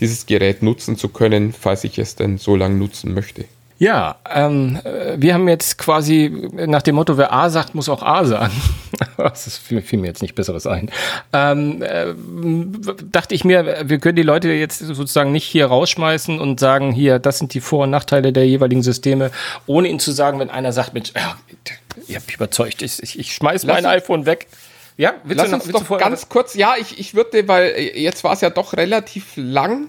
dieses 0.00 0.26
Gerät 0.26 0.64
nutzen 0.64 0.96
zu 0.96 1.10
können, 1.10 1.52
falls 1.52 1.84
ich 1.84 1.96
es 2.00 2.16
denn 2.16 2.38
so 2.38 2.56
lange 2.56 2.74
nutzen 2.74 3.14
möchte. 3.14 3.44
Ja, 3.78 4.16
ähm, 4.34 4.80
wir 5.16 5.34
haben 5.34 5.46
jetzt 5.48 5.78
quasi 5.78 6.48
nach 6.66 6.82
dem 6.82 6.96
Motto, 6.96 7.18
wer 7.18 7.32
A 7.32 7.50
sagt, 7.50 7.76
muss 7.76 7.88
auch 7.88 8.02
A 8.02 8.24
sagen. 8.24 8.52
das 9.16 9.58
fiel, 9.58 9.80
fiel 9.80 10.00
mir 10.00 10.08
jetzt 10.08 10.22
nicht 10.22 10.34
Besseres 10.34 10.66
ein. 10.66 10.90
Ähm, 11.32 11.82
äh, 11.82 12.14
dachte 13.12 13.36
ich 13.36 13.44
mir, 13.44 13.88
wir 13.88 13.98
können 13.98 14.16
die 14.16 14.22
Leute 14.22 14.48
jetzt 14.48 14.80
sozusagen 14.80 15.30
nicht 15.30 15.44
hier 15.44 15.66
rausschmeißen 15.66 16.40
und 16.40 16.58
sagen, 16.58 16.90
hier, 16.90 17.20
das 17.20 17.38
sind 17.38 17.54
die 17.54 17.60
Vor- 17.60 17.84
und 17.84 17.90
Nachteile 17.90 18.32
der 18.32 18.48
jeweiligen 18.48 18.82
Systeme, 18.82 19.30
ohne 19.66 19.86
ihnen 19.86 20.00
zu 20.00 20.10
sagen, 20.10 20.40
wenn 20.40 20.50
einer 20.50 20.72
sagt, 20.72 20.94
Mensch, 20.94 21.12
ja, 21.14 21.36
ihr 22.08 22.16
habt 22.16 22.26
mich 22.26 22.36
überzeugt, 22.36 22.82
ich, 22.82 23.00
ich, 23.00 23.18
ich 23.18 23.34
schmeiß 23.34 23.66
mein 23.66 23.86
iPhone 23.86 24.26
weg. 24.26 24.48
Ja, 24.96 25.14
willst 25.24 25.42
Lass 25.42 25.50
du 25.50 25.72
noch, 25.72 25.78
uns 25.78 25.88
doch 25.88 25.98
ganz 25.98 26.28
kurz, 26.28 26.54
ja, 26.54 26.74
ich, 26.78 26.98
ich 26.98 27.14
würde, 27.14 27.46
weil 27.48 27.68
äh, 27.76 28.00
jetzt 28.00 28.24
war 28.24 28.32
es 28.32 28.40
ja 28.40 28.50
doch 28.50 28.72
relativ 28.74 29.32
lang. 29.36 29.88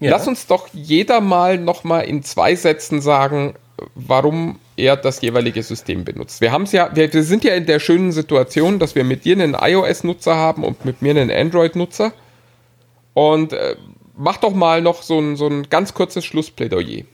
Ja. 0.00 0.12
Lass 0.12 0.26
uns 0.26 0.46
doch 0.46 0.68
jeder 0.72 1.20
mal 1.20 1.58
nochmal 1.58 2.04
in 2.04 2.22
zwei 2.22 2.54
Sätzen 2.54 3.00
sagen, 3.00 3.54
warum 3.94 4.58
er 4.76 4.96
das 4.96 5.20
jeweilige 5.20 5.62
System 5.62 6.04
benutzt. 6.04 6.40
Wir 6.40 6.52
haben 6.52 6.62
es 6.62 6.72
ja, 6.72 6.90
wir, 6.94 7.12
wir, 7.12 7.22
sind 7.22 7.44
ja 7.44 7.54
in 7.54 7.66
der 7.66 7.80
schönen 7.80 8.12
Situation, 8.12 8.78
dass 8.78 8.94
wir 8.94 9.04
mit 9.04 9.24
dir 9.24 9.34
einen 9.34 9.54
iOS-Nutzer 9.54 10.34
haben 10.36 10.64
und 10.64 10.84
mit 10.84 11.02
mir 11.02 11.10
einen 11.10 11.30
Android-Nutzer. 11.30 12.12
Und 13.14 13.52
äh, 13.52 13.76
mach 14.16 14.36
doch 14.36 14.54
mal 14.54 14.82
noch 14.82 15.02
so 15.02 15.18
ein, 15.18 15.36
so 15.36 15.48
ein 15.48 15.68
ganz 15.68 15.94
kurzes 15.94 16.24
Schlussplädoyer. 16.24 17.04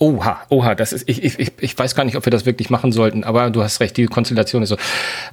Oha, 0.00 0.38
oha, 0.48 0.74
das 0.76 0.92
ist, 0.92 1.08
ich, 1.08 1.24
ich, 1.24 1.52
ich 1.58 1.76
weiß 1.76 1.94
gar 1.96 2.04
nicht, 2.04 2.16
ob 2.16 2.24
wir 2.24 2.30
das 2.30 2.46
wirklich 2.46 2.70
machen 2.70 2.92
sollten, 2.92 3.24
aber 3.24 3.50
du 3.50 3.62
hast 3.62 3.80
recht, 3.80 3.96
die 3.96 4.06
Konstellation 4.06 4.62
ist 4.62 4.68
so. 4.68 4.76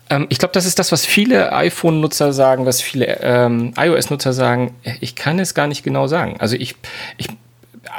Ähm, 0.10 0.25
ich 0.30 0.39
glaube, 0.39 0.54
das 0.54 0.65
ist 0.65 0.80
das, 0.80 0.91
was 0.91 1.06
viele 1.06 1.54
iPhone-Nutzer 1.54 2.34
sagen, 2.34 2.65
was 2.65 2.82
viele 2.82 3.19
ähm, 3.21 3.73
iOS-Nutzer 3.78 4.34
sagen. 4.34 4.73
Ich 5.01 5.15
kann 5.15 5.38
es 5.38 5.54
gar 5.54 5.67
nicht 5.67 5.84
genau 5.84 6.08
sagen. 6.08 6.38
Also 6.39 6.56
ich, 6.56 6.75
ich 7.17 7.28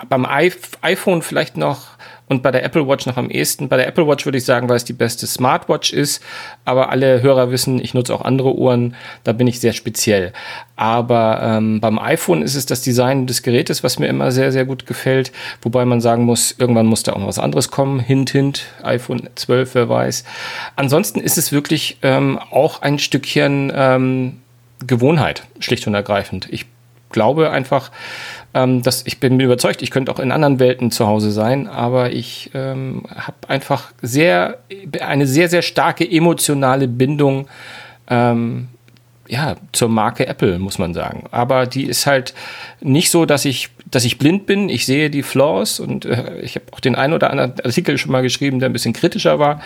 beim 0.09 0.27
iPhone 0.27 1.23
vielleicht 1.23 1.57
noch 1.57 1.96
und 2.29 2.43
bei 2.43 2.51
der 2.51 2.65
Apple 2.65 2.89
Watch 2.89 3.07
noch 3.07 3.17
am 3.17 3.31
ehesten. 3.31 3.69
Bei 3.69 3.77
der 3.77 3.87
Apple 3.87 4.07
Watch 4.07 4.25
würde 4.25 4.39
ich 4.39 4.45
sagen, 4.45 4.69
weil 4.69 4.77
es 4.77 4.85
die 4.85 4.93
beste 4.93 5.27
Smartwatch 5.27 5.93
ist, 5.93 6.23
aber 6.65 6.91
alle 6.91 7.23
Hörer 7.23 7.51
wissen, 7.51 7.81
ich 7.81 7.95
nutze 7.95 8.15
auch 8.15 8.23
andere 8.23 8.57
Uhren, 8.57 8.97
da 9.25 9.33
bin 9.33 9.47
ich 9.47 9.61
sehr 9.61 9.73
speziell. 9.73 10.33
Aber 10.75 11.41
ähm, 11.43 11.81
beim 11.81 11.99
iPhone 11.99 12.43
ist 12.43 12.57
es 12.57 12.67
das 12.67 12.83
Design 12.83 13.27
des 13.27 13.43
Gerätes, 13.43 13.85
was 13.85 13.99
mir 13.99 14.09
immer 14.09 14.33
sehr, 14.33 14.51
sehr 14.51 14.65
gut 14.65 14.87
gefällt, 14.87 15.33
wobei 15.63 15.85
man 15.85 16.01
sagen 16.01 16.25
muss, 16.25 16.55
irgendwann 16.59 16.87
muss 16.87 17.03
da 17.03 17.13
auch 17.13 17.19
noch 17.19 17.29
was 17.29 17.39
anderes 17.39 17.71
kommen, 17.71 18.01
hint, 18.01 18.31
hint, 18.31 18.67
iPhone 18.83 19.29
12, 19.35 19.75
wer 19.75 19.89
weiß. 19.89 20.25
Ansonsten 20.75 21.21
ist 21.21 21.39
es 21.39 21.53
wirklich 21.53 21.99
ähm, 22.03 22.39
auch 22.51 22.83
ein 22.83 22.99
Stückchen 22.99 23.73
ähm, 23.75 24.39
Gewohnheit, 24.85 25.45
schlicht 25.61 25.87
und 25.87 25.95
ergreifend. 25.95 26.49
Ich 26.51 26.67
glaube 27.11 27.51
einfach, 27.51 27.91
ähm, 28.57 28.83
dass 28.83 29.07
ich 29.07 29.21
bin 29.21 29.39
überzeugt, 29.39 29.83
ich 29.83 29.91
könnte 29.91 30.11
auch 30.11 30.19
in 30.19 30.33
anderen 30.33 30.59
Welten 30.59 30.91
zu 30.91 31.07
Hause 31.07 31.31
sein, 31.31 31.69
aber 31.69 32.13
ich 32.13 32.51
ähm, 32.55 33.03
habe 33.15 33.37
einfach 33.49 33.93
sehr 34.01 34.59
eine 34.99 35.27
sehr 35.27 35.51
sehr 35.51 35.61
starke 35.61 36.11
emotionale 36.11 36.89
Bindung 36.89 37.49
ähm, 38.09 38.69
ja, 39.29 39.57
zur 39.73 39.89
Marke 39.89 40.27
Apple, 40.27 40.59
muss 40.59 40.79
man 40.79 40.95
sagen. 40.95 41.25
Aber 41.31 41.67
die 41.67 41.85
ist 41.85 42.07
halt 42.07 42.35
nicht 42.81 43.11
so, 43.11 43.27
dass 43.27 43.45
ich, 43.45 43.71
dass 43.91 44.05
ich 44.05 44.19
blind 44.19 44.47
bin. 44.47 44.69
Ich 44.69 44.87
sehe 44.87 45.11
die 45.11 45.23
Flaws 45.23 45.81
und 45.81 46.05
äh, 46.05 46.41
ich 46.41 46.55
habe 46.57 46.67
auch 46.73 46.81
den 46.81 46.95
einen 46.95 47.13
oder 47.13 47.31
anderen 47.31 47.55
Artikel 47.65 47.99
schon 47.99 48.13
mal 48.13 48.23
geschrieben, 48.23 48.61
der 48.61 48.69
ein 48.69 48.73
bisschen 48.73 48.93
kritischer 48.93 49.39
war. 49.39 49.61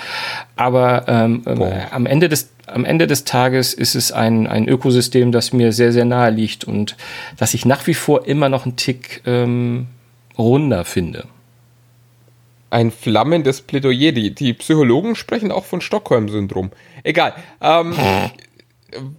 Aber 0.56 1.04
ähm, 1.08 1.42
äh, 1.46 1.82
am 1.90 2.06
Ende 2.06 2.28
des 2.28 2.50
am 2.66 2.84
Ende 2.84 3.08
des 3.08 3.24
Tages 3.24 3.74
ist 3.74 3.96
es 3.96 4.12
ein, 4.12 4.46
ein 4.46 4.68
Ökosystem, 4.68 5.32
das 5.32 5.52
mir 5.52 5.72
sehr, 5.72 5.92
sehr 5.92 6.04
nahe 6.04 6.30
liegt 6.30 6.62
und 6.62 6.96
das 7.36 7.52
ich 7.52 7.64
nach 7.64 7.88
wie 7.88 7.94
vor 7.94 8.26
immer 8.28 8.48
noch 8.48 8.64
einen 8.64 8.76
Tick 8.76 9.22
ähm, 9.26 9.88
runder 10.38 10.84
finde. 10.84 11.24
Ein 12.70 12.92
flammendes 12.92 13.62
Plädoyer. 13.62 14.12
Die, 14.12 14.32
die 14.32 14.52
Psychologen 14.54 15.16
sprechen 15.16 15.50
auch 15.50 15.64
von 15.64 15.80
Stockholm-Syndrom. 15.80 16.70
Egal. 17.02 17.34
Ähm, 17.60 17.94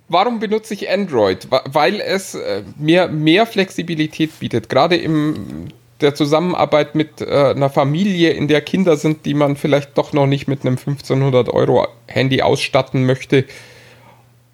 warum 0.07 0.39
benutze 0.39 0.73
ich 0.73 0.89
Android? 0.89 1.47
Weil 1.49 2.01
es 2.01 2.35
äh, 2.35 2.63
mir 2.77 3.07
mehr 3.07 3.45
Flexibilität 3.45 4.39
bietet, 4.39 4.69
gerade 4.69 4.95
in 4.95 5.71
der 6.01 6.15
Zusammenarbeit 6.15 6.95
mit 6.95 7.21
äh, 7.21 7.51
einer 7.55 7.69
Familie, 7.69 8.31
in 8.31 8.47
der 8.47 8.61
Kinder 8.61 8.97
sind, 8.97 9.25
die 9.25 9.33
man 9.33 9.55
vielleicht 9.55 9.97
doch 9.97 10.13
noch 10.13 10.25
nicht 10.25 10.47
mit 10.47 10.61
einem 10.61 10.77
1500 10.77 11.49
Euro 11.49 11.87
Handy 12.07 12.41
ausstatten 12.41 13.05
möchte, 13.05 13.45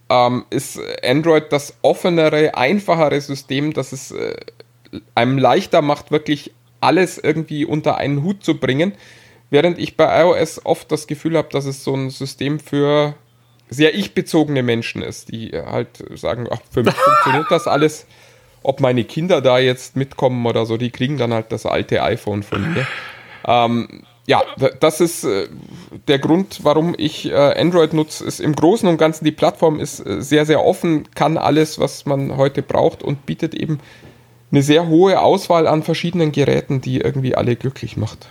ähm, 0.10 0.46
ist 0.50 0.80
Android 1.04 1.52
das 1.52 1.76
offenere, 1.82 2.56
einfachere 2.56 3.20
System, 3.22 3.74
das 3.74 3.92
es 3.92 4.12
äh, 4.12 4.36
einem 5.16 5.38
leichter 5.38 5.82
macht, 5.82 6.12
wirklich 6.12 6.52
alles 6.80 7.18
irgendwie 7.18 7.66
unter 7.66 7.98
einen 7.98 8.24
Hut 8.24 8.44
zu 8.44 8.60
bringen. 8.60 8.94
Während 9.50 9.80
ich 9.80 9.96
bei 9.96 10.24
iOS 10.24 10.66
oft 10.66 10.92
das 10.92 11.08
Gefühl 11.08 11.38
habe, 11.38 11.48
dass 11.52 11.66
es 11.66 11.84
so 11.84 11.94
ein 11.96 12.10
System 12.10 12.60
für 12.60 13.16
sehr 13.70 13.96
ich-bezogene 13.96 14.64
Menschen 14.64 15.02
ist, 15.02 15.32
die 15.32 15.52
halt 15.52 16.04
sagen, 16.16 16.48
ach, 16.50 16.60
für 16.72 16.84
mich 16.84 16.94
funktioniert 16.94 17.48
das 17.50 17.68
alles. 17.68 18.06
Ob 18.64 18.80
meine 18.80 19.04
Kinder 19.04 19.42
da 19.42 19.60
jetzt 19.60 19.96
mitkommen 19.96 20.46
oder 20.46 20.66
so, 20.66 20.78
die 20.78 20.90
kriegen 20.90 21.18
dann 21.18 21.34
halt 21.34 21.52
das 21.52 21.66
alte 21.66 22.02
iPhone 22.04 22.44
von 22.44 22.74
mir. 22.74 22.88
Ähm, 23.46 24.04
ja, 24.26 24.44
das 24.82 25.00
ist 25.00 25.24
äh, 25.24 25.48
der 26.10 26.20
Grund, 26.20 26.60
warum 26.64 26.94
ich 26.98 27.32
äh, 27.32 27.34
Android 27.34 27.94
nutze. 27.94 28.26
Ist 28.26 28.42
im 28.42 28.56
Großen 28.56 28.88
und 28.90 28.98
Ganzen 28.98 29.24
die 29.24 29.32
Plattform 29.32 29.80
ist 29.80 30.06
äh, 30.06 30.22
sehr, 30.22 30.46
sehr 30.46 30.66
offen, 30.66 31.08
kann 31.16 31.38
alles, 31.38 31.80
was 31.80 32.06
man 32.06 32.36
heute 32.36 32.62
braucht 32.62 33.04
und 33.04 33.26
bietet 33.26 33.56
eben 33.56 33.80
eine 34.52 34.62
sehr 34.64 34.88
hohe 34.88 35.22
Auswahl 35.22 35.66
an 35.66 35.82
verschiedenen 35.82 36.34
Geräten, 36.34 36.82
die 36.82 37.00
irgendwie 37.00 37.36
alle 37.36 37.56
glücklich 37.56 37.96
macht. 37.96 38.28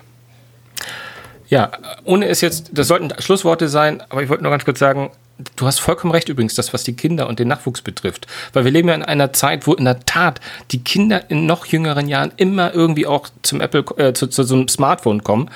Ja, 1.48 1.70
ohne 2.04 2.26
es 2.26 2.42
jetzt, 2.42 2.70
das 2.74 2.88
sollten 2.88 3.10
Schlussworte 3.18 3.68
sein, 3.68 4.02
aber 4.10 4.22
ich 4.22 4.28
wollte 4.28 4.42
nur 4.42 4.50
ganz 4.50 4.64
kurz 4.66 4.78
sagen, 4.78 5.10
du 5.56 5.66
hast 5.66 5.80
vollkommen 5.80 6.12
recht 6.12 6.28
übrigens, 6.28 6.54
das, 6.54 6.72
was 6.72 6.84
die 6.84 6.96
Kinder 6.96 7.28
und 7.28 7.38
den 7.38 7.48
Nachwuchs 7.48 7.82
betrifft. 7.82 8.26
Weil 8.52 8.64
wir 8.64 8.72
leben 8.72 8.88
ja 8.88 8.94
in 8.94 9.02
einer 9.02 9.32
Zeit, 9.32 9.66
wo 9.66 9.74
in 9.74 9.84
der 9.84 10.00
Tat 10.00 10.40
die 10.70 10.82
Kinder 10.82 11.30
in 11.30 11.46
noch 11.46 11.66
jüngeren 11.66 12.08
Jahren 12.08 12.32
immer 12.36 12.74
irgendwie 12.74 13.06
auch 13.06 13.28
zum 13.42 13.60
Apple, 13.60 13.84
äh, 13.98 14.12
zu, 14.14 14.28
zu 14.28 14.42
so 14.44 14.54
einem 14.54 14.68
Smartphone 14.68 15.22
kommen 15.22 15.50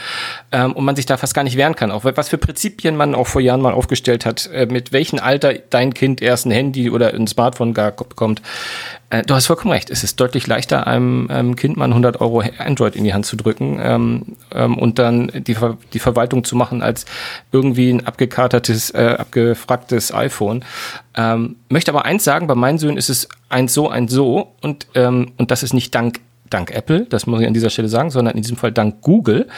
ähm, 0.52 0.72
und 0.72 0.84
man 0.84 0.96
sich 0.96 1.06
da 1.06 1.16
fast 1.16 1.34
gar 1.34 1.44
nicht 1.44 1.56
wehren 1.56 1.76
kann. 1.76 1.90
Auch 1.90 2.04
was 2.04 2.28
für 2.28 2.38
Prinzipien 2.38 2.96
man 2.96 3.14
auch 3.14 3.26
vor 3.26 3.40
Jahren 3.40 3.62
mal 3.62 3.72
aufgestellt 3.72 4.26
hat, 4.26 4.48
äh, 4.52 4.66
mit 4.66 4.92
welchem 4.92 5.18
Alter 5.18 5.54
dein 5.54 5.94
Kind 5.94 6.20
erst 6.20 6.46
ein 6.46 6.50
Handy 6.50 6.90
oder 6.90 7.14
ein 7.14 7.26
Smartphone 7.26 7.72
gar 7.72 7.92
bekommt. 7.92 8.42
Äh, 9.08 9.22
du 9.22 9.34
hast 9.34 9.46
vollkommen 9.46 9.72
recht. 9.72 9.90
Es 9.90 10.04
ist 10.04 10.20
deutlich 10.20 10.46
leichter, 10.46 10.86
einem, 10.86 11.28
einem 11.30 11.56
Kind 11.56 11.76
mal 11.76 11.88
100 11.88 12.20
Euro 12.20 12.42
Android 12.58 12.96
in 12.96 13.04
die 13.04 13.14
Hand 13.14 13.26
zu 13.26 13.36
drücken 13.36 13.80
ähm, 13.82 14.36
ähm, 14.54 14.78
und 14.78 14.98
dann 14.98 15.30
die, 15.34 15.54
Ver 15.54 15.78
die 15.92 15.98
Verwaltung 15.98 16.44
zu 16.44 16.54
machen 16.54 16.82
als 16.82 17.06
irgendwie 17.50 17.90
ein 17.90 18.06
abgekatertes, 18.06 18.90
äh, 18.90 19.16
abgefragtes 19.18 19.69
iPhone. 20.14 20.64
Ähm, 21.16 21.57
möchte 21.68 21.90
aber 21.90 22.05
eins 22.05 22.24
sagen, 22.24 22.47
bei 22.47 22.55
meinen 22.55 22.78
Söhnen 22.78 22.97
ist 22.97 23.09
es 23.09 23.28
eins 23.49 23.74
so, 23.74 23.88
eins 23.88 24.12
so 24.12 24.53
und, 24.61 24.86
ähm, 24.94 25.32
und 25.36 25.51
das 25.51 25.62
ist 25.62 25.72
nicht 25.72 25.94
dank, 25.94 26.20
dank 26.49 26.70
Apple, 26.70 27.07
das 27.07 27.26
muss 27.26 27.40
ich 27.40 27.47
an 27.47 27.55
dieser 27.55 27.70
Stelle 27.70 27.88
sagen, 27.88 28.11
sondern 28.11 28.34
in 28.34 28.42
diesem 28.42 28.57
Fall 28.57 28.72
dank 28.72 29.01
Google 29.03 29.49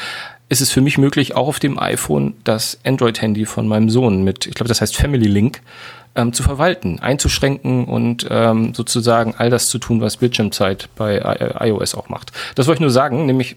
ist 0.49 0.61
es 0.61 0.71
für 0.71 0.83
mich 0.83 0.99
möglich, 0.99 1.35
auch 1.35 1.49
auf 1.49 1.59
dem 1.61 1.79
iPhone 1.79 2.35
das 2.45 2.79
Android-Handy 2.85 3.47
von 3.47 3.67
meinem 3.67 3.89
Sohn 3.89 4.23
mit, 4.23 4.47
ich 4.47 4.55
glaube, 4.55 4.69
das 4.69 4.83
heißt 4.83 4.95
Family 4.95 5.27
Link, 5.27 5.63
ähm, 6.15 6.35
zu 6.35 6.43
verwalten, 6.43 7.01
einzuschränken 7.01 7.87
und 7.87 8.27
ähm, 8.29 8.75
sozusagen 8.75 9.35
all 9.39 9.49
das 9.49 9.69
zu 9.69 9.79
tun, 9.79 10.03
was 10.03 10.19
Bildschirmzeit 10.19 10.91
bei 10.95 11.17
I 11.17 11.69
iOS 11.69 11.95
auch 11.95 12.11
macht. 12.11 12.33
Das 12.55 12.67
wollte 12.67 12.79
ich 12.79 12.83
nur 12.83 12.91
sagen, 12.91 13.25
nämlich 13.25 13.57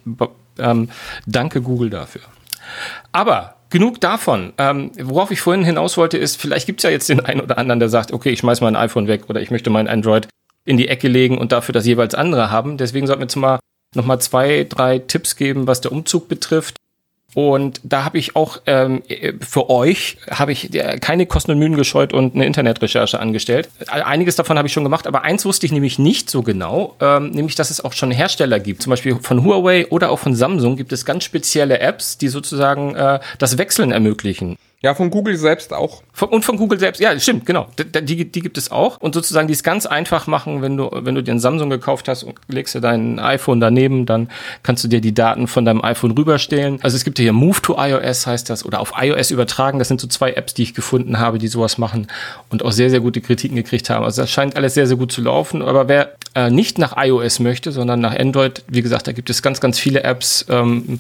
ähm, 0.57 0.89
danke 1.25 1.61
Google 1.61 1.89
dafür. 1.89 2.21
Aber 3.11 3.54
genug 3.70 3.99
davon. 4.01 4.53
Ähm, 4.57 4.91
worauf 5.01 5.32
ich 5.32 5.41
vorhin 5.41 5.63
hinaus 5.63 5.97
wollte, 5.97 6.18
ist, 6.18 6.39
vielleicht 6.39 6.66
gibt 6.66 6.80
es 6.80 6.84
ja 6.84 6.89
jetzt 6.89 7.09
den 7.09 7.20
einen 7.20 7.41
oder 7.41 7.57
anderen, 7.57 7.80
der 7.80 7.89
sagt, 7.89 8.13
okay, 8.13 8.30
ich 8.30 8.39
schmeiß 8.39 8.61
mein 8.61 8.76
iPhone 8.76 9.07
weg 9.07 9.24
oder 9.30 9.41
ich 9.41 9.51
möchte 9.51 9.70
mein 9.70 9.88
Android 9.88 10.28
in 10.66 10.78
die 10.78 10.88
Ecke 10.88 11.07
legen 11.07 11.38
und 11.38 11.51
dafür 11.51 11.74
das 11.74 11.86
jeweils 11.86 12.16
andere 12.16 12.51
haben. 12.51 12.78
Deswegen 12.78 13.07
sollten 13.07 13.22
wir 13.22 13.26
jetzt 13.26 13.36
mal 13.36 13.59
noch 13.95 14.05
mal 14.05 14.20
zwei, 14.20 14.66
drei 14.68 14.99
Tipps 14.99 15.36
geben, 15.36 15.68
was 15.68 15.82
der 15.82 15.91
Umzug 15.91 16.28
betrifft. 16.28 16.76
Und 17.36 17.81
da 17.83 18.05
habe 18.05 18.17
ich 18.17 18.38
auch 18.38 18.61
ähm, 18.65 19.03
für 19.41 19.69
euch 19.69 20.17
habe 20.31 20.53
ich 20.53 20.73
äh, 20.73 20.97
keine 20.99 21.25
Kosten 21.25 21.51
und 21.51 21.59
Mühen 21.59 21.75
gescheut 21.75 22.13
und 22.13 22.33
eine 22.33 22.45
Internetrecherche 22.45 23.19
angestellt. 23.19 23.69
Einiges 23.88 24.38
davon 24.38 24.57
habe 24.57 24.69
ich 24.69 24.73
schon 24.73 24.86
gemacht, 24.86 25.05
aber 25.05 25.23
eins 25.23 25.45
wusste 25.45 25.65
ich 25.65 25.73
nämlich 25.73 25.99
nicht 25.99 26.29
so 26.29 26.43
genau, 26.43 26.95
ähm, 27.01 27.31
nämlich 27.31 27.55
dass 27.55 27.71
es 27.71 27.83
auch 27.83 27.91
schon 27.91 28.09
Hersteller 28.09 28.61
gibt. 28.61 28.81
Zum 28.81 28.89
Beispiel 28.89 29.17
von 29.21 29.43
Huawei 29.43 29.86
oder 29.88 30.11
auch 30.11 30.19
von 30.19 30.33
Samsung 30.33 30.77
gibt 30.77 30.93
es 30.93 31.03
ganz 31.03 31.25
spezielle 31.25 31.79
Apps, 31.79 32.17
die 32.17 32.29
sozusagen 32.29 32.95
äh, 32.95 33.19
das 33.38 33.57
Wechseln 33.57 33.91
ermöglichen. 33.91 34.57
Ja, 34.82 34.93
von 34.93 35.09
Google 35.09 35.36
selbst 35.36 35.73
auch. 35.73 36.03
und 36.30 36.45
von 36.45 36.57
Google 36.57 36.80
selbst, 36.80 36.99
ja, 37.01 37.17
stimmt, 37.19 37.45
genau. 37.45 37.67
Die, 37.80 38.30
die 38.30 38.41
gibt 38.41 38.57
es 38.57 38.71
auch. 38.71 38.97
Und 38.97 39.15
sozusagen 39.15 39.47
die 39.47 39.53
es 39.53 39.63
ganz 39.63 39.86
einfach 39.86 40.28
machen, 40.28 40.61
wenn 40.61 40.78
du, 40.78 40.89
wenn 40.91 41.15
du 41.15 41.23
dir 41.23 41.32
ein 41.32 41.39
Samsung 41.39 41.69
gekauft 41.69 42.07
hast 42.07 42.23
und 42.23 42.36
legst 42.49 42.76
dir 42.76 42.82
dein 42.82 43.17
iPhone 43.17 43.59
daneben, 43.59 44.05
dann 44.05 44.30
kannst 44.61 44.84
du 44.84 44.88
dir 44.88 45.01
die 45.01 45.13
Daten 45.13 45.47
von 45.47 45.65
deinem 45.65 45.84
iPhone 45.84 46.11
rüberstellen. 46.11 46.80
Also 46.84 46.97
es 46.97 47.03
gibt 47.03 47.17
hier 47.17 47.34
Move 47.34 47.61
to 47.61 47.76
iOS 47.80 48.28
heißt 48.28 48.49
das 48.49 48.63
oder 48.63 48.80
auf 48.80 48.93
iOS 48.95 49.32
übertragen. 49.32 49.80
Das 49.80 49.88
sind 49.88 49.99
so 49.99 50.07
zwei 50.07 50.34
Apps, 50.34 50.53
die 50.53 50.63
ich 50.63 50.73
gefunden 50.73 51.19
habe, 51.19 51.39
die 51.39 51.47
sowas 51.47 51.78
machen 51.78 52.07
und 52.49 52.63
auch 52.63 52.71
sehr, 52.71 52.89
sehr 52.89 52.99
gute 52.99 53.21
Kritiken 53.21 53.55
gekriegt 53.55 53.89
haben. 53.89 54.05
Also 54.05 54.21
das 54.21 54.30
scheint 54.30 54.55
alles 54.55 54.76
sehr, 54.76 54.86
sehr 54.86 54.97
gut 54.97 55.11
zu 55.11 55.21
laufen. 55.21 55.63
Aber 55.63 55.88
wer 55.88 56.11
äh, 56.36 56.51
nicht 56.51 56.78
nach 56.78 56.93
iOS 56.97 57.39
möchte, 57.39 57.71
sondern 57.71 58.01
nach 58.01 58.15
Android, 58.15 58.63
wie 58.67 58.82
gesagt, 58.82 59.07
da 59.07 59.13
gibt 59.13 59.30
es 59.30 59.41
ganz, 59.41 59.61
ganz 59.61 59.80
viele 59.80 60.03
Apps. 60.03 60.45
Ähm, 60.49 60.99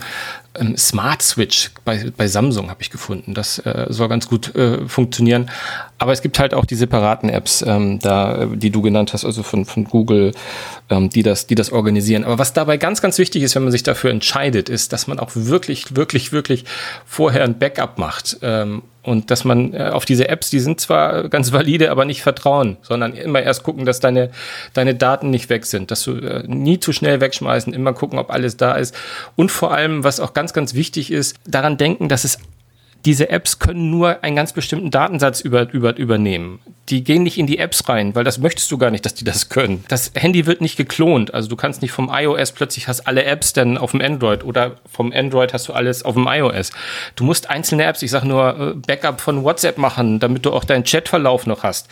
ähm, 0.59 0.77
Smart 0.77 1.21
Switch 1.21 1.71
bei, 1.83 2.11
bei 2.15 2.27
Samsung 2.27 2.69
habe 2.69 2.81
ich 2.81 2.89
gefunden. 2.89 3.33
Das 3.33 3.59
äh, 3.59 3.87
soll 3.89 4.09
ganz 4.09 4.27
gut 4.27 4.55
äh, 4.55 4.87
funktionieren. 4.87 5.49
Aber 5.97 6.11
es 6.11 6.21
gibt 6.21 6.39
halt 6.39 6.53
auch 6.53 6.65
die 6.65 6.75
separaten 6.75 7.29
Apps, 7.29 7.63
ähm, 7.65 7.99
da, 7.99 8.45
die 8.45 8.69
du 8.69 8.81
genannt 8.81 9.13
hast, 9.13 9.25
also 9.25 9.43
von, 9.43 9.65
von 9.65 9.85
Google, 9.85 10.33
ähm, 10.89 11.09
die, 11.09 11.23
das, 11.23 11.47
die 11.47 11.55
das 11.55 11.71
organisieren. 11.71 12.23
Aber 12.25 12.37
was 12.37 12.53
dabei 12.53 12.77
ganz, 12.77 13.01
ganz 13.01 13.17
wichtig 13.17 13.43
ist, 13.43 13.55
wenn 13.55 13.63
man 13.63 13.71
sich 13.71 13.83
dafür 13.83 14.11
entscheidet, 14.11 14.69
ist, 14.69 14.93
dass 14.93 15.07
man 15.07 15.19
auch 15.19 15.31
wirklich, 15.33 15.95
wirklich, 15.95 16.31
wirklich 16.31 16.65
vorher 17.05 17.43
ein 17.43 17.57
Backup 17.57 17.97
macht. 17.97 18.37
Ähm, 18.41 18.83
und 19.05 19.29
dass 19.29 19.45
man 19.45 19.73
äh, 19.73 19.89
auf 19.93 20.05
diese 20.05 20.29
Apps, 20.29 20.49
die 20.49 20.59
sind 20.59 20.81
zwar 20.81 21.29
ganz 21.29 21.51
valide, 21.51 21.91
aber 21.91 22.05
nicht 22.05 22.21
vertrauen, 22.21 22.77
sondern 22.81 23.13
immer 23.13 23.41
erst 23.41 23.63
gucken, 23.63 23.85
dass 23.85 23.99
deine, 23.99 24.31
deine 24.73 24.95
Daten 24.95 25.29
nicht 25.29 25.49
weg 25.49 25.65
sind, 25.65 25.91
dass 25.91 26.03
du 26.03 26.13
äh, 26.17 26.43
nie 26.47 26.79
zu 26.79 26.91
schnell 26.91 27.21
wegschmeißen, 27.21 27.73
immer 27.73 27.93
gucken, 27.93 28.17
ob 28.17 28.31
alles 28.31 28.57
da 28.57 28.73
ist. 28.73 28.95
Und 29.35 29.51
vor 29.51 29.73
allem, 29.73 30.03
was 30.03 30.19
auch 30.19 30.33
ganz, 30.33 30.53
ganz 30.53 30.73
wichtig 30.73 31.11
ist, 31.11 31.35
daran 31.45 31.77
denken, 31.77 32.09
dass 32.09 32.23
es 32.23 32.39
diese 33.05 33.29
Apps 33.29 33.59
können 33.59 33.91
nur 33.91 34.23
einen 34.23 34.35
ganz 34.35 34.51
bestimmten 34.53 34.89
Datensatz 34.89 35.39
über, 35.39 35.71
über, 35.71 35.95
übernehmen. 35.95 36.59
Die 36.89 37.03
gehen 37.03 37.23
nicht 37.23 37.37
in 37.37 37.47
die 37.47 37.57
Apps 37.59 37.87
rein, 37.87 38.15
weil 38.15 38.23
das 38.23 38.39
möchtest 38.39 38.71
du 38.71 38.77
gar 38.77 38.91
nicht, 38.91 39.05
dass 39.05 39.13
die 39.13 39.23
das 39.23 39.49
können. 39.49 39.83
Das 39.87 40.11
Handy 40.15 40.45
wird 40.45 40.61
nicht 40.61 40.77
geklont. 40.77 41.33
Also 41.33 41.49
du 41.49 41.55
kannst 41.55 41.81
nicht 41.81 41.91
vom 41.91 42.09
iOS 42.11 42.53
plötzlich 42.53 42.87
hast 42.87 43.01
alle 43.07 43.25
Apps 43.25 43.53
dann 43.53 43.77
auf 43.77 43.91
dem 43.91 44.01
Android 44.01 44.43
oder 44.43 44.75
vom 44.91 45.11
Android 45.11 45.53
hast 45.53 45.67
du 45.67 45.73
alles 45.73 46.03
auf 46.03 46.15
dem 46.15 46.27
iOS. 46.27 46.71
Du 47.15 47.23
musst 47.23 47.49
einzelne 47.49 47.83
Apps, 47.83 48.01
ich 48.01 48.11
sage 48.11 48.27
nur 48.27 48.59
äh, 48.59 48.73
Backup 48.75 49.21
von 49.21 49.43
WhatsApp 49.43 49.77
machen, 49.77 50.19
damit 50.19 50.45
du 50.45 50.53
auch 50.53 50.63
deinen 50.63 50.83
Chatverlauf 50.83 51.45
noch 51.45 51.63
hast. 51.63 51.87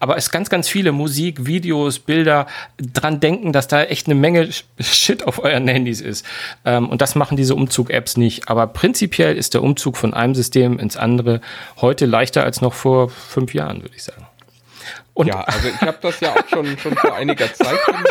Aber 0.00 0.16
es 0.16 0.30
ganz, 0.30 0.50
ganz 0.50 0.68
viele 0.68 0.92
Musik, 0.92 1.46
Videos, 1.46 1.98
Bilder 1.98 2.46
dran 2.78 3.20
denken, 3.20 3.52
dass 3.52 3.68
da 3.68 3.84
echt 3.84 4.06
eine 4.06 4.14
Menge 4.14 4.48
Shit 4.80 5.26
auf 5.26 5.42
euren 5.42 5.68
Handys 5.68 6.00
ist. 6.00 6.24
Ähm, 6.64 6.88
und 6.88 7.00
das 7.00 7.14
machen 7.14 7.36
diese 7.36 7.54
Umzug-Apps 7.54 8.16
nicht. 8.16 8.48
Aber 8.48 8.66
prinzipiell 8.66 9.36
ist 9.36 9.54
der 9.54 9.62
Umzug 9.62 9.96
von 9.96 10.14
einem 10.14 10.34
System 10.34 10.48
System 10.48 10.78
ins 10.78 10.96
andere 10.96 11.40
heute 11.80 12.06
leichter 12.06 12.42
als 12.42 12.60
noch 12.60 12.72
vor 12.74 13.10
fünf 13.10 13.54
Jahren, 13.54 13.82
würde 13.82 13.94
ich 13.94 14.02
sagen. 14.02 14.26
Und 15.18 15.26
ja, 15.26 15.40
also 15.40 15.68
ich 15.68 15.80
habe 15.80 15.98
das 16.00 16.20
ja 16.20 16.32
auch 16.32 16.48
schon, 16.48 16.78
schon 16.78 16.96
vor 16.96 17.12
einiger 17.12 17.52
Zeit 17.52 17.76
gemacht. 17.86 18.04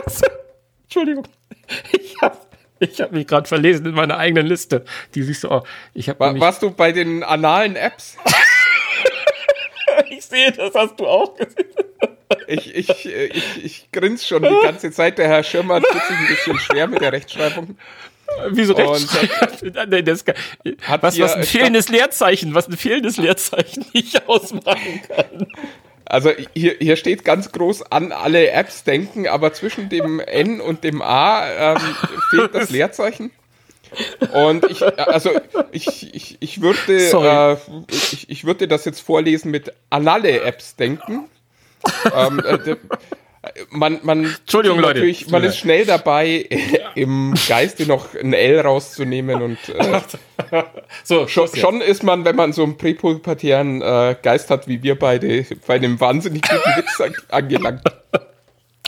Entschuldigung. 0.84 1.26
Ich 1.94 2.22
habe 2.22 2.38
ich 2.80 3.00
hab 3.00 3.14
mich 3.14 3.26
gerade 3.26 3.48
verlesen 3.48 3.86
in 3.86 3.94
meiner 3.94 4.18
eigenen 4.18 4.46
Liste. 4.46 4.84
Die 5.16 5.24
siehst 5.24 5.46
du 5.46 5.50
auch. 5.50 5.66
Ich 5.94 6.10
hab 6.10 6.20
War, 6.20 6.38
warst 6.38 6.64
du 6.64 6.70
bei 6.70 6.92
den 6.92 7.24
analen 7.24 7.78
Apps? 7.78 8.18
ich 10.10 10.26
sehe, 10.26 10.52
das 10.52 10.76
hast 10.76 11.00
du 11.00 11.08
auch 11.08 11.34
gesehen. 11.36 11.72
Ich, 12.48 12.76
ich, 12.76 13.06
ich, 13.06 13.64
ich 13.64 13.92
grinse 13.94 14.28
schon 14.28 14.44
die 14.44 14.60
ganze 14.62 14.92
Zeit. 14.92 15.18
Der 15.18 15.30
Herr 15.30 15.44
Schirmer 15.44 15.80
tut 15.80 15.94
sich 15.94 16.18
ein 16.18 16.28
bisschen 16.28 16.60
schwer 16.60 16.88
mit 16.88 17.00
der 17.00 17.14
Rechtschreibung. 17.14 17.78
Wieso 18.50 18.74
Rechtschreibung? 18.74 20.36
was, 21.02 21.18
was 21.18 21.36
ein 21.36 21.44
fehlendes 21.44 21.88
Leerzeichen, 21.88 22.54
was 22.54 22.68
ein 22.68 22.76
fehlendes 22.76 23.16
Leerzeichen 23.16 23.86
nicht 23.94 24.28
ausmachen 24.28 25.02
kann. 25.08 25.48
Also 26.10 26.32
hier, 26.54 26.76
hier 26.80 26.96
steht 26.96 27.26
ganz 27.26 27.52
groß 27.52 27.92
an 27.92 28.12
alle 28.12 28.50
Apps 28.52 28.84
denken, 28.84 29.28
aber 29.28 29.54
zwischen 29.54 29.90
dem 29.90 30.20
N 30.20 30.62
und 30.62 30.84
dem 30.84 31.02
A 31.02 31.74
ähm, 31.74 31.82
fehlt 32.30 32.56
das 32.56 32.70
Leerzeichen. 32.70 33.32
Und 34.34 34.70
ich, 34.70 34.84
also 34.84 35.32
ich, 35.72 36.14
ich, 36.14 36.38
ich 36.40 36.62
würde, 36.62 36.78
äh, 36.88 37.58
ich, 37.90 38.30
ich 38.30 38.46
würde 38.46 38.68
das 38.68 38.86
jetzt 38.86 39.02
vorlesen 39.02 39.52
mit 39.52 39.74
an 39.90 40.08
alle 40.08 40.42
Apps 40.42 40.76
denken. 40.76 41.30
ähm, 42.14 42.40
äh, 42.40 42.76
man, 43.70 44.00
man, 44.04 44.26
Entschuldigung, 44.26 44.80
Leute. 44.80 44.96
Natürlich, 44.96 45.30
man 45.30 45.44
ist 45.44 45.58
schnell 45.58 45.86
dabei, 45.86 46.48
im 46.96 47.34
Geiste 47.48 47.86
noch 47.86 48.14
ein 48.16 48.34
L 48.34 48.60
rauszunehmen 48.60 49.42
und 49.42 49.58
äh, 49.70 50.02
so, 51.04 51.28
schon, 51.28 51.48
schon, 51.56 51.82
ist 51.82 52.04
man, 52.04 52.26
wenn 52.26 52.36
man 52.36 52.54
so 52.54 52.64
einen 52.64 52.78
präpubertären 52.78 53.82
äh, 53.82 54.16
Geist 54.22 54.50
hat, 54.50 54.68
wie 54.68 54.84
wir 54.84 54.98
beide, 54.98 55.46
bei 55.66 55.76
einem 55.76 56.00
wahnsinnig 56.00 56.42
guten 56.44 56.78
Witz 56.78 57.02
angelangt. 57.30 57.82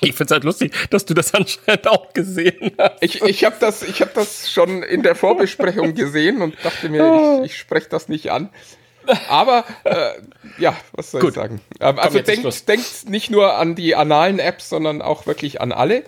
Ich 0.01 0.13
finde 0.13 0.25
es 0.25 0.31
halt 0.31 0.43
lustig, 0.45 0.73
dass 0.89 1.05
du 1.05 1.13
das 1.13 1.33
anscheinend 1.33 1.87
auch 1.87 2.13
gesehen 2.13 2.71
hast. 2.77 3.01
Ich, 3.01 3.21
ich 3.21 3.43
habe 3.43 3.57
das, 3.59 3.83
hab 3.99 4.13
das 4.13 4.51
schon 4.51 4.83
in 4.83 5.03
der 5.03 5.15
Vorbesprechung 5.15 5.93
gesehen 5.93 6.41
und 6.41 6.55
dachte 6.63 6.89
mir, 6.89 7.41
ich, 7.43 7.51
ich 7.51 7.57
spreche 7.57 7.89
das 7.89 8.07
nicht 8.07 8.31
an. 8.31 8.49
Aber 9.29 9.65
äh, 9.83 10.11
ja, 10.57 10.75
was 10.93 11.11
soll 11.11 11.21
Gut. 11.21 11.31
ich 11.31 11.35
sagen? 11.35 11.61
Ähm, 11.79 11.99
also 11.99 12.19
denkt, 12.19 12.67
denkt 12.67 13.09
nicht 13.09 13.29
nur 13.31 13.55
an 13.55 13.75
die 13.75 13.95
analen 13.95 14.39
Apps, 14.39 14.69
sondern 14.69 15.01
auch 15.01 15.25
wirklich 15.25 15.61
an 15.61 15.71
alle. 15.71 16.03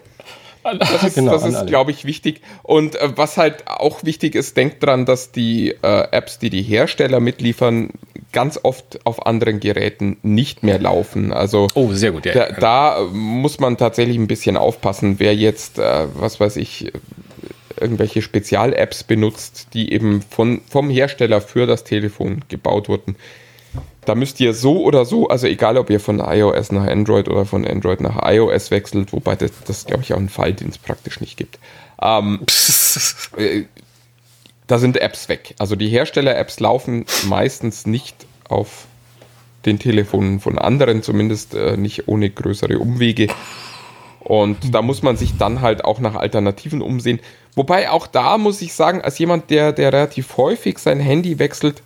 Das 0.64 1.04
ist, 1.04 1.16
genau, 1.16 1.32
das 1.32 1.46
ist 1.46 1.66
glaube 1.66 1.92
ich, 1.92 2.06
wichtig. 2.06 2.42
Und 2.62 2.96
äh, 2.96 3.10
was 3.16 3.38
halt 3.38 3.68
auch 3.68 4.04
wichtig 4.04 4.36
ist, 4.36 4.58
denkt 4.58 4.84
dran, 4.84 5.06
dass 5.06 5.32
die 5.32 5.72
äh, 5.82 6.08
Apps, 6.12 6.38
die 6.38 6.52
die 6.52 6.62
Hersteller 6.62 7.20
mitliefern, 7.20 7.90
ganz 8.32 8.60
oft 8.62 9.06
auf 9.06 9.26
anderen 9.26 9.60
Geräten 9.60 10.18
nicht 10.22 10.64
mehr 10.64 10.80
laufen. 10.80 11.34
Also 11.34 11.68
oh, 11.74 11.92
sehr 11.94 12.12
gut. 12.12 12.26
Ja, 12.26 12.34
da, 12.34 12.52
da, 12.52 13.08
muss 13.12 13.60
man 13.60 13.78
tatsächlich 13.78 14.18
ein 14.18 14.28
bisschen 14.28 14.56
aufpassen, 14.56 15.20
wer 15.20 15.36
jetzt, 15.36 15.80
äh, 15.80 16.08
was 16.14 16.40
weiß 16.40 16.58
ich, 16.58 16.92
irgendwelche 17.82 18.22
Spezial-Apps 18.22 19.04
benutzt, 19.04 19.68
die 19.74 19.92
eben 19.92 20.22
von, 20.22 20.62
vom 20.70 20.90
Hersteller 20.90 21.42
für 21.42 21.66
das 21.66 21.84
Telefon 21.84 22.44
gebaut 22.48 22.90
wurden. 22.90 23.16
Da 24.06 24.16
müsst 24.16 24.40
ihr 24.40 24.54
so 24.54 24.84
oder 24.84 25.06
so, 25.06 25.28
also 25.28 25.48
egal 25.48 25.78
ob 25.78 25.90
ihr 25.90 26.00
von 26.00 26.20
iOS 26.20 26.72
nach 26.72 26.88
Android 26.88 27.28
oder 27.28 27.46
von 27.46 27.66
Android 27.66 28.02
nach 28.02 28.20
iOS 28.24 28.72
wechselt, 28.72 29.14
wobei 29.14 29.36
das, 29.36 29.52
das 29.66 29.86
glaube 29.86 30.04
ich, 30.04 30.14
auch 30.14 30.18
einen 30.18 30.30
Fall, 30.30 30.54
den 30.54 30.70
es 30.70 30.78
praktisch 30.78 31.22
nicht 31.22 31.38
gibt. 31.38 31.60
Ähm, 32.02 32.42
äh, 33.38 33.64
da 34.68 34.80
sind 34.80 34.98
Apps 34.98 35.30
weg. 35.30 35.54
Also 35.60 35.76
die 35.76 35.90
Hersteller-Apps 35.90 36.60
laufen 36.60 37.06
meistens 37.28 37.86
nicht 37.86 38.16
auf 38.48 38.86
den 39.66 39.80
Telefonen 39.80 40.40
von 40.40 40.58
anderen, 40.58 41.04
zumindest 41.04 41.54
äh, 41.54 41.78
nicht 41.78 42.08
ohne 42.08 42.30
größere 42.30 42.80
Umwege. 42.80 43.28
Und 44.20 44.74
da 44.74 44.82
muss 44.82 45.02
man 45.04 45.18
sich 45.18 45.38
dann 45.38 45.62
halt 45.62 45.84
auch 45.84 46.00
nach 46.00 46.16
Alternativen 46.16 46.82
umsehen. 46.82 47.20
Wobei 47.56 47.90
auch 47.90 48.08
da 48.08 48.38
muss 48.38 48.62
ich 48.62 48.74
sagen, 48.74 49.02
als 49.02 49.20
jemand, 49.20 49.50
der, 49.50 49.74
der 49.74 49.92
relativ 49.92 50.38
häufig 50.38 50.80
sein 50.80 51.00
Handy 51.00 51.38
wechselt, 51.40 51.82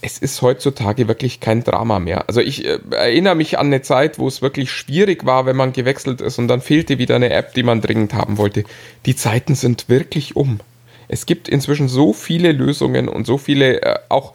es 0.00 0.18
ist 0.18 0.42
heutzutage 0.42 1.08
wirklich 1.08 1.40
kein 1.40 1.64
Drama 1.64 1.98
mehr. 1.98 2.28
Also 2.28 2.40
ich 2.40 2.64
äh, 2.64 2.78
erinnere 2.90 3.34
mich 3.34 3.58
an 3.58 3.66
eine 3.66 3.82
Zeit, 3.82 4.18
wo 4.18 4.28
es 4.28 4.42
wirklich 4.42 4.70
schwierig 4.70 5.26
war, 5.26 5.46
wenn 5.46 5.56
man 5.56 5.72
gewechselt 5.72 6.20
ist 6.20 6.38
und 6.38 6.48
dann 6.48 6.60
fehlte 6.60 6.98
wieder 6.98 7.16
eine 7.16 7.30
App, 7.30 7.54
die 7.54 7.62
man 7.62 7.80
dringend 7.80 8.14
haben 8.14 8.38
wollte. 8.38 8.64
Die 9.06 9.16
Zeiten 9.16 9.54
sind 9.54 9.88
wirklich 9.88 10.36
um. 10.36 10.60
Es 11.08 11.26
gibt 11.26 11.48
inzwischen 11.48 11.88
so 11.88 12.12
viele 12.12 12.52
Lösungen 12.52 13.08
und 13.08 13.26
so 13.26 13.38
viele 13.38 13.82
äh, 13.82 13.98
auch 14.08 14.34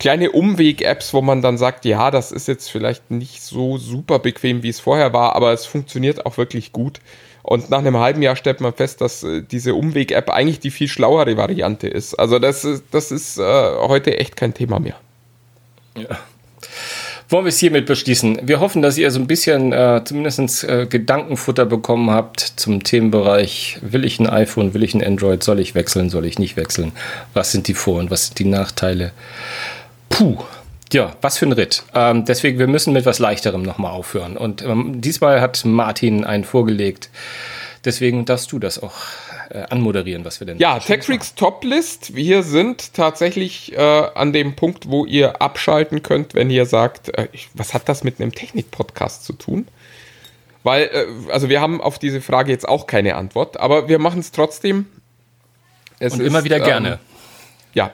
kleine 0.00 0.32
Umweg-Apps, 0.32 1.14
wo 1.14 1.22
man 1.22 1.42
dann 1.42 1.58
sagt, 1.58 1.84
ja, 1.84 2.10
das 2.10 2.32
ist 2.32 2.48
jetzt 2.48 2.68
vielleicht 2.68 3.12
nicht 3.12 3.40
so 3.40 3.78
super 3.78 4.18
bequem, 4.18 4.64
wie 4.64 4.68
es 4.68 4.80
vorher 4.80 5.12
war, 5.12 5.36
aber 5.36 5.52
es 5.52 5.64
funktioniert 5.64 6.26
auch 6.26 6.38
wirklich 6.38 6.72
gut. 6.72 7.00
Und 7.42 7.70
nach 7.70 7.78
einem 7.78 7.98
halben 7.98 8.22
Jahr 8.22 8.36
stellt 8.36 8.60
man 8.60 8.72
fest, 8.72 9.00
dass 9.00 9.24
äh, 9.24 9.42
diese 9.42 9.74
Umweg-App 9.74 10.30
eigentlich 10.30 10.60
die 10.60 10.70
viel 10.70 10.88
schlauere 10.88 11.36
Variante 11.36 11.88
ist. 11.88 12.14
Also 12.14 12.38
das 12.38 12.64
ist, 12.64 12.84
das 12.92 13.10
ist 13.10 13.38
äh, 13.38 13.42
heute 13.42 14.18
echt 14.18 14.36
kein 14.36 14.54
Thema 14.54 14.78
mehr. 14.78 14.94
Ja. 15.96 16.18
Wollen 17.28 17.46
wir 17.46 17.48
es 17.48 17.58
hiermit 17.58 17.86
beschließen? 17.86 18.40
Wir 18.42 18.60
hoffen, 18.60 18.82
dass 18.82 18.98
ihr 18.98 19.10
so 19.10 19.18
ein 19.18 19.26
bisschen 19.26 19.72
äh, 19.72 20.02
zumindest 20.04 20.64
äh, 20.64 20.86
Gedankenfutter 20.86 21.64
bekommen 21.64 22.10
habt 22.10 22.40
zum 22.40 22.84
Themenbereich, 22.84 23.78
will 23.80 24.04
ich 24.04 24.20
ein 24.20 24.28
iPhone, 24.28 24.74
will 24.74 24.82
ich 24.82 24.92
ein 24.94 25.02
Android, 25.02 25.42
soll 25.42 25.58
ich 25.58 25.74
wechseln, 25.74 26.10
soll 26.10 26.26
ich 26.26 26.38
nicht 26.38 26.58
wechseln? 26.58 26.92
Was 27.32 27.50
sind 27.50 27.68
die 27.68 27.74
Vor- 27.74 28.00
und 28.00 28.10
was 28.10 28.26
sind 28.26 28.38
die 28.38 28.44
Nachteile? 28.44 29.12
Puh, 30.10 30.36
ja, 30.92 31.16
was 31.20 31.38
für 31.38 31.46
ein 31.46 31.52
Ritt. 31.52 31.82
Ähm, 31.94 32.24
deswegen, 32.24 32.58
wir 32.58 32.66
müssen 32.66 32.92
mit 32.92 33.06
was 33.06 33.18
Leichterem 33.18 33.62
nochmal 33.62 33.92
aufhören. 33.92 34.36
Und 34.36 34.62
ähm, 34.62 35.00
diesmal 35.00 35.40
hat 35.40 35.64
Martin 35.64 36.24
einen 36.24 36.44
vorgelegt. 36.44 37.10
Deswegen 37.84 38.24
darfst 38.24 38.52
du 38.52 38.58
das 38.58 38.80
auch 38.80 38.94
äh, 39.50 39.64
anmoderieren, 39.70 40.24
was 40.24 40.38
wir 40.38 40.46
denn. 40.46 40.58
Ja, 40.58 40.78
TechFreaks 40.78 41.34
Top-List. 41.34 42.14
Wir 42.14 42.42
sind 42.42 42.94
tatsächlich 42.94 43.72
äh, 43.76 43.80
an 43.80 44.32
dem 44.32 44.54
Punkt, 44.54 44.88
wo 44.88 45.04
ihr 45.04 45.42
abschalten 45.42 46.02
könnt, 46.02 46.34
wenn 46.34 46.48
ihr 46.50 46.66
sagt, 46.66 47.16
äh, 47.16 47.28
ich, 47.32 47.48
was 47.54 47.74
hat 47.74 47.88
das 47.88 48.04
mit 48.04 48.20
einem 48.20 48.32
Technik-Podcast 48.32 49.24
zu 49.24 49.32
tun? 49.32 49.66
Weil, 50.62 50.84
äh, 50.84 51.32
also 51.32 51.48
wir 51.48 51.60
haben 51.60 51.80
auf 51.80 51.98
diese 51.98 52.20
Frage 52.20 52.52
jetzt 52.52 52.68
auch 52.68 52.86
keine 52.86 53.16
Antwort, 53.16 53.58
aber 53.58 53.88
wir 53.88 53.98
machen 53.98 54.20
es 54.20 54.30
trotzdem. 54.30 54.86
Es 55.98 56.14
Und 56.14 56.20
ist, 56.20 56.26
immer 56.26 56.44
wieder 56.44 56.58
ähm, 56.58 56.64
gerne. 56.64 56.98
Ja, 57.74 57.92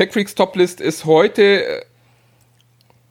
TechFreaks 0.00 0.34
Toplist 0.34 0.80
ist 0.80 1.04
heute 1.04 1.62
äh, 1.62 1.84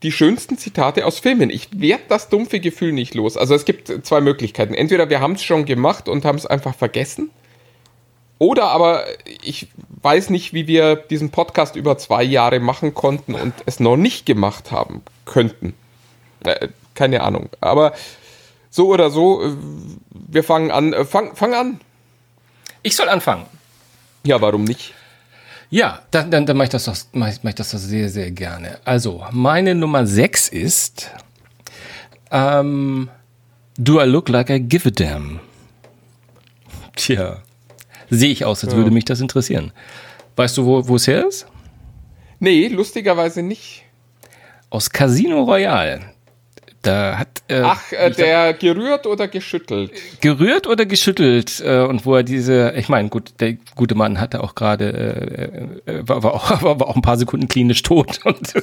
die 0.01 0.11
schönsten 0.11 0.57
Zitate 0.57 1.05
aus 1.05 1.19
Filmen. 1.19 1.51
Ich 1.51 1.67
werde 1.79 2.05
das 2.09 2.29
dumpfe 2.29 2.59
Gefühl 2.59 2.93
nicht 2.93 3.13
los. 3.13 3.37
Also 3.37 3.53
es 3.53 3.63
gibt 3.65 3.93
zwei 4.07 4.21
Möglichkeiten. 4.21 4.73
Entweder 4.73 5.07
wir 5.07 5.19
haben 5.19 5.33
es 5.33 5.43
schon 5.43 5.65
gemacht 5.65 6.09
und 6.09 6.25
haben 6.25 6.37
es 6.39 6.47
einfach 6.47 6.73
vergessen. 6.73 7.29
Oder 8.39 8.69
aber 8.69 9.03
ich 9.43 9.67
weiß 10.01 10.31
nicht, 10.31 10.53
wie 10.53 10.65
wir 10.65 10.95
diesen 10.95 11.29
Podcast 11.29 11.75
über 11.75 11.99
zwei 11.99 12.23
Jahre 12.23 12.59
machen 12.59 12.95
konnten 12.95 13.35
und 13.35 13.53
es 13.67 13.79
noch 13.79 13.95
nicht 13.95 14.25
gemacht 14.25 14.71
haben 14.71 15.03
könnten. 15.25 15.75
Äh, 16.43 16.69
keine 16.95 17.21
Ahnung. 17.21 17.49
Aber 17.61 17.93
so 18.71 18.87
oder 18.87 19.11
so, 19.11 19.43
äh, 19.43 19.51
wir 20.09 20.43
fangen 20.43 20.71
an. 20.71 20.93
Äh, 20.93 21.05
fang, 21.05 21.35
fang 21.35 21.53
an. 21.53 21.81
Ich 22.81 22.95
soll 22.95 23.09
anfangen. 23.09 23.45
Ja, 24.23 24.41
warum 24.41 24.63
nicht? 24.63 24.95
Ja, 25.70 26.01
dann, 26.11 26.32
dann, 26.32 26.45
dann 26.45 26.57
mache 26.57 26.65
ich, 26.65 26.70
das 26.72 26.86
doch, 26.86 26.95
mach 27.11 27.30
ich, 27.30 27.43
mach 27.43 27.49
ich 27.49 27.55
das 27.55 27.72
doch 27.72 27.78
sehr, 27.78 28.09
sehr 28.09 28.32
gerne. 28.32 28.80
Also, 28.86 29.24
meine 29.32 29.76
Nummer 29.76 30.05
6 30.07 30.49
ist 30.49 31.11
ähm, 32.32 33.09
Do 33.78 34.01
I 34.01 34.05
look 34.05 34.30
like 34.30 34.49
I 34.49 34.59
give 34.59 34.88
a 34.88 34.91
damn? 34.91 35.39
Tja, 36.95 37.41
sehe 38.09 38.32
ich 38.32 38.45
aus, 38.45 38.63
als 38.63 38.74
ja. 38.74 38.78
würde 38.78 38.91
mich 38.91 39.05
das 39.05 39.22
interessieren. 39.22 39.72
Weißt 40.36 40.57
du, 40.57 40.65
wo, 40.65 40.88
wo 40.88 40.95
es 40.95 41.07
her 41.07 41.28
ist? 41.28 41.45
Nee, 42.39 42.67
lustigerweise 42.67 43.43
nicht. 43.43 43.84
Aus 44.70 44.89
Casino 44.89 45.43
Royale. 45.43 46.01
Da 46.82 47.17
hat. 47.17 47.27
Äh, 47.49 47.61
Ach, 47.61 47.91
äh, 47.91 48.09
der 48.11 48.51
sag, 48.51 48.59
gerührt 48.61 49.05
oder 49.05 49.27
geschüttelt? 49.27 49.91
Gerührt 50.21 50.65
oder 50.65 50.86
geschüttelt. 50.86 51.59
Äh, 51.59 51.82
und 51.82 52.05
wo 52.05 52.15
er 52.15 52.23
diese, 52.23 52.73
ich 52.77 52.88
meine, 52.88 53.09
gut, 53.09 53.34
der 53.41 53.57
gute 53.75 53.95
Mann 53.95 54.19
hatte 54.21 54.41
auch 54.41 54.55
gerade, 54.55 55.69
äh, 55.86 55.91
äh 55.91 56.07
war, 56.07 56.23
war, 56.23 56.34
auch, 56.34 56.61
war 56.61 56.88
auch 56.88 56.95
ein 56.95 57.01
paar 57.01 57.17
Sekunden 57.17 57.49
klinisch 57.49 57.84
tot 57.84 58.21
und 58.23 58.53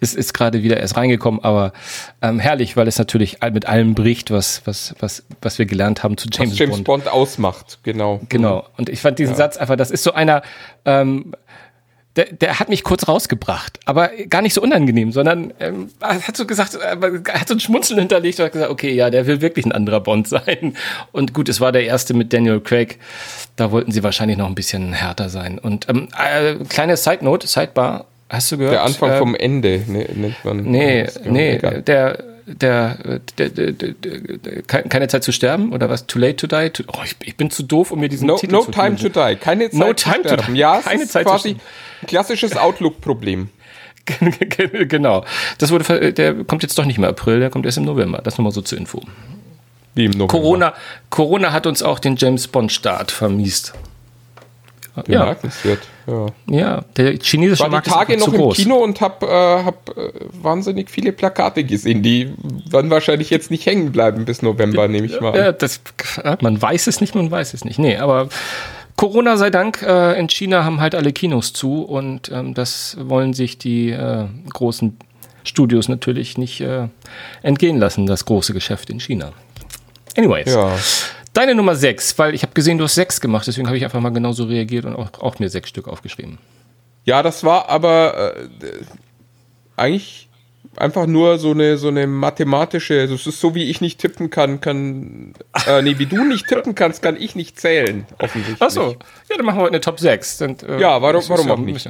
ist, 0.00 0.16
ist 0.16 0.32
gerade 0.32 0.62
wieder 0.62 0.78
erst 0.78 0.96
reingekommen, 0.96 1.44
aber 1.44 1.74
ähm, 2.22 2.38
herrlich, 2.38 2.76
weil 2.76 2.88
es 2.88 2.96
natürlich 2.96 3.38
mit 3.52 3.66
allem 3.66 3.94
bricht, 3.94 4.30
was, 4.30 4.62
was, 4.64 4.94
was, 5.00 5.24
was 5.42 5.58
wir 5.58 5.66
gelernt 5.66 6.02
haben 6.02 6.16
zu 6.16 6.28
James, 6.32 6.52
was 6.52 6.58
James 6.58 6.76
Bond. 6.76 7.04
Bond 7.04 7.08
ausmacht, 7.08 7.80
genau. 7.82 8.20
Genau. 8.30 8.66
Und 8.78 8.88
ich 8.88 9.00
fand 9.00 9.18
diesen 9.18 9.32
ja. 9.32 9.38
Satz 9.38 9.58
einfach, 9.58 9.76
das 9.76 9.90
ist 9.90 10.04
so 10.04 10.12
einer, 10.12 10.40
ähm, 10.86 11.34
der, 12.16 12.32
der 12.32 12.58
hat 12.58 12.68
mich 12.68 12.82
kurz 12.82 13.06
rausgebracht, 13.08 13.78
aber 13.84 14.08
gar 14.28 14.42
nicht 14.42 14.54
so 14.54 14.62
unangenehm, 14.62 15.12
sondern 15.12 15.52
ähm, 15.60 15.90
hat 16.00 16.36
so 16.36 16.46
gesagt, 16.46 16.78
hat 16.82 17.48
so 17.48 17.54
ein 17.54 17.60
Schmunzeln 17.60 17.98
hinterlegt 17.98 18.38
und 18.38 18.46
hat 18.46 18.52
gesagt, 18.52 18.70
okay, 18.70 18.92
ja, 18.92 19.10
der 19.10 19.26
will 19.26 19.42
wirklich 19.42 19.66
ein 19.66 19.72
anderer 19.72 20.00
Bond 20.00 20.26
sein. 20.28 20.74
Und 21.12 21.34
gut, 21.34 21.48
es 21.48 21.60
war 21.60 21.72
der 21.72 21.84
erste 21.84 22.14
mit 22.14 22.32
Daniel 22.32 22.60
Craig. 22.60 22.98
Da 23.56 23.70
wollten 23.70 23.92
sie 23.92 24.02
wahrscheinlich 24.02 24.38
noch 24.38 24.46
ein 24.46 24.54
bisschen 24.54 24.92
härter 24.92 25.28
sein. 25.28 25.58
Und 25.58 25.88
ähm, 25.88 26.08
äh, 26.18 26.54
kleine 26.64 26.96
Side 26.96 27.22
Note, 27.24 27.46
Sidebar, 27.46 28.06
hast 28.28 28.50
du 28.50 28.58
gehört? 28.58 28.74
Der 28.74 28.82
Anfang 28.84 29.10
äh, 29.10 29.18
vom 29.18 29.34
Ende 29.34 29.82
ne, 29.86 30.06
nennt 30.14 30.44
man. 30.44 30.62
Nee, 30.64 31.06
nee, 31.24 31.58
der 31.58 32.35
der, 32.46 33.20
der, 33.38 33.48
der, 33.50 33.72
der, 33.72 34.62
keine 34.62 35.08
Zeit 35.08 35.24
zu 35.24 35.32
sterben 35.32 35.72
oder 35.72 35.90
was? 35.90 36.06
Too 36.06 36.18
late 36.18 36.36
to 36.36 36.46
die? 36.46 36.70
To, 36.70 36.84
oh, 36.86 37.00
ich, 37.04 37.16
ich, 37.24 37.36
bin 37.36 37.50
zu 37.50 37.64
doof, 37.64 37.90
um 37.90 37.98
mir 37.98 38.08
diesen 38.08 38.28
no, 38.28 38.36
Titel 38.36 38.52
no 38.52 38.64
zu 38.64 38.70
time 38.70 38.96
to 38.96 39.08
die. 39.08 39.36
Keine 39.36 39.70
Zeit 39.70 39.78
no 39.78 39.92
zu 39.92 40.10
time 40.10 40.20
sterben. 40.20 40.46
To 40.46 40.52
die. 40.52 40.58
Ja, 40.58 40.80
keine 40.80 41.06
Zeit 41.06 41.26
quasi 41.26 41.50
ein 41.50 42.06
klassisches 42.06 42.56
Outlook-Problem. 42.56 43.50
genau. 44.88 45.24
Das 45.58 45.72
wurde, 45.72 46.12
der 46.12 46.44
kommt 46.44 46.62
jetzt 46.62 46.78
doch 46.78 46.84
nicht 46.84 46.98
mehr 46.98 47.08
April, 47.08 47.40
der 47.40 47.50
kommt 47.50 47.66
erst 47.66 47.78
im 47.78 47.84
November. 47.84 48.20
Das 48.22 48.38
nochmal 48.38 48.52
so 48.52 48.60
zur 48.60 48.78
Info. 48.78 49.02
Wie 49.94 50.04
im 50.04 50.12
November. 50.12 50.28
Corona, 50.28 50.74
Corona 51.10 51.52
hat 51.52 51.66
uns 51.66 51.82
auch 51.82 51.98
den 51.98 52.14
James 52.16 52.46
Bond 52.46 52.70
Start 52.70 53.10
vermiest. 53.10 53.74
Bemerkenswert. 55.04 55.80
Ja. 56.06 56.26
ja, 56.48 56.84
der 56.96 57.18
chinesische 57.18 57.62
war 57.62 57.70
Markt 57.70 57.86
die 57.86 57.90
Tage 57.90 58.16
noch 58.16 58.28
im 58.28 58.34
groß. 58.34 58.56
Kino 58.56 58.76
und 58.76 59.00
habe 59.00 59.26
äh, 59.26 59.64
hab, 59.64 59.96
äh, 59.96 60.12
wahnsinnig 60.40 60.90
viele 60.90 61.12
Plakate 61.12 61.64
gesehen. 61.64 62.02
Die 62.02 62.32
werden 62.70 62.90
wahrscheinlich 62.90 63.30
jetzt 63.30 63.50
nicht 63.50 63.66
hängen 63.66 63.92
bleiben 63.92 64.24
bis 64.24 64.42
November, 64.42 64.88
nehme 64.88 65.06
ich 65.06 65.20
mal 65.20 65.36
Ja, 65.36 65.52
das, 65.52 65.80
man 66.40 66.60
weiß 66.60 66.86
es 66.86 67.00
nicht, 67.00 67.14
man 67.14 67.30
weiß 67.30 67.54
es 67.54 67.64
nicht. 67.64 67.78
Nee, 67.78 67.96
aber 67.96 68.28
Corona 68.96 69.36
sei 69.36 69.50
Dank, 69.50 69.82
äh, 69.82 70.18
in 70.18 70.28
China 70.28 70.64
haben 70.64 70.80
halt 70.80 70.94
alle 70.94 71.12
Kinos 71.12 71.52
zu 71.52 71.82
und 71.82 72.30
ähm, 72.32 72.54
das 72.54 72.96
wollen 73.00 73.34
sich 73.34 73.58
die 73.58 73.90
äh, 73.90 74.26
großen 74.52 74.96
Studios 75.44 75.88
natürlich 75.88 76.38
nicht 76.38 76.60
äh, 76.60 76.88
entgehen 77.42 77.78
lassen, 77.78 78.06
das 78.06 78.24
große 78.24 78.52
Geschäft 78.54 78.90
in 78.90 79.00
China. 79.00 79.32
Anyways. 80.16 80.52
Ja. 80.52 80.76
Deine 81.36 81.54
Nummer 81.54 81.74
6, 81.74 82.18
weil 82.18 82.34
ich 82.34 82.42
habe 82.42 82.54
gesehen, 82.54 82.78
du 82.78 82.84
hast 82.84 82.94
6 82.94 83.20
gemacht, 83.20 83.46
deswegen 83.46 83.66
habe 83.66 83.76
ich 83.76 83.84
einfach 83.84 84.00
mal 84.00 84.08
genauso 84.08 84.44
reagiert 84.44 84.86
und 84.86 84.96
auch, 84.96 85.20
auch 85.20 85.38
mir 85.38 85.50
sechs 85.50 85.68
Stück 85.68 85.86
aufgeschrieben. 85.86 86.38
Ja, 87.04 87.22
das 87.22 87.44
war 87.44 87.68
aber 87.68 88.34
äh, 88.38 88.48
eigentlich 89.76 90.30
einfach 90.76 91.06
nur 91.06 91.38
so 91.38 91.50
eine, 91.50 91.76
so 91.76 91.88
eine 91.88 92.06
mathematische, 92.06 93.00
also 93.00 93.16
es 93.16 93.26
ist 93.26 93.38
so, 93.38 93.54
wie 93.54 93.64
ich 93.64 93.82
nicht 93.82 94.00
tippen 94.00 94.30
kann, 94.30 94.62
kann, 94.62 95.34
äh, 95.66 95.82
nee, 95.82 95.98
wie 95.98 96.06
du 96.06 96.24
nicht 96.24 96.46
tippen 96.48 96.74
kannst, 96.74 97.02
kann 97.02 97.20
ich 97.20 97.36
nicht 97.36 97.60
zählen, 97.60 98.06
offensichtlich. 98.18 98.62
Achso, 98.62 98.96
ja, 99.28 99.36
dann 99.36 99.44
machen 99.44 99.58
wir 99.58 99.62
heute 99.64 99.74
eine 99.74 99.80
Top 99.82 100.00
6. 100.00 100.40
Und, 100.40 100.62
äh, 100.62 100.80
ja, 100.80 101.02
warum, 101.02 101.22
warum 101.28 101.50
auch 101.50 101.58
nicht? 101.58 101.86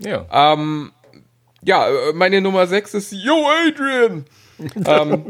Ja. 0.00 0.26
Ähm, 0.30 0.92
ja, 1.62 1.88
äh, 1.88 2.12
meine 2.12 2.42
Nummer 2.42 2.66
6 2.66 2.92
ist 2.92 3.12
Yo 3.12 3.48
Adrian! 3.66 4.26
Ähm, 4.86 5.24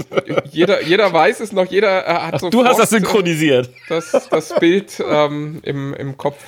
jeder, 0.50 0.82
jeder 0.82 1.12
weiß 1.12 1.40
es 1.40 1.52
noch, 1.52 1.66
jeder 1.66 2.06
äh, 2.06 2.14
hat 2.14 2.40
so. 2.40 2.50
Du 2.50 2.64
hast 2.64 2.78
das 2.78 2.90
synchronisiert. 2.90 3.70
Das, 3.88 4.28
das 4.30 4.54
Bild 4.58 5.02
ähm, 5.06 5.60
im, 5.62 5.94
im 5.94 6.16
Kopf, 6.16 6.38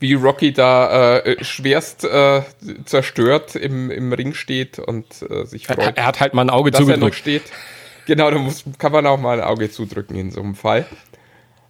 wie 0.00 0.14
Rocky 0.14 0.52
da 0.52 1.18
äh, 1.18 1.44
schwerst 1.44 2.04
äh, 2.04 2.42
zerstört 2.84 3.54
im, 3.54 3.90
im 3.90 4.12
Ring 4.12 4.34
steht 4.34 4.78
und 4.78 5.06
äh, 5.28 5.44
sich 5.44 5.66
freut. 5.66 5.78
Er, 5.78 5.96
er, 5.96 6.06
hat 6.06 6.20
halt 6.20 6.34
mal 6.34 6.42
ein 6.42 6.50
Auge 6.50 6.70
dass 6.70 6.80
zugedrückt. 6.80 7.02
Er 7.02 7.08
noch 7.08 7.14
steht. 7.14 7.42
Genau, 8.06 8.30
da 8.30 8.38
muss, 8.38 8.64
kann 8.78 8.92
man 8.92 9.06
auch 9.06 9.18
mal 9.18 9.40
ein 9.40 9.46
Auge 9.46 9.70
zudrücken 9.70 10.16
in 10.16 10.30
so 10.30 10.40
einem 10.40 10.54
Fall. 10.54 10.86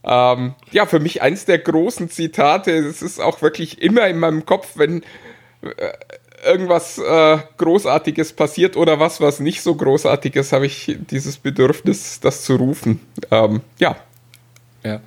Ähm, 0.04 0.54
ja, 0.70 0.86
für 0.86 0.98
mich 0.98 1.22
eins 1.22 1.44
der 1.44 1.58
großen 1.58 2.08
Zitate. 2.08 2.72
Es 2.72 3.02
ist 3.02 3.20
auch 3.20 3.42
wirklich 3.42 3.80
immer 3.82 4.06
in 4.08 4.18
meinem 4.18 4.46
Kopf, 4.46 4.72
wenn 4.76 5.02
äh, 5.62 5.92
irgendwas 6.44 6.98
äh, 6.98 7.38
Großartiges 7.56 8.32
passiert 8.32 8.76
oder 8.76 8.98
was, 9.00 9.20
was 9.20 9.40
nicht 9.40 9.62
so 9.62 9.74
großartig 9.74 10.36
ist, 10.36 10.52
habe 10.52 10.66
ich 10.66 10.96
dieses 11.10 11.36
Bedürfnis, 11.38 12.20
das 12.20 12.44
zu 12.44 12.56
rufen. 12.56 13.00
Ähm, 13.30 13.60
ja. 13.78 13.96
Ja. 14.84 15.00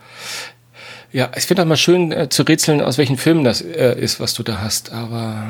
Ja, 1.11 1.31
ich 1.37 1.45
finde 1.45 1.61
auch 1.61 1.67
mal 1.67 1.77
schön 1.77 2.11
äh, 2.11 2.27
zu 2.27 2.43
rätseln, 2.43 2.81
aus 2.81 2.97
welchen 2.97 3.15
Filmen 3.15 3.45
das 3.45 3.61
äh, 3.61 3.97
ist, 3.97 4.19
was 4.19 4.33
du 4.33 4.43
da 4.43 4.59
hast, 4.59 4.91
aber 4.91 5.47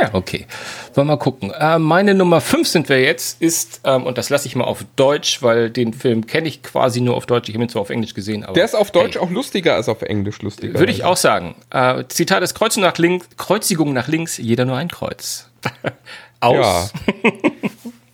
Naja, 0.00 0.10
okay. 0.12 0.46
Wollen 0.94 1.06
wir 1.06 1.12
mal 1.14 1.18
gucken. 1.18 1.50
Äh, 1.52 1.78
meine 1.78 2.14
Nummer 2.14 2.40
5 2.40 2.66
sind 2.68 2.88
wir 2.88 3.00
jetzt, 3.00 3.40
ist, 3.40 3.80
ähm, 3.84 4.04
und 4.04 4.18
das 4.18 4.30
lasse 4.30 4.46
ich 4.48 4.56
mal 4.56 4.64
auf 4.64 4.84
Deutsch, 4.96 5.42
weil 5.42 5.70
den 5.70 5.92
Film 5.94 6.26
kenne 6.26 6.48
ich 6.48 6.62
quasi 6.62 7.00
nur 7.00 7.16
auf 7.16 7.26
Deutsch. 7.26 7.48
Ich 7.48 7.54
habe 7.54 7.64
ihn 7.64 7.68
zwar 7.68 7.82
auf 7.82 7.90
Englisch 7.90 8.14
gesehen, 8.14 8.44
aber. 8.44 8.54
Der 8.54 8.64
ist 8.64 8.74
auf 8.74 8.90
Deutsch 8.90 9.14
hey, 9.14 9.22
auch 9.22 9.30
lustiger 9.30 9.74
als 9.74 9.88
auf 9.88 10.02
Englisch 10.02 10.42
lustiger. 10.42 10.78
Würde 10.78 10.92
ich 10.92 11.04
auch 11.04 11.16
sagen. 11.16 11.54
Äh, 11.70 12.04
Zitat 12.08 12.42
ist 12.42 12.54
Kreuzigung 12.54 12.84
nach 12.88 12.98
links, 12.98 13.26
Kreuzigung 13.36 13.92
nach 13.92 14.08
links, 14.08 14.38
jeder 14.38 14.64
nur 14.64 14.76
ein 14.76 14.88
Kreuz. 14.88 15.48
Aus. 16.40 16.92
Ja. 16.92 17.30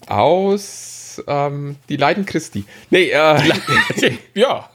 Aus 0.07 1.22
ähm, 1.26 1.76
Die 1.89 1.97
Leiden 1.97 2.24
Christi. 2.26 2.64
Nee, 2.91 3.11
äh, 3.11 3.53
ja. 4.35 4.68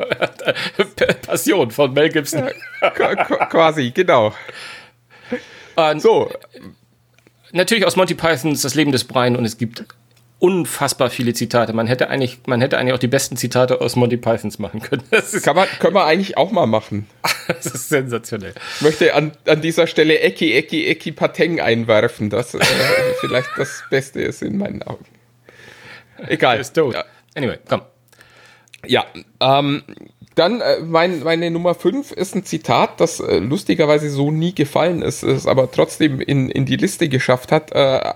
Passion 1.25 1.71
von 1.71 1.93
Mel 1.93 2.09
Gibson. 2.09 2.49
qu- 2.81 3.15
qu- 3.15 3.49
quasi, 3.49 3.91
genau. 3.91 4.33
Äh, 5.77 5.99
So, 5.99 6.29
natürlich 7.55 7.85
aus 7.85 7.95
Monty 7.95 8.13
Pythons 8.13 8.61
Das 8.61 8.75
Leben 8.75 8.91
des 8.91 9.03
Brian 9.03 9.35
und 9.35 9.45
es 9.45 9.57
gibt 9.57 9.83
unfassbar 10.39 11.09
viele 11.09 11.33
Zitate. 11.33 11.73
Man 11.73 11.87
hätte 11.87 12.09
eigentlich, 12.09 12.39
man 12.45 12.61
hätte 12.61 12.77
eigentlich 12.77 12.93
auch 12.93 12.99
die 12.99 13.07
besten 13.07 13.37
Zitate 13.37 13.81
aus 13.81 13.95
Monty 13.95 14.17
Pythons 14.17 14.59
machen 14.59 14.81
können. 14.81 15.03
Das 15.11 15.33
ist, 15.33 15.43
kann 15.43 15.55
man, 15.55 15.67
können 15.79 15.95
wir 15.95 16.05
eigentlich 16.05 16.37
auch 16.37 16.51
mal 16.51 16.67
machen. 16.67 17.07
das 17.47 17.65
ist 17.65 17.89
sensationell. 17.89 18.53
Ich 18.75 18.81
möchte 18.81 19.13
an, 19.15 19.31
an 19.47 19.61
dieser 19.61 19.87
Stelle 19.87 20.19
Eki, 20.19 20.53
Eki, 20.53 20.85
Eki 20.87 21.13
Pateng 21.13 21.59
einwerfen, 21.61 22.29
das 22.29 22.53
äh, 22.53 22.59
vielleicht 23.21 23.49
das 23.57 23.83
Beste 23.89 24.21
ist 24.21 24.41
in 24.41 24.57
meinen 24.57 24.83
Augen. 24.83 25.05
Egal. 26.27 26.61
Anyway, 27.35 27.57
komm. 27.67 27.81
ja 28.85 29.05
ähm, 29.39 29.83
dann 30.35 30.61
äh, 30.61 30.79
mein, 30.81 31.23
meine 31.23 31.49
Nummer 31.51 31.73
5 31.75 32.11
ist 32.11 32.35
ein 32.35 32.43
Zitat, 32.45 32.99
das 32.99 33.19
äh, 33.19 33.39
lustigerweise 33.39 34.09
so 34.09 34.31
nie 34.31 34.53
gefallen 34.53 35.01
ist, 35.01 35.23
es 35.23 35.47
aber 35.47 35.71
trotzdem 35.71 36.19
in, 36.21 36.49
in 36.49 36.65
die 36.65 36.75
Liste 36.75 37.09
geschafft 37.09 37.51
hat. 37.51 37.71
Äh, 37.71 38.13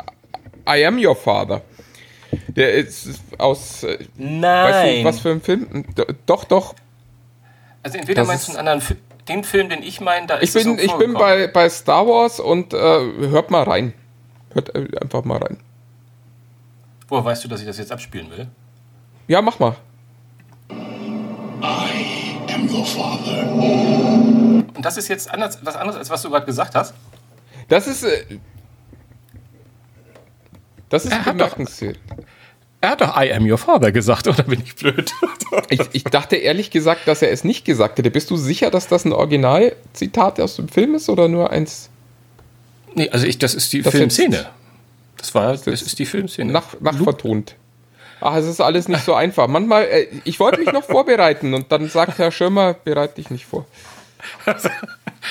I 0.67 0.85
am 0.85 0.97
your 1.03 1.15
father. 1.15 1.61
Der 2.47 2.73
ist 2.73 3.09
aus, 3.37 3.83
äh, 3.83 3.97
weißt 4.17 4.99
du, 4.99 5.03
was 5.03 5.19
für 5.19 5.31
ein 5.31 5.41
Film? 5.41 5.85
Doch, 6.25 6.43
doch. 6.43 6.75
Also 7.81 7.97
entweder 7.97 8.21
Das 8.21 8.27
meinst 8.27 8.47
du 8.47 8.51
ist- 8.51 8.57
einen 8.59 8.67
anderen 8.67 8.81
Fi 8.81 8.95
den 9.27 9.43
Film, 9.43 9.69
den 9.69 9.83
ich 9.83 10.01
meine, 10.01 10.25
da 10.25 10.35
ist 10.37 10.55
Ich 10.55 10.63
bin, 10.63 10.75
es 10.77 10.83
ich 10.85 10.91
bin 10.93 11.13
bei, 11.13 11.45
bei 11.47 11.69
Star 11.69 12.07
Wars 12.07 12.39
und 12.39 12.73
äh, 12.73 12.77
hört 12.77 13.51
mal 13.51 13.61
rein. 13.63 13.93
Hört 14.53 14.73
äh, 14.75 14.87
einfach 14.99 15.23
mal 15.23 15.37
rein. 15.37 15.57
Woher 17.07 17.25
weißt 17.25 17.43
du, 17.43 17.47
dass 17.47 17.61
ich 17.61 17.67
das 17.67 17.77
jetzt 17.77 17.91
abspielen 17.91 18.29
will? 18.31 18.47
Ja, 19.27 19.41
mach 19.43 19.59
mal. 19.59 19.75
I 20.71 21.88
am 22.59 22.69
your 22.69 22.85
father. 22.85 23.51
Und 23.51 24.81
das 24.85 24.97
ist 24.97 25.07
jetzt 25.07 25.29
anders, 25.31 25.59
was 25.63 25.75
anderes, 25.75 25.97
als 25.97 26.09
was 26.09 26.21
du 26.21 26.29
gerade 26.29 26.45
gesagt 26.45 26.75
hast? 26.75 26.93
Das 27.67 27.87
ist. 27.87 28.03
Äh, 28.03 28.39
das 30.89 31.05
ist 31.05 31.11
Er 31.11 31.19
hat 31.19 31.27
doch- 31.27 31.31
bemerkenswert. 31.33 31.99
Er 32.81 32.91
hat 32.91 33.01
doch 33.01 33.21
I 33.21 33.33
am 33.33 33.43
your 33.49 33.57
father 33.57 33.91
gesagt, 33.91 34.25
oder 34.27 34.43
bin 34.43 34.61
ich 34.63 34.75
blöd? 34.75 35.11
Ich, 35.69 35.81
ich 35.93 36.03
dachte 36.03 36.35
ehrlich 36.35 36.69
gesagt, 36.69 37.07
dass 37.07 37.23
er 37.23 37.31
es 37.31 37.43
nicht 37.43 37.65
gesagt 37.65 37.97
hätte. 37.97 38.11
Bist 38.11 38.29
du 38.29 38.37
sicher, 38.37 38.69
dass 38.69 38.87
das 38.87 39.03
ein 39.03 39.13
Originalzitat 39.13 40.39
aus 40.39 40.55
dem 40.57 40.67
Film 40.69 40.93
ist 40.93 41.09
oder 41.09 41.27
nur 41.27 41.49
eins 41.49 41.89
nee, 42.93 43.09
also 43.09 43.25
ich, 43.25 43.39
das 43.39 43.55
ist 43.55 43.73
die 43.73 43.81
Das 43.81 43.91
Filmszene. 43.93 44.45
Das 45.17 45.33
war, 45.33 45.51
das 45.57 45.67
ist 45.67 45.97
die 45.97 46.05
Filmszene. 46.05 46.51
nach, 46.51 46.79
nachvertont? 46.79 47.55
Ach, 48.21 48.35
es 48.35 48.45
ist 48.45 48.61
alles 48.61 48.87
nicht 48.87 49.03
so 49.05 49.13
einfach. 49.13 49.47
Manchmal, 49.47 49.83
äh, 49.85 50.07
ich 50.23 50.39
wollte 50.39 50.59
mich 50.59 50.71
noch 50.71 50.83
vorbereiten 50.83 51.53
und 51.53 51.71
dann 51.71 51.89
sagt 51.89 52.17
Herr 52.17 52.31
Schirmer, 52.31 52.73
bereite 52.83 53.15
dich 53.15 53.29
nicht 53.29 53.45
vor. 53.45 53.65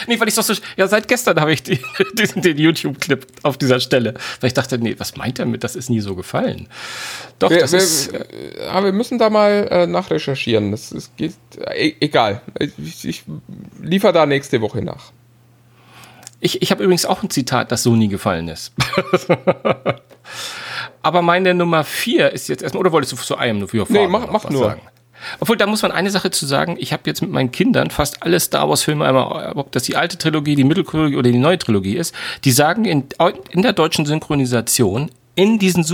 Nee, 0.07 0.21
weil 0.21 0.29
ich 0.29 0.35
doch 0.35 0.43
so. 0.43 0.53
Ja, 0.77 0.87
seit 0.87 1.09
gestern 1.09 1.41
habe 1.41 1.53
ich 1.53 1.63
die, 1.63 1.81
diesen, 2.19 2.43
den 2.43 2.59
YouTube-Clip 2.59 3.27
auf 3.43 3.57
dieser 3.57 3.81
Stelle. 3.81 4.15
Weil 4.41 4.49
ich 4.49 4.55
dachte, 4.55 4.79
nee, 4.79 4.95
was 4.99 5.17
meint 5.17 5.39
er 5.39 5.47
mit, 5.47 5.65
das 5.65 5.77
ist 5.77 5.89
nie 5.91 6.01
so 6.01 6.15
gefallen? 6.15 6.69
Doch, 7.39 7.51
Wir, 7.51 7.61
das 7.61 7.73
wir, 7.73 7.79
ist. 7.79 8.13
äh, 8.13 8.67
aber 8.71 8.87
wir 8.87 8.93
müssen 8.93 9.19
da 9.19 9.31
mal 9.31 9.67
äh, 9.71 9.87
nachrecherchieren. 9.87 10.71
Das, 10.73 10.93
es 10.93 11.11
geht, 11.17 11.35
äh, 11.57 11.95
egal. 12.01 12.43
Ich, 12.59 13.07
ich 13.09 13.25
liefere 13.83 14.13
da 14.13 14.27
nächste 14.27 14.61
Woche 14.61 14.83
nach. 14.83 15.11
Ich, 16.41 16.63
ich 16.63 16.71
habe 16.71 16.83
übrigens 16.85 17.05
auch 17.07 17.23
ein 17.23 17.31
Zitat, 17.31 17.73
das 17.73 17.83
so 17.83 17.97
nie 17.97 18.09
gefallen 18.09 18.49
ist. 18.49 18.73
Aber 21.03 21.23
meine 21.23 21.55
Nummer 21.55 21.85
vier 21.85 22.33
ist 22.33 22.49
jetzt 22.49 22.63
erstmal, 22.63 22.81
oder 22.81 22.93
wolltest 22.93 23.13
du 23.13 23.17
zu 23.17 23.37
einem 23.37 23.61
nur 23.61 23.69
für 23.69 23.87
Nee, 23.89 24.07
mach- 24.07 24.31
mach 24.31 24.49
nur. 24.51 24.77
Obwohl, 25.41 25.57
da 25.57 25.67
muss 25.67 25.83
man 25.83 25.91
eine 25.91 26.11
Sache 26.11 26.31
zu 26.31 26.47
sagen. 26.47 26.77
Ich 26.79 26.93
habe 26.93 27.03
jetzt 27.07 27.23
mit 27.23 27.31
meinen 27.33 27.51
Kindern 27.51 27.91
fast 27.91 28.23
alle 28.23 28.39
Star 28.39 28.69
Wars-Filme, 28.69 29.05
einmal, 29.05 29.53
ob 29.57 29.73
das 29.73 29.83
die 29.83 29.97
alte 29.97 30.17
Trilogie, 30.17 30.55
die 30.55 30.63
Mitteltrilogie 30.63 31.17
oder 31.17 31.33
die 31.33 31.39
neue 31.39 31.59
Trilogie 31.59 31.97
ist, 31.97 32.15
die 32.45 32.53
sagen 32.53 32.85
in, 32.85 33.05
in 33.51 33.63
der 33.63 33.73
deutschen 33.73 34.07
Synchronisation, 34.07 35.11
in 35.39 35.61
diesen, 35.61 35.87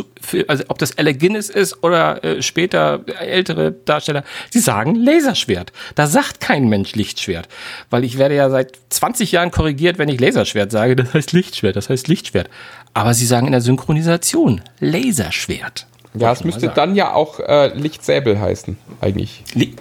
also 0.49 0.65
ob 0.69 0.79
das 0.79 0.97
Alec 0.97 1.21
Guinness 1.21 1.51
ist 1.51 1.85
oder 1.85 2.25
äh, 2.25 2.41
später 2.41 3.05
ältere 3.21 3.73
Darsteller, 3.73 4.25
sie 4.51 4.59
sagen 4.59 4.95
Laserschwert. 4.95 5.71
Da 5.97 6.07
sagt 6.07 6.41
kein 6.41 6.71
Mensch 6.71 6.95
Lichtschwert. 6.95 7.47
Weil 7.91 8.05
ich 8.05 8.17
werde 8.17 8.37
ja 8.37 8.49
seit 8.49 8.79
20 8.89 9.33
Jahren 9.33 9.51
korrigiert, 9.51 9.99
wenn 9.99 10.09
ich 10.09 10.19
Laserschwert 10.19 10.73
sage. 10.73 10.97
Das 10.97 11.13
heißt 11.13 11.33
Lichtschwert, 11.33 11.77
das 11.77 11.91
heißt 11.91 12.09
Lichtschwert. 12.09 12.49
Aber 12.95 13.13
sie 13.13 13.27
sagen 13.27 13.45
in 13.45 13.53
der 13.53 13.61
Synchronisation 13.61 14.63
Laserschwert. 14.81 15.89
Ja, 16.15 16.33
es 16.33 16.43
müsste 16.43 16.69
dann 16.71 16.95
ja 16.95 17.13
auch 17.13 17.39
äh, 17.39 17.69
Lichtsäbel 17.77 18.41
heißen, 18.41 18.79
eigentlich. 19.03 19.45
Li 19.53 19.77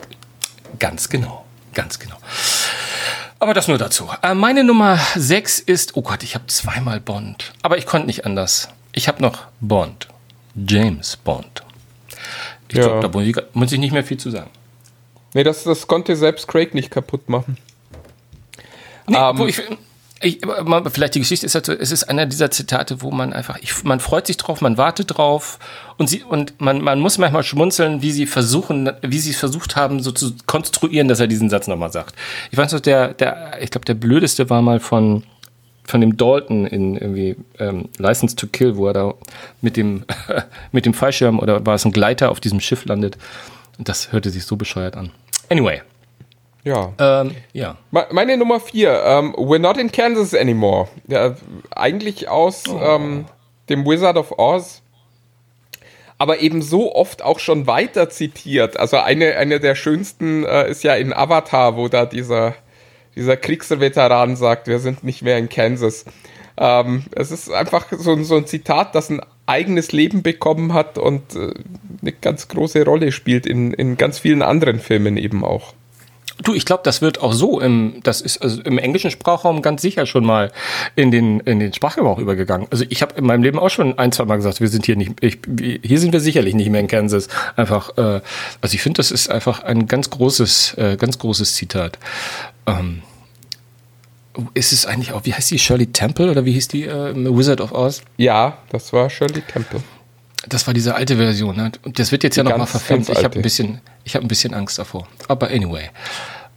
ganz 0.78 1.08
genau, 1.08 1.46
ganz 1.74 2.00
genau. 2.00 2.18
Aber 3.40 3.54
das 3.54 3.70
nur 3.70 3.78
dazu. 3.78 4.10
Äh, 4.22 4.34
meine 4.34 4.66
Nummer 4.66 5.00
6 5.16 5.60
ist, 5.60 5.96
oh 5.96 6.02
Gott, 6.02 6.22
ich 6.24 6.36
habe 6.36 6.48
zweimal 6.48 7.00
Bond. 7.00 7.54
Aber 7.62 7.78
ich 7.78 7.86
konnte 7.86 8.08
nicht 8.08 8.26
anders. 8.26 8.68
Ich 8.94 9.08
habe 9.08 9.22
noch 9.22 9.44
Bond. 9.60 10.08
James 10.56 11.18
Bond. 11.18 11.64
Ich 12.70 12.78
Ja. 12.78 12.84
glaube, 12.88 13.02
da 13.02 13.08
muss 13.10 13.24
ich, 13.28 13.36
muss 13.54 13.72
ich 13.72 13.80
nicht 13.80 13.92
mehr 13.92 14.04
viel 14.04 14.18
zu 14.18 14.30
sagen. 14.32 14.50
Nee, 15.34 15.44
das, 15.44 15.64
das 15.64 15.88
konnte 15.88 16.16
selbst 16.16 16.48
Craig 16.48 16.74
nicht 16.74 16.92
kaputt 16.92 17.28
machen. 17.28 17.58
Nee, 19.08 19.18
Ähm, 19.18 19.38
wo 19.38 19.48
ich, 19.48 19.62
ich, 20.22 20.40
vielleicht 20.94 21.16
die 21.16 21.20
Geschichte 21.20 21.46
ist 21.46 21.56
halt 21.56 21.66
so, 21.66 21.74
es 21.74 21.92
ist 21.92 22.04
einer 22.06 22.26
dieser 22.26 22.52
Zitate, 22.52 23.02
wo 23.02 23.12
man 23.12 23.34
einfach, 23.34 23.58
ich, 23.62 23.84
man 23.84 24.00
freut 24.00 24.28
sich 24.28 24.38
drauf, 24.38 24.62
man 24.62 24.78
wartet 24.78 25.18
drauf 25.18 25.60
und 25.98 26.08
sie, 26.08 26.24
und 26.24 26.62
man, 26.62 26.82
man 26.82 27.00
muss 27.00 27.18
manchmal 27.18 27.44
schmunzeln, 27.44 28.02
wie 28.02 28.12
sie 28.12 28.26
versuchen, 28.28 28.90
wie 29.02 29.20
sie 29.20 29.32
es 29.32 29.38
versucht 29.38 29.76
haben, 29.76 30.02
so 30.02 30.12
zu 30.12 30.34
konstruieren, 30.46 31.08
dass 31.08 31.20
er 31.20 31.28
diesen 31.28 31.50
Satz 31.50 31.68
nochmal 31.68 31.92
sagt. 31.92 32.16
Ich 32.52 32.58
weiß 32.58 32.72
noch, 32.72 32.80
der, 32.80 33.14
der, 33.16 33.58
ich 33.62 33.72
glaube, 33.72 33.86
der 33.86 33.96
blödeste 33.96 34.50
war 34.50 34.62
mal 34.62 34.80
von, 34.80 35.24
von 35.86 36.02
dem 36.02 36.16
Dalton 36.18 36.66
in 36.66 36.96
irgendwie 36.96 37.36
ähm, 37.60 37.90
License 37.98 38.36
to 38.36 38.48
Kill, 38.48 38.78
wo 38.78 38.88
er 38.88 38.94
da 38.94 39.14
mit 39.62 39.76
dem, 39.78 40.06
mit 40.72 40.86
dem 40.86 40.94
Fallschirm 40.94 41.40
oder 41.40 41.66
war 41.66 41.76
es 41.76 41.86
ein 41.86 41.92
Gleiter 41.92 42.32
auf 42.32 42.40
diesem 42.40 42.60
Schiff 42.62 42.86
landet. 42.86 43.18
Das 43.80 44.12
hörte 44.12 44.30
sich 44.30 44.46
so 44.46 44.56
bescheuert 44.56 44.96
an. 44.96 45.12
Anyway, 45.50 45.82
Ja. 46.64 46.94
ähm, 47.00 47.32
ja. 47.52 47.78
Me- 47.92 48.08
Meine 48.12 48.38
Nummer 48.38 48.60
vier, 48.60 49.02
ähm, 49.06 49.34
We're 49.36 49.60
not 49.60 49.78
in 49.78 49.92
Kansas 49.92 50.34
anymore. 50.34 50.88
Ja, 51.08 51.36
eigentlich 51.76 52.30
aus 52.30 52.64
ähm, 52.70 53.26
dem 53.70 53.86
Wizard 53.86 54.16
of 54.18 54.38
Oz. 54.38 54.82
Aber 56.18 56.40
eben 56.40 56.62
so 56.62 56.96
oft 56.96 57.22
auch 57.24 57.40
schon 57.40 57.68
weiter 57.68 58.10
zitiert. 58.10 58.80
Also 58.80 58.98
eine, 58.98 59.36
eine 59.36 59.60
der 59.60 59.76
schönsten 59.76 60.46
äh, 60.46 60.70
ist 60.70 60.84
ja 60.84 60.94
in 60.96 61.12
Avatar, 61.12 61.76
wo 61.76 61.88
da 61.90 62.06
dieser, 62.06 62.54
dieser 63.16 63.38
Kriegsveteran 63.38 64.36
sagt, 64.36 64.68
wir 64.68 64.80
sind 64.80 65.04
nicht 65.04 65.22
mehr 65.22 65.38
in 65.38 65.50
Kansas. 65.50 66.06
Ähm, 66.58 67.04
es 67.16 67.32
ist 67.32 67.52
einfach 67.52 67.88
so, 67.92 68.12
ein- 68.12 68.24
so 68.24 68.36
ein 68.36 68.46
Zitat, 68.46 68.94
das 68.96 69.10
ein 69.10 69.22
eigenes 69.46 69.92
Leben 69.92 70.24
bekommen 70.24 70.74
hat 70.74 70.98
und 70.98 71.36
äh, 71.36 71.54
eine 72.02 72.12
ganz 72.12 72.48
große 72.48 72.86
Rolle 72.86 73.12
spielt 73.12 73.46
in, 73.46 73.74
in 73.74 73.98
ganz 73.98 74.20
vielen 74.20 74.42
anderen 74.42 74.80
Filmen 74.80 75.18
eben 75.18 75.44
auch. 75.44 75.74
Du, 76.44 76.54
ich 76.54 76.66
glaube, 76.66 76.84
das 76.84 77.02
wird 77.02 77.22
auch 77.22 77.34
so 77.34 77.60
im, 77.60 78.02
das 78.04 78.22
ist 78.22 78.42
also 78.42 78.62
im 78.62 78.78
englischen 78.78 79.12
Sprachraum 79.12 79.62
ganz 79.62 79.82
sicher 79.82 80.06
schon 80.06 80.26
mal 80.26 80.52
in 80.96 81.10
den, 81.10 81.40
in 81.42 81.60
den 81.60 81.74
Sprachgebrauch 81.74 82.20
übergegangen. 82.20 82.68
Also 82.70 82.86
ich 82.90 83.02
habe 83.02 83.16
in 83.16 83.26
meinem 83.26 83.44
Leben 83.44 83.58
auch 83.58 83.70
schon 83.70 83.98
ein, 83.98 84.12
zwei 84.12 84.26
Mal 84.26 84.36
gesagt, 84.36 84.60
wir 84.60 84.68
sind 84.68 84.86
hier 84.86 84.96
nicht, 84.96 85.14
ich, 85.22 85.40
hier 85.82 86.00
sind 86.00 86.12
wir 86.12 86.20
sicherlich 86.20 86.54
nicht 86.54 86.70
mehr 86.70 86.82
in 86.82 86.88
Kansas. 86.88 87.30
Einfach, 87.56 87.98
äh, 87.98 88.22
also 88.62 88.76
ich 88.76 88.82
finde, 88.82 88.98
das 88.98 89.12
ist 89.12 89.30
einfach 89.30 89.64
ein 89.64 89.88
ganz 89.88 90.10
großes, 90.10 90.76
äh, 90.78 90.98
ganz 90.98 91.18
großes 91.18 91.56
Zitat. 91.56 91.98
Ähm, 92.68 93.04
ist 94.54 94.74
es 94.74 94.86
eigentlich 94.86 95.14
auch, 95.14 95.26
wie 95.26 95.34
heißt 95.34 95.52
die, 95.52 95.60
Shirley 95.60 95.88
Temple 95.88 96.30
oder 96.30 96.46
wie 96.46 96.54
hieß 96.54 96.68
die, 96.68 96.84
äh, 96.84 97.14
Wizard 97.16 97.62
of 97.62 97.72
Oz? 97.72 98.02
Ja, 98.18 98.58
das 98.70 98.92
war 98.92 99.10
Shirley 99.10 99.42
Temple. 99.42 99.82
Das 100.48 100.68
war 100.68 100.74
diese 100.74 100.96
alte 100.96 101.18
Version, 101.18 101.56
ne? 101.56 101.72
Und 101.84 102.00
das 102.00 102.12
wird 102.12 102.24
jetzt 102.24 102.36
ja 102.36 102.44
Die 102.44 102.50
nochmal 102.50 102.68
ganz, 102.68 102.72
verfilmt. 102.72 103.10
Ich 103.10 103.24
habe 103.24 103.36
ein 103.38 103.42
bisschen, 103.42 103.82
ich 104.04 104.16
habe 104.16 104.26
ein 104.26 104.28
bisschen 104.28 104.54
Angst 104.54 104.78
davor. 104.78 105.08
Aber 105.28 105.48
anyway. 105.50 105.90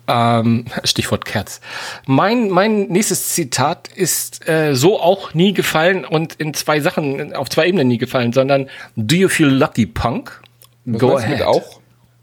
Ähm, 0.08 0.64
Stichwort 0.84 1.24
Cats. 1.24 1.60
Mein, 2.06 2.48
mein 2.50 2.84
nächstes 2.88 3.30
Zitat 3.30 3.88
ist 3.88 4.48
äh, 4.48 4.74
so 4.74 5.00
auch 5.00 5.34
nie 5.34 5.52
gefallen 5.52 6.04
und 6.04 6.34
in 6.34 6.54
zwei 6.54 6.80
Sachen, 6.80 7.34
auf 7.34 7.48
zwei 7.48 7.66
Ebenen 7.68 7.88
nie 7.88 7.98
gefallen, 7.98 8.32
sondern 8.32 8.68
Do 8.96 9.16
you 9.16 9.28
feel 9.28 9.48
lucky, 9.48 9.86
Punk? 9.86 10.40
Was 10.84 11.00
Go 11.00 11.16
ahead. 11.16 11.30
mit 11.38 11.42
auch? 11.42 11.80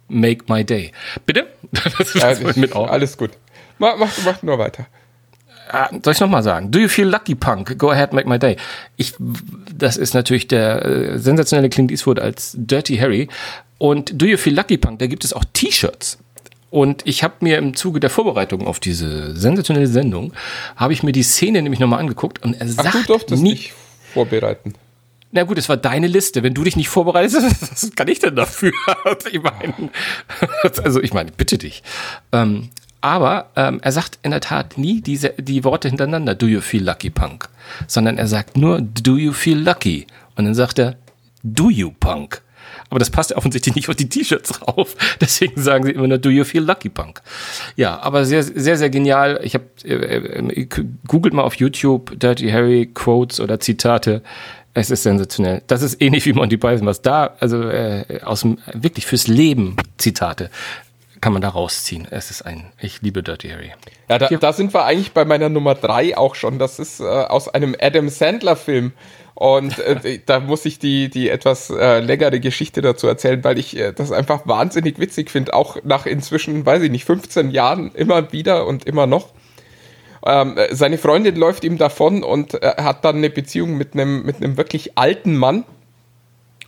Make 0.08 0.46
my 0.48 0.64
day. 0.64 0.92
Bitte? 1.26 1.48
Das 1.98 2.16
ist 2.16 2.24
Äh, 2.24 2.60
mit 2.60 2.76
auch. 2.76 2.90
Alles 2.90 3.18
gut. 3.18 3.32
Mach, 3.80 3.98
mach, 3.98 4.12
mach 4.26 4.44
nur 4.44 4.60
weiter. 4.60 4.86
Ah, 5.74 5.90
soll 6.04 6.14
ich 6.14 6.20
nochmal 6.20 6.44
sagen? 6.44 6.70
Do 6.70 6.78
you 6.78 6.88
feel 6.88 7.08
lucky, 7.08 7.34
Punk? 7.34 7.80
Go 7.80 7.90
ahead, 7.90 8.14
make 8.14 8.30
my 8.30 8.38
day. 8.38 8.58
Ich, 8.96 9.16
das 9.76 9.98
ist 9.98 10.14
natürlich 10.14 10.48
der 10.48 10.86
äh, 10.86 11.18
sensationelle 11.18 11.70
Clint 11.70 11.90
Eastwood 11.90 12.20
als 12.20 12.56
Dirty 12.56 12.98
Harry. 12.98 13.28
Und 13.80 14.22
Do 14.22 14.28
you 14.28 14.38
feel 14.38 14.56
lucky, 14.56 14.78
Punk? 14.78 15.00
Da 15.00 15.08
gibt 15.08 15.26
es 15.26 15.34
auch 15.34 15.44
T-Shirts. 15.52 16.20
Und 16.70 17.02
ich 17.06 17.24
habe 17.24 17.36
mir 17.42 17.58
im 17.58 17.76
Zuge 17.76 18.00
der 18.00 18.12
Vorbereitung 18.12 18.68
auf 18.68 18.80
diese 18.80 19.36
sensationelle 19.36 19.88
Sendung, 19.88 20.34
habe 20.76 20.94
ich 20.94 21.02
mir 21.02 21.12
die 21.12 21.24
Szene 21.24 21.62
nämlich 21.62 21.80
nochmal 21.80 22.00
angeguckt 22.00 22.44
und 22.44 22.54
er 22.54 22.68
sagt 22.68 22.90
Ach, 22.90 23.02
du 23.02 23.08
durftest 23.08 23.44
nie, 23.44 23.52
nicht 23.52 23.74
vorbereiten. 24.14 24.74
Na 25.32 25.44
gut, 25.44 25.58
es 25.58 25.70
war 25.70 25.78
deine 25.78 26.06
Liste. 26.06 26.44
Wenn 26.44 26.54
du 26.54 26.64
dich 26.64 26.76
nicht 26.76 26.90
vorbereitest, 26.90 27.44
was 27.72 27.92
kann 27.96 28.08
ich 28.08 28.20
denn 28.20 28.36
dafür? 28.36 28.72
ich 29.32 29.42
meine, 29.42 29.90
also 30.84 31.02
ich 31.02 31.14
meine, 31.14 31.32
bitte 31.32 31.58
dich. 31.58 31.82
Ähm, 32.32 32.70
aber 33.04 33.50
ähm, 33.58 33.82
er 33.82 33.92
sagt 33.92 34.18
in 34.24 34.32
der 34.32 34.40
Tat 34.40 34.78
nie 34.78 35.02
diese, 35.02 35.32
die 35.38 35.66
Worte 35.66 35.90
hintereinander, 35.90 36.36
do 36.36 36.46
you 36.46 36.62
feel 36.62 36.86
lucky, 36.86 37.10
Punk? 37.10 37.50
Sondern 37.86 38.18
er 38.18 38.28
sagt 38.28 38.56
nur, 38.56 38.80
do 38.80 39.18
you 39.18 39.34
feel 39.34 39.58
lucky? 39.58 40.08
Und 40.38 40.46
dann 40.46 40.56
sagt 40.56 40.80
er, 40.80 40.96
do 41.44 41.70
you, 41.70 41.92
Punk? 42.00 42.42
Aber 42.90 43.00
das 43.00 43.10
passt 43.10 43.32
ja 43.32 43.36
offensichtlich 43.36 43.76
nicht 43.76 43.90
auf 43.90 43.98
die 43.98 44.08
T-Shirts 44.08 44.52
drauf. 44.54 44.96
Deswegen 45.22 45.62
sagen 45.62 45.84
sie 45.84 45.92
immer 45.92 46.08
nur, 46.08 46.18
do 46.18 46.30
you 46.30 46.46
feel 46.46 46.64
lucky, 46.64 46.88
Punk? 46.88 47.22
Ja, 47.76 48.00
aber 48.00 48.24
sehr, 48.24 48.42
sehr, 48.42 48.78
sehr 48.78 48.90
genial. 48.90 49.38
Ich 49.44 49.54
habe, 49.54 49.66
äh, 49.84 49.96
äh, 49.96 50.68
googelt 51.06 51.34
mal 51.34 51.44
auf 51.44 51.56
YouTube 51.56 52.18
Dirty 52.18 52.52
Harry 52.52 52.90
Quotes 52.94 53.42
oder 53.42 53.60
Zitate. 53.60 54.22
Es 54.74 54.90
ist 54.90 55.04
sensationell. 55.04 55.62
Das 55.68 55.82
ist 55.82 56.02
ähnlich 56.02 56.26
wie 56.26 56.32
Monty 56.32 56.56
Python, 56.56 56.86
was 56.86 57.02
da, 57.02 57.36
also 57.42 57.64
äh, 57.64 58.22
aus 58.24 58.42
dem, 58.42 58.60
wirklich 58.74 59.06
fürs 59.06 59.28
Leben 59.28 59.76
Zitate 59.98 60.50
kann 61.24 61.32
man 61.32 61.42
da 61.42 61.48
rausziehen. 61.48 62.06
Es 62.12 62.32
ist 62.32 62.42
ein, 62.42 62.66
ich 62.82 63.02
liebe 63.02 63.24
Dirty 63.24 63.48
Harry. 63.48 63.72
Ja, 64.10 64.20
da, 64.20 64.28
da 64.28 64.52
sind 64.52 64.74
wir 64.74 64.84
eigentlich 64.84 65.14
bei 65.14 65.24
meiner 65.24 65.48
Nummer 65.48 65.74
drei 65.74 66.18
auch 66.18 66.36
schon. 66.36 66.60
Das 66.60 66.80
ist 66.80 67.00
äh, 67.00 67.06
aus 67.06 67.48
einem 67.48 67.78
Adam 67.80 68.10
Sandler-Film. 68.10 68.92
Und 69.34 69.80
äh, 69.80 70.20
da 70.26 70.42
muss 70.42 70.66
ich 70.66 70.80
die, 70.80 71.10
die 71.10 71.30
etwas 71.30 71.70
äh, 71.70 72.02
längere 72.02 72.42
Geschichte 72.42 72.82
dazu 72.82 73.08
erzählen, 73.08 73.42
weil 73.46 73.58
ich 73.58 73.78
äh, 73.78 73.94
das 73.94 74.12
einfach 74.12 74.46
wahnsinnig 74.48 75.00
witzig 75.00 75.32
finde. 75.32 75.54
Auch 75.54 75.78
nach 75.86 76.06
inzwischen, 76.06 76.66
weiß 76.66 76.82
ich 76.82 76.92
nicht, 76.92 77.06
15 77.06 77.52
Jahren 77.52 77.92
immer 77.94 78.34
wieder 78.34 78.68
und 78.68 78.84
immer 78.84 79.08
noch. 79.08 79.30
Ähm, 80.26 80.58
seine 80.72 80.98
Freundin 80.98 81.38
läuft 81.38 81.64
ihm 81.64 81.78
davon 81.78 82.24
und 82.24 82.62
äh, 82.62 82.74
hat 82.80 83.06
dann 83.06 83.16
eine 83.16 83.30
Beziehung 83.30 83.78
mit 83.78 83.94
einem 83.94 84.26
mit 84.26 84.44
einem 84.44 84.58
wirklich 84.58 84.98
alten 84.98 85.38
Mann. 85.38 85.64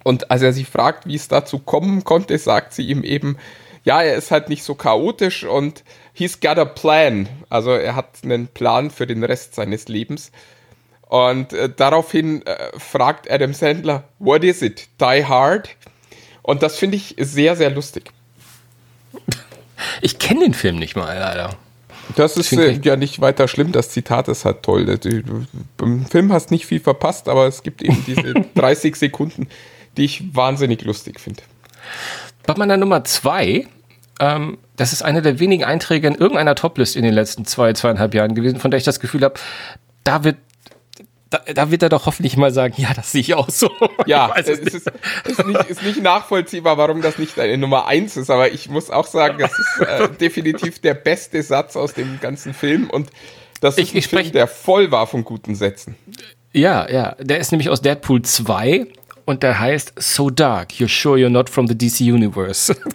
Und 0.06 0.32
als 0.32 0.44
er 0.44 0.54
sich 0.54 0.68
fragt, 0.68 1.08
wie 1.08 1.16
es 1.16 1.28
dazu 1.28 1.60
kommen 1.60 2.06
konnte, 2.06 2.38
sagt 2.38 2.72
sie 2.74 2.88
ihm 2.88 3.04
eben, 3.04 3.36
ja, 3.86 4.02
er 4.02 4.16
ist 4.16 4.32
halt 4.32 4.50
nicht 4.50 4.64
so 4.64 4.76
chaotisch 4.76 5.44
und 5.44 5.84
he's 6.14 6.40
got 6.40 6.58
a 6.58 6.66
plan. 6.66 7.30
Also 7.50 7.72
er 7.72 7.96
hat 7.96 8.18
einen 8.24 8.48
Plan 8.48 8.90
für 8.90 9.08
den 9.08 9.24
Rest 9.24 9.56
seines 9.56 9.88
Lebens. 9.88 10.32
Und 11.08 11.54
äh, 11.54 11.70
daraufhin 11.70 12.46
äh, 12.48 12.78
fragt 12.80 13.30
Adam 13.30 13.54
Sandler, 13.54 14.04
what 14.18 14.44
is 14.44 14.64
it? 14.64 14.90
Die 15.00 15.24
Hard? 15.24 15.70
Und 16.42 16.64
das 16.64 16.78
finde 16.78 16.98
ich 16.98 17.16
sehr, 17.20 17.56
sehr 17.56 17.70
lustig. 17.70 18.12
Ich 20.02 20.18
kenne 20.18 20.42
den 20.42 20.54
Film 20.56 20.78
nicht 20.78 20.96
mal, 20.96 21.18
leider. 21.18 21.56
Das 22.16 22.38
ist 22.38 22.54
äh, 22.54 22.80
ja 22.84 22.96
nicht 22.96 23.22
weiter 23.22 23.48
schlimm, 23.48 23.72
das 23.72 23.90
Zitat 23.90 24.28
ist 24.28 24.46
halt 24.46 24.64
toll. 24.64 25.00
Im 25.82 26.06
Film 26.06 26.34
hast 26.34 26.50
nicht 26.50 26.66
viel 26.66 26.80
verpasst, 26.80 27.28
aber 27.28 27.46
es 27.48 27.62
gibt 27.62 27.84
eben 27.84 28.04
diese 28.06 28.34
30 28.56 28.96
Sekunden, 28.96 29.48
die 29.98 30.06
ich 30.06 30.36
wahnsinnig 30.36 30.84
lustig 30.84 31.20
finde. 31.20 31.44
Bei 32.46 32.56
meiner 32.56 32.78
Nummer 32.78 33.04
zwei 33.04 33.68
ähm, 34.20 34.58
das 34.76 34.94
ist 34.94 35.02
einer 35.02 35.22
der 35.22 35.40
wenigen 35.40 35.64
Einträge 35.64 36.08
in 36.08 36.16
irgendeiner 36.16 36.56
Toplist 36.56 36.96
in 36.96 37.04
den 37.04 37.14
letzten 37.14 37.46
zwei, 37.46 37.74
zweieinhalb 37.74 38.14
Jahren 38.14 38.36
gewesen, 38.36 38.60
von 38.60 38.72
der 38.72 38.78
ich 38.78 38.84
das 38.84 39.00
Gefühl 39.00 39.24
habe, 39.24 39.36
da 40.04 40.24
wird 40.24 40.38
da, 41.32 41.42
da, 41.54 41.72
wird 41.72 41.82
er 41.82 41.90
doch 41.90 42.06
hoffentlich 42.06 42.38
mal 42.38 42.54
sagen, 42.54 42.76
ja, 42.78 42.94
das 42.94 43.12
sehe 43.12 43.22
ich 43.22 43.34
auch 43.34 43.50
so. 43.50 43.70
Ja, 44.06 44.32
es, 44.38 44.48
es 44.48 44.60
ist, 44.60 44.76
ist, 45.26 45.46
nicht, 45.46 45.60
ist, 45.66 45.84
nicht, 45.84 46.02
nachvollziehbar, 46.02 46.78
warum 46.78 47.02
das 47.02 47.18
nicht 47.18 47.38
eine 47.40 47.58
Nummer 47.58 47.88
eins 47.88 48.16
ist, 48.16 48.30
aber 48.30 48.52
ich 48.52 48.70
muss 48.70 48.92
auch 48.92 49.08
sagen, 49.08 49.40
das 49.40 49.52
ist 49.58 49.82
äh, 49.82 50.10
definitiv 50.20 50.80
der 50.80 50.94
beste 50.94 51.42
Satz 51.42 51.76
aus 51.76 51.94
dem 51.94 52.20
ganzen 52.22 52.54
Film 52.54 52.90
und 52.90 53.10
das 53.60 53.78
ist 53.78 53.84
ich, 53.84 53.94
ein 53.94 53.98
ich 53.98 54.08
Film, 54.08 54.32
der 54.32 54.48
voll 54.48 54.92
war 54.92 55.08
von 55.08 55.24
guten 55.24 55.56
Sätzen. 55.56 55.96
Ja, 56.54 56.90
ja, 56.90 57.16
der 57.20 57.40
ist 57.40 57.52
nämlich 57.52 57.70
aus 57.70 57.82
Deadpool 57.82 58.22
2 58.22 58.86
und 59.26 59.42
der 59.42 59.60
heißt 59.60 59.94
So 59.98 60.30
Dark, 60.30 60.74
You're 60.74 60.88
Sure 60.88 61.18
You're 61.18 61.30
Not 61.30 61.50
from 61.50 61.68
the 61.68 61.76
DC 61.76 62.02
Universe. 62.02 62.76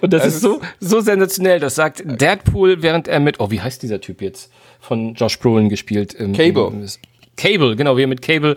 Und 0.00 0.12
das, 0.12 0.24
das 0.24 0.34
ist 0.36 0.40
so, 0.42 0.60
so 0.80 1.00
sensationell. 1.00 1.60
Das 1.60 1.74
sagt 1.74 2.02
Deadpool, 2.04 2.82
während 2.82 3.08
er 3.08 3.20
mit, 3.20 3.40
oh, 3.40 3.50
wie 3.50 3.60
heißt 3.60 3.82
dieser 3.82 4.00
Typ 4.00 4.22
jetzt? 4.22 4.50
Von 4.80 5.14
Josh 5.14 5.38
Brolin 5.38 5.68
gespielt. 5.68 6.14
Im, 6.14 6.32
Cable. 6.32 6.68
Im, 6.68 6.86
Cable, 7.38 7.76
genau, 7.76 7.96
wie 7.96 8.02
er 8.02 8.06
mit 8.08 8.20
Cable. 8.20 8.56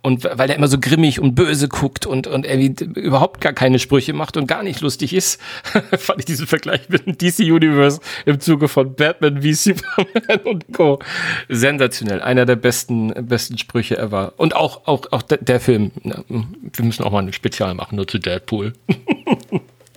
Und 0.00 0.24
weil 0.24 0.46
der 0.46 0.56
immer 0.56 0.68
so 0.68 0.78
grimmig 0.78 1.18
und 1.18 1.34
böse 1.34 1.66
guckt 1.66 2.06
und, 2.06 2.28
und 2.28 2.46
irgendwie 2.46 3.00
überhaupt 3.00 3.40
gar 3.40 3.52
keine 3.52 3.80
Sprüche 3.80 4.12
macht 4.12 4.36
und 4.36 4.46
gar 4.46 4.62
nicht 4.62 4.80
lustig 4.80 5.12
ist, 5.12 5.40
fand 5.98 6.20
ich 6.20 6.24
diesen 6.26 6.46
Vergleich 6.46 6.88
mit 6.88 7.06
dem 7.06 7.18
DC 7.18 7.40
Universe 7.40 8.00
im 8.24 8.38
Zuge 8.38 8.68
von 8.68 8.94
Batman 8.94 9.42
wie 9.42 9.54
Superman 9.54 10.40
und 10.44 10.72
Co. 10.72 11.00
Sensationell. 11.48 12.22
Einer 12.22 12.46
der 12.46 12.56
besten, 12.56 13.12
besten 13.26 13.58
Sprüche 13.58 13.98
ever. 13.98 14.34
Und 14.36 14.54
auch, 14.54 14.86
auch, 14.86 15.10
auch 15.10 15.22
der, 15.22 15.38
der 15.38 15.58
Film. 15.58 15.90
Wir 16.04 16.84
müssen 16.84 17.02
auch 17.02 17.10
mal 17.10 17.24
ein 17.24 17.32
Spezial 17.32 17.74
machen, 17.74 17.96
nur 17.96 18.06
zu 18.06 18.18
Deadpool. 18.18 18.74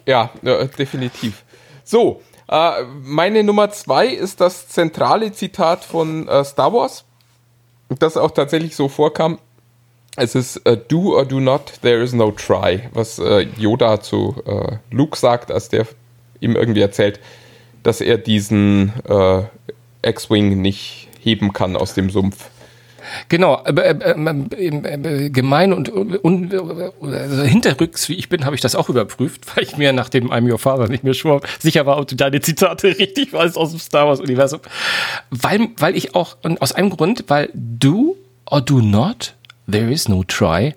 Ja, 0.05 0.31
ja 0.41 0.63
definitiv. 0.65 1.43
So, 1.83 2.21
äh, 2.47 2.83
meine 3.03 3.43
Nummer 3.43 3.71
zwei 3.71 4.07
ist 4.07 4.41
das 4.41 4.67
zentrale 4.67 5.31
Zitat 5.31 5.83
von 5.83 6.27
äh, 6.27 6.43
Star 6.43 6.73
Wars, 6.73 7.05
das 7.99 8.17
auch 8.17 8.31
tatsächlich 8.31 8.75
so 8.75 8.89
vorkam. 8.89 9.39
Es 10.17 10.35
ist 10.35 10.67
uh, 10.67 10.75
Do 10.75 11.15
or 11.15 11.25
do 11.25 11.39
not, 11.39 11.73
there 11.81 12.03
is 12.03 12.11
no 12.11 12.31
try, 12.31 12.89
was 12.93 13.17
äh, 13.19 13.47
Yoda 13.57 14.01
zu 14.01 14.35
äh, 14.45 14.77
Luke 14.91 15.17
sagt, 15.17 15.51
als 15.51 15.69
der 15.69 15.87
ihm 16.41 16.55
irgendwie 16.57 16.81
erzählt, 16.81 17.21
dass 17.83 18.01
er 18.01 18.17
diesen 18.17 18.91
äh, 19.07 19.43
X-Wing 20.03 20.61
nicht 20.61 21.07
heben 21.21 21.53
kann 21.53 21.77
aus 21.77 21.93
dem 21.93 22.09
Sumpf. 22.09 22.49
Genau, 23.29 23.63
äh, 23.65 23.71
äh, 23.71 25.29
gemein 25.29 25.73
und, 25.73 25.89
und 25.89 26.53
also 26.53 27.43
hinterrücks, 27.43 28.09
wie 28.09 28.15
ich 28.15 28.29
bin, 28.29 28.45
habe 28.45 28.55
ich 28.55 28.61
das 28.61 28.75
auch 28.75 28.89
überprüft, 28.89 29.41
weil 29.55 29.63
ich 29.63 29.77
mir 29.77 29.93
nach 29.93 30.09
dem 30.09 30.31
I'm 30.31 30.49
Your 30.49 30.59
Father 30.59 30.87
nicht 30.87 31.03
mehr 31.03 31.13
schwor, 31.13 31.41
sicher 31.59 31.85
war, 31.85 31.97
ob 31.97 32.07
du 32.07 32.15
deine 32.15 32.41
Zitate 32.41 32.87
richtig 32.99 33.33
weißt 33.33 33.57
aus 33.57 33.71
dem 33.71 33.79
Star 33.79 34.07
Wars 34.07 34.19
Universum. 34.19 34.61
Weil, 35.29 35.69
weil 35.77 35.95
ich 35.95 36.15
auch, 36.15 36.37
und 36.43 36.61
aus 36.61 36.71
einem 36.71 36.89
Grund, 36.89 37.25
weil 37.27 37.49
do 37.53 38.15
or 38.45 38.61
do 38.61 38.81
not, 38.81 39.35
there 39.69 39.91
is 39.91 40.07
no 40.07 40.23
try, 40.23 40.73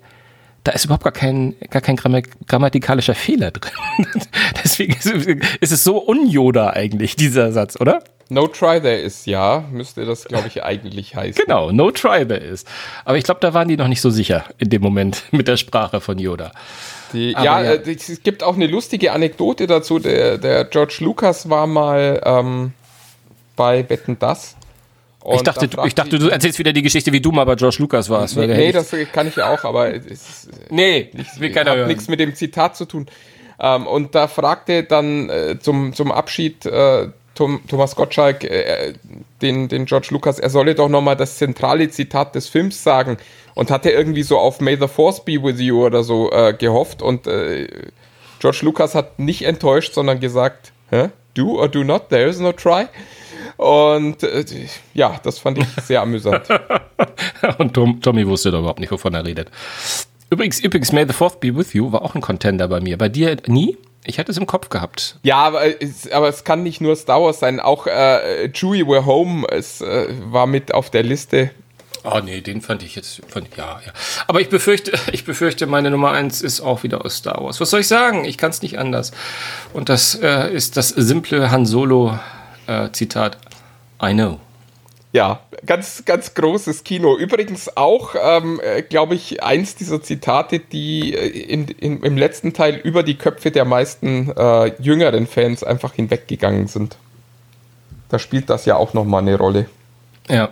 da 0.63 0.71
ist 0.71 0.85
überhaupt 0.85 1.03
gar 1.03 1.13
kein, 1.13 1.53
gar 1.69 1.81
kein 1.81 1.95
grammatikalischer 1.95 3.13
Fehler 3.13 3.51
drin. 3.51 3.71
Deswegen 4.63 4.93
ist, 4.93 5.05
ist 5.05 5.71
es 5.71 5.83
so 5.83 5.97
unjoda 5.97 6.71
eigentlich, 6.71 7.15
dieser 7.15 7.51
Satz, 7.51 7.79
oder? 7.79 8.03
No 8.29 8.47
try 8.47 8.81
there 8.81 8.97
is, 8.97 9.27
ja, 9.27 9.65
müsste 9.71 10.05
das, 10.05 10.25
glaube 10.25 10.47
ich, 10.47 10.63
eigentlich 10.63 11.15
heißen. 11.15 11.43
Genau, 11.45 11.71
no 11.71 11.91
try 11.91 12.25
there 12.25 12.39
is. 12.39 12.65
Aber 13.03 13.17
ich 13.17 13.23
glaube, 13.23 13.39
da 13.39 13.53
waren 13.53 13.67
die 13.67 13.77
noch 13.77 13.87
nicht 13.87 14.01
so 14.01 14.09
sicher 14.09 14.45
in 14.57 14.69
dem 14.69 14.81
Moment 14.81 15.23
mit 15.31 15.47
der 15.47 15.57
Sprache 15.57 16.01
von 16.01 16.17
Yoda. 16.17 16.51
Die, 17.13 17.31
ja, 17.33 17.43
ja. 17.43 17.73
Äh, 17.73 17.91
es 17.91 18.23
gibt 18.23 18.43
auch 18.43 18.55
eine 18.55 18.65
lustige 18.65 19.11
Anekdote 19.11 19.67
dazu. 19.67 19.99
Der, 19.99 20.39
der 20.39 20.65
George 20.65 20.97
Lucas 21.01 21.49
war 21.49 21.67
mal 21.67 22.19
ähm, 22.25 22.73
bei 23.55 23.87
Wetten 23.87 24.17
Das. 24.17 24.55
ich 25.31 25.41
dachte, 25.43 25.67
da 25.67 25.85
ich 25.85 25.93
dachte, 25.93 26.17
du 26.17 26.27
erzählst 26.29 26.57
wieder 26.57 26.73
die 26.73 26.81
Geschichte, 26.81 27.13
wie 27.13 27.21
du 27.21 27.31
mal 27.31 27.45
bei 27.45 27.55
George 27.55 27.77
Lucas 27.77 28.09
warst. 28.09 28.37
Nee, 28.37 28.47
nee 28.47 28.71
das 28.71 28.93
kann 29.13 29.27
ich 29.27 29.35
ja 29.35 29.53
auch, 29.53 29.63
aber 29.65 29.93
es 29.93 30.05
ist, 30.05 30.49
nee, 30.71 31.11
nichts, 31.13 31.39
will 31.39 31.51
keiner 31.51 31.71
hat 31.71 31.87
nichts 31.87 32.07
mit 32.07 32.19
dem 32.19 32.33
Zitat 32.33 32.75
zu 32.75 32.85
tun. 32.85 33.05
Ähm, 33.59 33.85
und 33.85 34.15
da 34.15 34.27
fragte 34.27 34.83
dann 34.83 35.29
äh, 35.29 35.59
zum, 35.59 35.93
zum 35.93 36.11
Abschied 36.11 36.65
äh, 36.65 37.09
Tom, 37.35 37.61
Thomas 37.67 37.95
Gottschalk 37.95 38.43
äh, 38.43 38.93
den, 39.41 39.67
den 39.67 39.85
George 39.85 40.07
Lucas, 40.11 40.39
er 40.39 40.49
solle 40.49 40.73
doch 40.73 40.89
nochmal 40.89 41.15
das 41.15 41.37
zentrale 41.37 41.89
Zitat 41.89 42.33
des 42.33 42.47
Films 42.47 42.81
sagen 42.83 43.17
und 43.53 43.69
hatte 43.69 43.91
irgendwie 43.91 44.23
so 44.23 44.39
auf 44.39 44.61
May 44.61 44.77
the 44.79 44.87
Force 44.87 45.23
be 45.23 45.33
with 45.33 45.59
you 45.59 45.85
oder 45.85 46.03
so 46.03 46.31
äh, 46.31 46.53
gehofft 46.53 47.01
und 47.01 47.27
äh, 47.27 47.67
George 48.39 48.59
Lucas 48.63 48.95
hat 48.95 49.19
nicht 49.19 49.43
enttäuscht, 49.43 49.93
sondern 49.93 50.19
gesagt, 50.19 50.71
Hä? 50.89 51.09
do 51.33 51.59
or 51.59 51.67
do 51.67 51.83
not, 51.83 52.09
there 52.09 52.27
is 52.27 52.39
no 52.39 52.51
try. 52.51 52.87
Und 53.57 54.23
äh, 54.23 54.43
ja, 54.93 55.19
das 55.23 55.39
fand 55.39 55.57
ich 55.57 55.67
sehr 55.83 56.01
amüsant. 56.01 56.47
und 57.57 57.73
Tom, 57.73 58.01
Tommy 58.01 58.27
wusste 58.27 58.51
doch 58.51 58.59
überhaupt 58.59 58.79
nicht, 58.79 58.91
wovon 58.91 59.13
er 59.13 59.25
redet. 59.25 59.49
Übrigens, 60.29 60.59
übrigens, 60.59 60.91
May 60.91 61.05
the 61.07 61.13
Fourth 61.13 61.39
be 61.39 61.55
with 61.55 61.73
you 61.73 61.91
war 61.91 62.01
auch 62.01 62.15
ein 62.15 62.21
Contender 62.21 62.67
bei 62.67 62.81
mir. 62.81 62.97
Bei 62.97 63.09
dir 63.09 63.37
nie? 63.47 63.77
Ich 64.05 64.17
hätte 64.17 64.31
es 64.31 64.37
im 64.37 64.45
Kopf 64.45 64.69
gehabt. 64.69 65.17
Ja, 65.23 65.37
aber 65.37 65.81
es, 65.81 66.09
aber 66.11 66.29
es 66.29 66.43
kann 66.43 66.63
nicht 66.63 66.81
nur 66.81 66.95
Star 66.95 67.21
Wars 67.21 67.39
sein. 67.39 67.59
Auch 67.59 67.87
äh, 67.87 68.49
Chewie 68.49 68.83
We're 68.83 69.05
Home 69.05 69.47
es, 69.49 69.81
äh, 69.81 70.07
war 70.31 70.47
mit 70.47 70.73
auf 70.73 70.89
der 70.89 71.03
Liste. 71.03 71.51
Oh 72.03 72.19
nee, 72.23 72.41
den 72.41 72.61
fand 72.61 72.83
ich 72.83 72.95
jetzt. 72.95 73.21
Fand, 73.27 73.47
ja, 73.57 73.81
ja. 73.83 73.91
Aber 74.27 74.39
ich 74.39 74.49
befürchte, 74.49 74.91
ich 75.11 75.25
befürchte, 75.25 75.65
meine 75.65 75.89
Nummer 75.89 76.11
eins 76.11 76.41
ist 76.41 76.61
auch 76.61 76.83
wieder 76.83 77.03
aus 77.03 77.17
Star 77.17 77.43
Wars. 77.43 77.59
Was 77.59 77.71
soll 77.71 77.79
ich 77.81 77.87
sagen? 77.87 78.25
Ich 78.25 78.37
kann 78.37 78.51
es 78.51 78.61
nicht 78.61 78.77
anders. 78.77 79.11
Und 79.73 79.89
das 79.89 80.15
äh, 80.15 80.53
ist 80.53 80.77
das 80.77 80.89
simple 80.89 81.49
Han 81.49 81.65
Solo 81.65 82.17
äh, 82.67 82.89
Zitat. 82.91 83.37
I 84.03 84.13
know. 84.13 84.39
Ja, 85.15 85.39
ganz, 85.65 86.03
ganz 86.03 86.33
großes 86.33 86.83
Kino. 86.83 87.15
Übrigens 87.15 87.77
auch, 87.77 88.15
ähm, 88.21 88.59
äh, 88.61 88.81
glaube 88.81 89.15
ich, 89.15 89.41
eins 89.41 89.77
dieser 89.77 90.03
Zitate, 90.03 90.59
die 90.59 91.13
äh, 91.15 91.29
in, 91.29 91.69
in, 91.69 92.03
im 92.03 92.17
letzten 92.17 92.51
Teil 92.51 92.75
über 92.75 93.01
die 93.01 93.15
Köpfe 93.15 93.49
der 93.49 93.63
meisten 93.63 94.29
äh, 94.35 94.73
jüngeren 94.81 95.25
Fans 95.25 95.63
einfach 95.63 95.93
hinweggegangen 95.93 96.67
sind. 96.67 96.97
Da 98.09 98.19
spielt 98.19 98.49
das 98.49 98.65
ja 98.65 98.75
auch 98.75 98.93
nochmal 98.93 99.21
eine 99.21 99.37
Rolle. 99.37 99.67
Ja. 100.27 100.49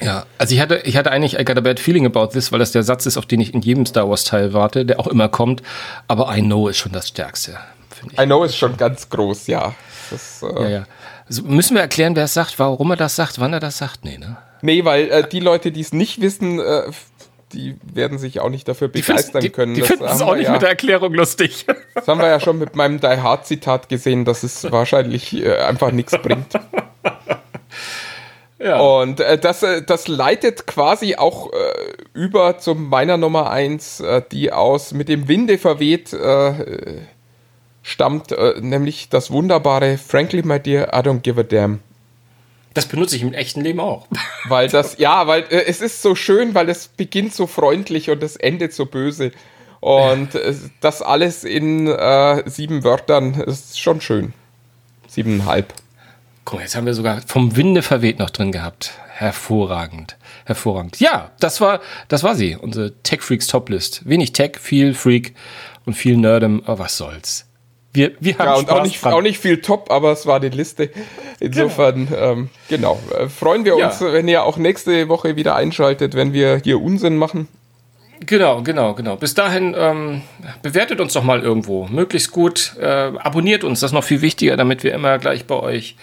Ja, 0.00 0.26
also 0.36 0.52
ich 0.52 0.60
hatte, 0.60 0.82
ich 0.82 0.96
hatte 0.96 1.12
eigentlich 1.12 1.38
I 1.38 1.44
got 1.44 1.56
a 1.56 1.60
bad 1.60 1.78
feeling 1.78 2.06
about 2.06 2.30
this, 2.32 2.50
weil 2.50 2.58
das 2.58 2.72
der 2.72 2.82
Satz 2.82 3.06
ist, 3.06 3.16
auf 3.16 3.26
den 3.26 3.38
ich 3.38 3.54
in 3.54 3.60
jedem 3.60 3.86
Star 3.86 4.10
Wars 4.10 4.24
Teil 4.24 4.52
warte, 4.52 4.84
der 4.84 4.98
auch 4.98 5.06
immer 5.06 5.28
kommt. 5.28 5.62
Aber 6.08 6.36
I 6.36 6.40
know 6.40 6.66
ist 6.66 6.78
schon 6.78 6.90
das 6.90 7.06
Stärkste. 7.06 7.56
I 8.18 8.24
know 8.26 8.44
ist 8.44 8.56
schon 8.56 8.76
ganz 8.76 9.08
groß, 9.08 9.46
ja. 9.46 9.74
Das, 10.10 10.42
äh 10.42 10.62
ja, 10.62 10.68
ja. 10.68 10.84
Also 11.26 11.42
müssen 11.42 11.74
wir 11.74 11.80
erklären, 11.80 12.16
wer 12.16 12.24
es 12.24 12.34
sagt, 12.34 12.58
warum 12.58 12.90
er 12.90 12.96
das 12.96 13.16
sagt, 13.16 13.40
wann 13.40 13.52
er 13.52 13.60
das 13.60 13.78
sagt? 13.78 14.04
Nee, 14.04 14.18
ne? 14.18 14.36
Nee, 14.62 14.84
weil 14.84 15.10
äh, 15.10 15.28
die 15.28 15.40
Leute, 15.40 15.72
die 15.72 15.80
es 15.80 15.92
nicht 15.92 16.20
wissen, 16.20 16.58
äh, 16.58 16.84
die 17.52 17.76
werden 17.82 18.18
sich 18.18 18.40
auch 18.40 18.50
nicht 18.50 18.68
dafür 18.68 18.88
begeistern 18.88 19.40
die, 19.40 19.50
können. 19.50 19.74
Die, 19.74 19.80
die 19.80 19.86
finden 19.86 20.04
es 20.04 20.20
auch 20.20 20.34
nicht 20.34 20.46
ja, 20.46 20.52
mit 20.52 20.62
der 20.62 20.70
Erklärung 20.70 21.14
lustig. 21.14 21.66
Das 21.94 22.08
haben 22.08 22.18
wir 22.18 22.26
ja 22.26 22.40
schon 22.40 22.58
mit 22.58 22.74
meinem 22.74 22.98
Die 22.98 23.06
Hard 23.06 23.46
Zitat 23.46 23.88
gesehen, 23.88 24.24
dass 24.24 24.42
es 24.42 24.70
wahrscheinlich 24.72 25.32
äh, 25.32 25.58
einfach 25.58 25.92
nichts 25.92 26.12
bringt. 26.20 26.52
Ja. 28.58 28.80
Und 28.80 29.20
äh, 29.20 29.36
das, 29.36 29.62
äh, 29.62 29.82
das 29.82 30.08
leitet 30.08 30.66
quasi 30.66 31.16
auch 31.16 31.52
äh, 31.52 31.56
über 32.14 32.56
zu 32.56 32.74
meiner 32.74 33.18
Nummer 33.18 33.50
1, 33.50 34.00
äh, 34.00 34.22
die 34.32 34.52
aus 34.52 34.94
mit 34.94 35.10
dem 35.10 35.28
Winde 35.28 35.58
verweht 35.58 36.14
äh, 36.14 37.02
stammt, 37.84 38.32
äh, 38.32 38.54
nämlich 38.60 39.08
das 39.10 39.30
wunderbare 39.30 39.98
Frankly, 39.98 40.42
my 40.42 40.58
dear, 40.58 40.88
I 40.88 41.06
don't 41.06 41.20
give 41.20 41.38
a 41.38 41.44
damn. 41.44 41.80
Das 42.72 42.86
benutze 42.86 43.14
ich 43.14 43.22
im 43.22 43.32
echten 43.32 43.60
Leben 43.60 43.78
auch. 43.78 44.08
Weil 44.48 44.68
das, 44.68 44.98
ja, 44.98 45.28
weil 45.28 45.42
äh, 45.50 45.64
es 45.66 45.80
ist 45.80 46.02
so 46.02 46.16
schön, 46.16 46.54
weil 46.54 46.68
es 46.68 46.88
beginnt 46.88 47.32
so 47.32 47.46
freundlich 47.46 48.10
und 48.10 48.22
es 48.22 48.34
endet 48.36 48.72
so 48.72 48.86
böse. 48.86 49.30
Und 49.80 50.34
äh, 50.34 50.54
das 50.80 51.00
alles 51.00 51.44
in 51.44 51.86
äh, 51.86 52.42
sieben 52.46 52.82
Wörtern 52.82 53.34
ist 53.34 53.78
schon 53.78 54.00
schön. 54.00 54.32
Siebeneinhalb. 55.06 55.72
Guck 56.44 56.58
mal, 56.58 56.62
jetzt 56.62 56.74
haben 56.74 56.86
wir 56.86 56.94
sogar 56.94 57.22
vom 57.26 57.56
Winde 57.56 57.82
verweht 57.82 58.18
noch 58.18 58.30
drin 58.30 58.50
gehabt. 58.50 58.92
Hervorragend. 59.08 60.16
Hervorragend. 60.44 61.00
Ja, 61.00 61.30
das 61.38 61.60
war, 61.60 61.80
das 62.08 62.22
war 62.22 62.34
sie, 62.34 62.56
unsere 62.56 62.92
Tech 63.02 63.20
Freaks 63.22 63.46
Toplist. 63.46 64.06
Wenig 64.06 64.32
Tech, 64.32 64.58
viel 64.58 64.94
Freak 64.94 65.34
und 65.86 65.94
viel 65.94 66.16
Nerdem, 66.16 66.62
aber 66.66 66.80
was 66.80 66.96
soll's. 66.96 67.46
Wir, 67.94 68.12
wir 68.18 68.36
haben 68.38 68.46
ja, 68.46 68.54
und 68.54 68.62
Spaß 68.64 68.76
auch 68.76 68.82
nicht, 68.82 69.06
auch 69.06 69.22
nicht 69.22 69.38
viel 69.38 69.60
top, 69.60 69.90
aber 69.90 70.10
es 70.10 70.26
war 70.26 70.40
die 70.40 70.48
Liste. 70.48 70.90
Insofern, 71.38 72.08
genau, 72.08 72.32
ähm, 72.32 72.50
genau. 72.68 73.00
Äh, 73.16 73.28
freuen 73.28 73.64
wir 73.64 73.76
uns, 73.76 74.00
ja. 74.00 74.12
wenn 74.12 74.26
ihr 74.26 74.42
auch 74.42 74.56
nächste 74.56 75.08
Woche 75.08 75.36
wieder 75.36 75.54
einschaltet, 75.54 76.14
wenn 76.14 76.32
wir 76.32 76.60
hier 76.62 76.82
Unsinn 76.82 77.16
machen. 77.16 77.46
Genau, 78.26 78.62
genau, 78.62 78.94
genau. 78.94 79.16
Bis 79.16 79.34
dahin 79.34 79.74
ähm, 79.78 80.22
bewertet 80.62 81.00
uns 81.00 81.12
doch 81.12 81.22
mal 81.22 81.42
irgendwo, 81.42 81.86
möglichst 81.86 82.32
gut. 82.32 82.74
Äh, 82.80 82.84
abonniert 82.84 83.64
uns, 83.64 83.80
das 83.80 83.90
ist 83.90 83.94
noch 83.94 84.04
viel 84.04 84.22
wichtiger, 84.22 84.56
damit 84.56 84.82
wir 84.82 84.92
immer 84.92 85.18
gleich 85.18 85.46
bei 85.46 85.56
euch 85.56 85.96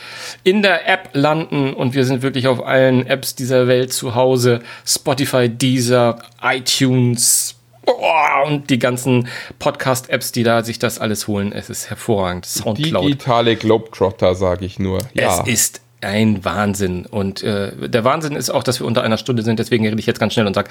in 0.44 0.62
der 0.62 0.88
App 0.88 1.10
landen 1.14 1.74
und 1.74 1.94
wir 1.94 2.06
sind 2.06 2.22
wirklich 2.22 2.48
auf 2.48 2.66
allen 2.66 3.06
Apps 3.06 3.36
dieser 3.36 3.68
Welt 3.68 3.92
zu 3.92 4.16
Hause. 4.16 4.60
Spotify, 4.86 5.50
Deezer, 5.50 6.20
iTunes, 6.42 7.56
Oh, 8.00 8.48
und 8.48 8.70
die 8.70 8.80
ganzen 8.80 9.28
Podcast-Apps, 9.60 10.32
die 10.32 10.44
da 10.44 10.64
sich 10.64 10.80
das 10.80 11.00
alles 11.00 11.28
holen, 11.28 11.52
es 11.52 11.70
ist 11.70 11.89
hervorragend. 11.89 12.46
Soundcloud. 12.46 13.06
Digitale 13.06 13.56
Globetrotter, 13.56 14.36
sage 14.36 14.66
ich 14.66 14.80
nur. 14.80 15.00
Ja. 15.14 15.42
Es 15.42 15.48
ist 15.48 15.82
ein 16.02 16.44
Wahnsinn. 16.44 17.06
Und 17.06 17.44
äh, 17.44 17.89
der 17.89 18.04
Wahnsinn 18.04 18.36
ist 18.36 18.50
auch, 18.50 18.64
dass 18.64 18.80
wir 18.80 18.88
unter 18.88 19.04
einer 19.04 19.18
Stunde 19.18 19.44
sind. 19.44 19.60
Deswegen 19.60 19.86
rede 19.88 20.00
ich 20.00 20.06
jetzt 20.06 20.20
ganz 20.20 20.34
schnell 20.34 20.48
und 20.48 20.54
sage 20.54 20.70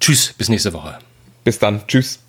Tschüss, 0.00 0.34
bis 0.36 0.48
nächste 0.48 0.72
Woche. 0.72 0.98
Bis 1.44 1.58
dann. 1.58 1.86
Tschüss. 1.86 2.20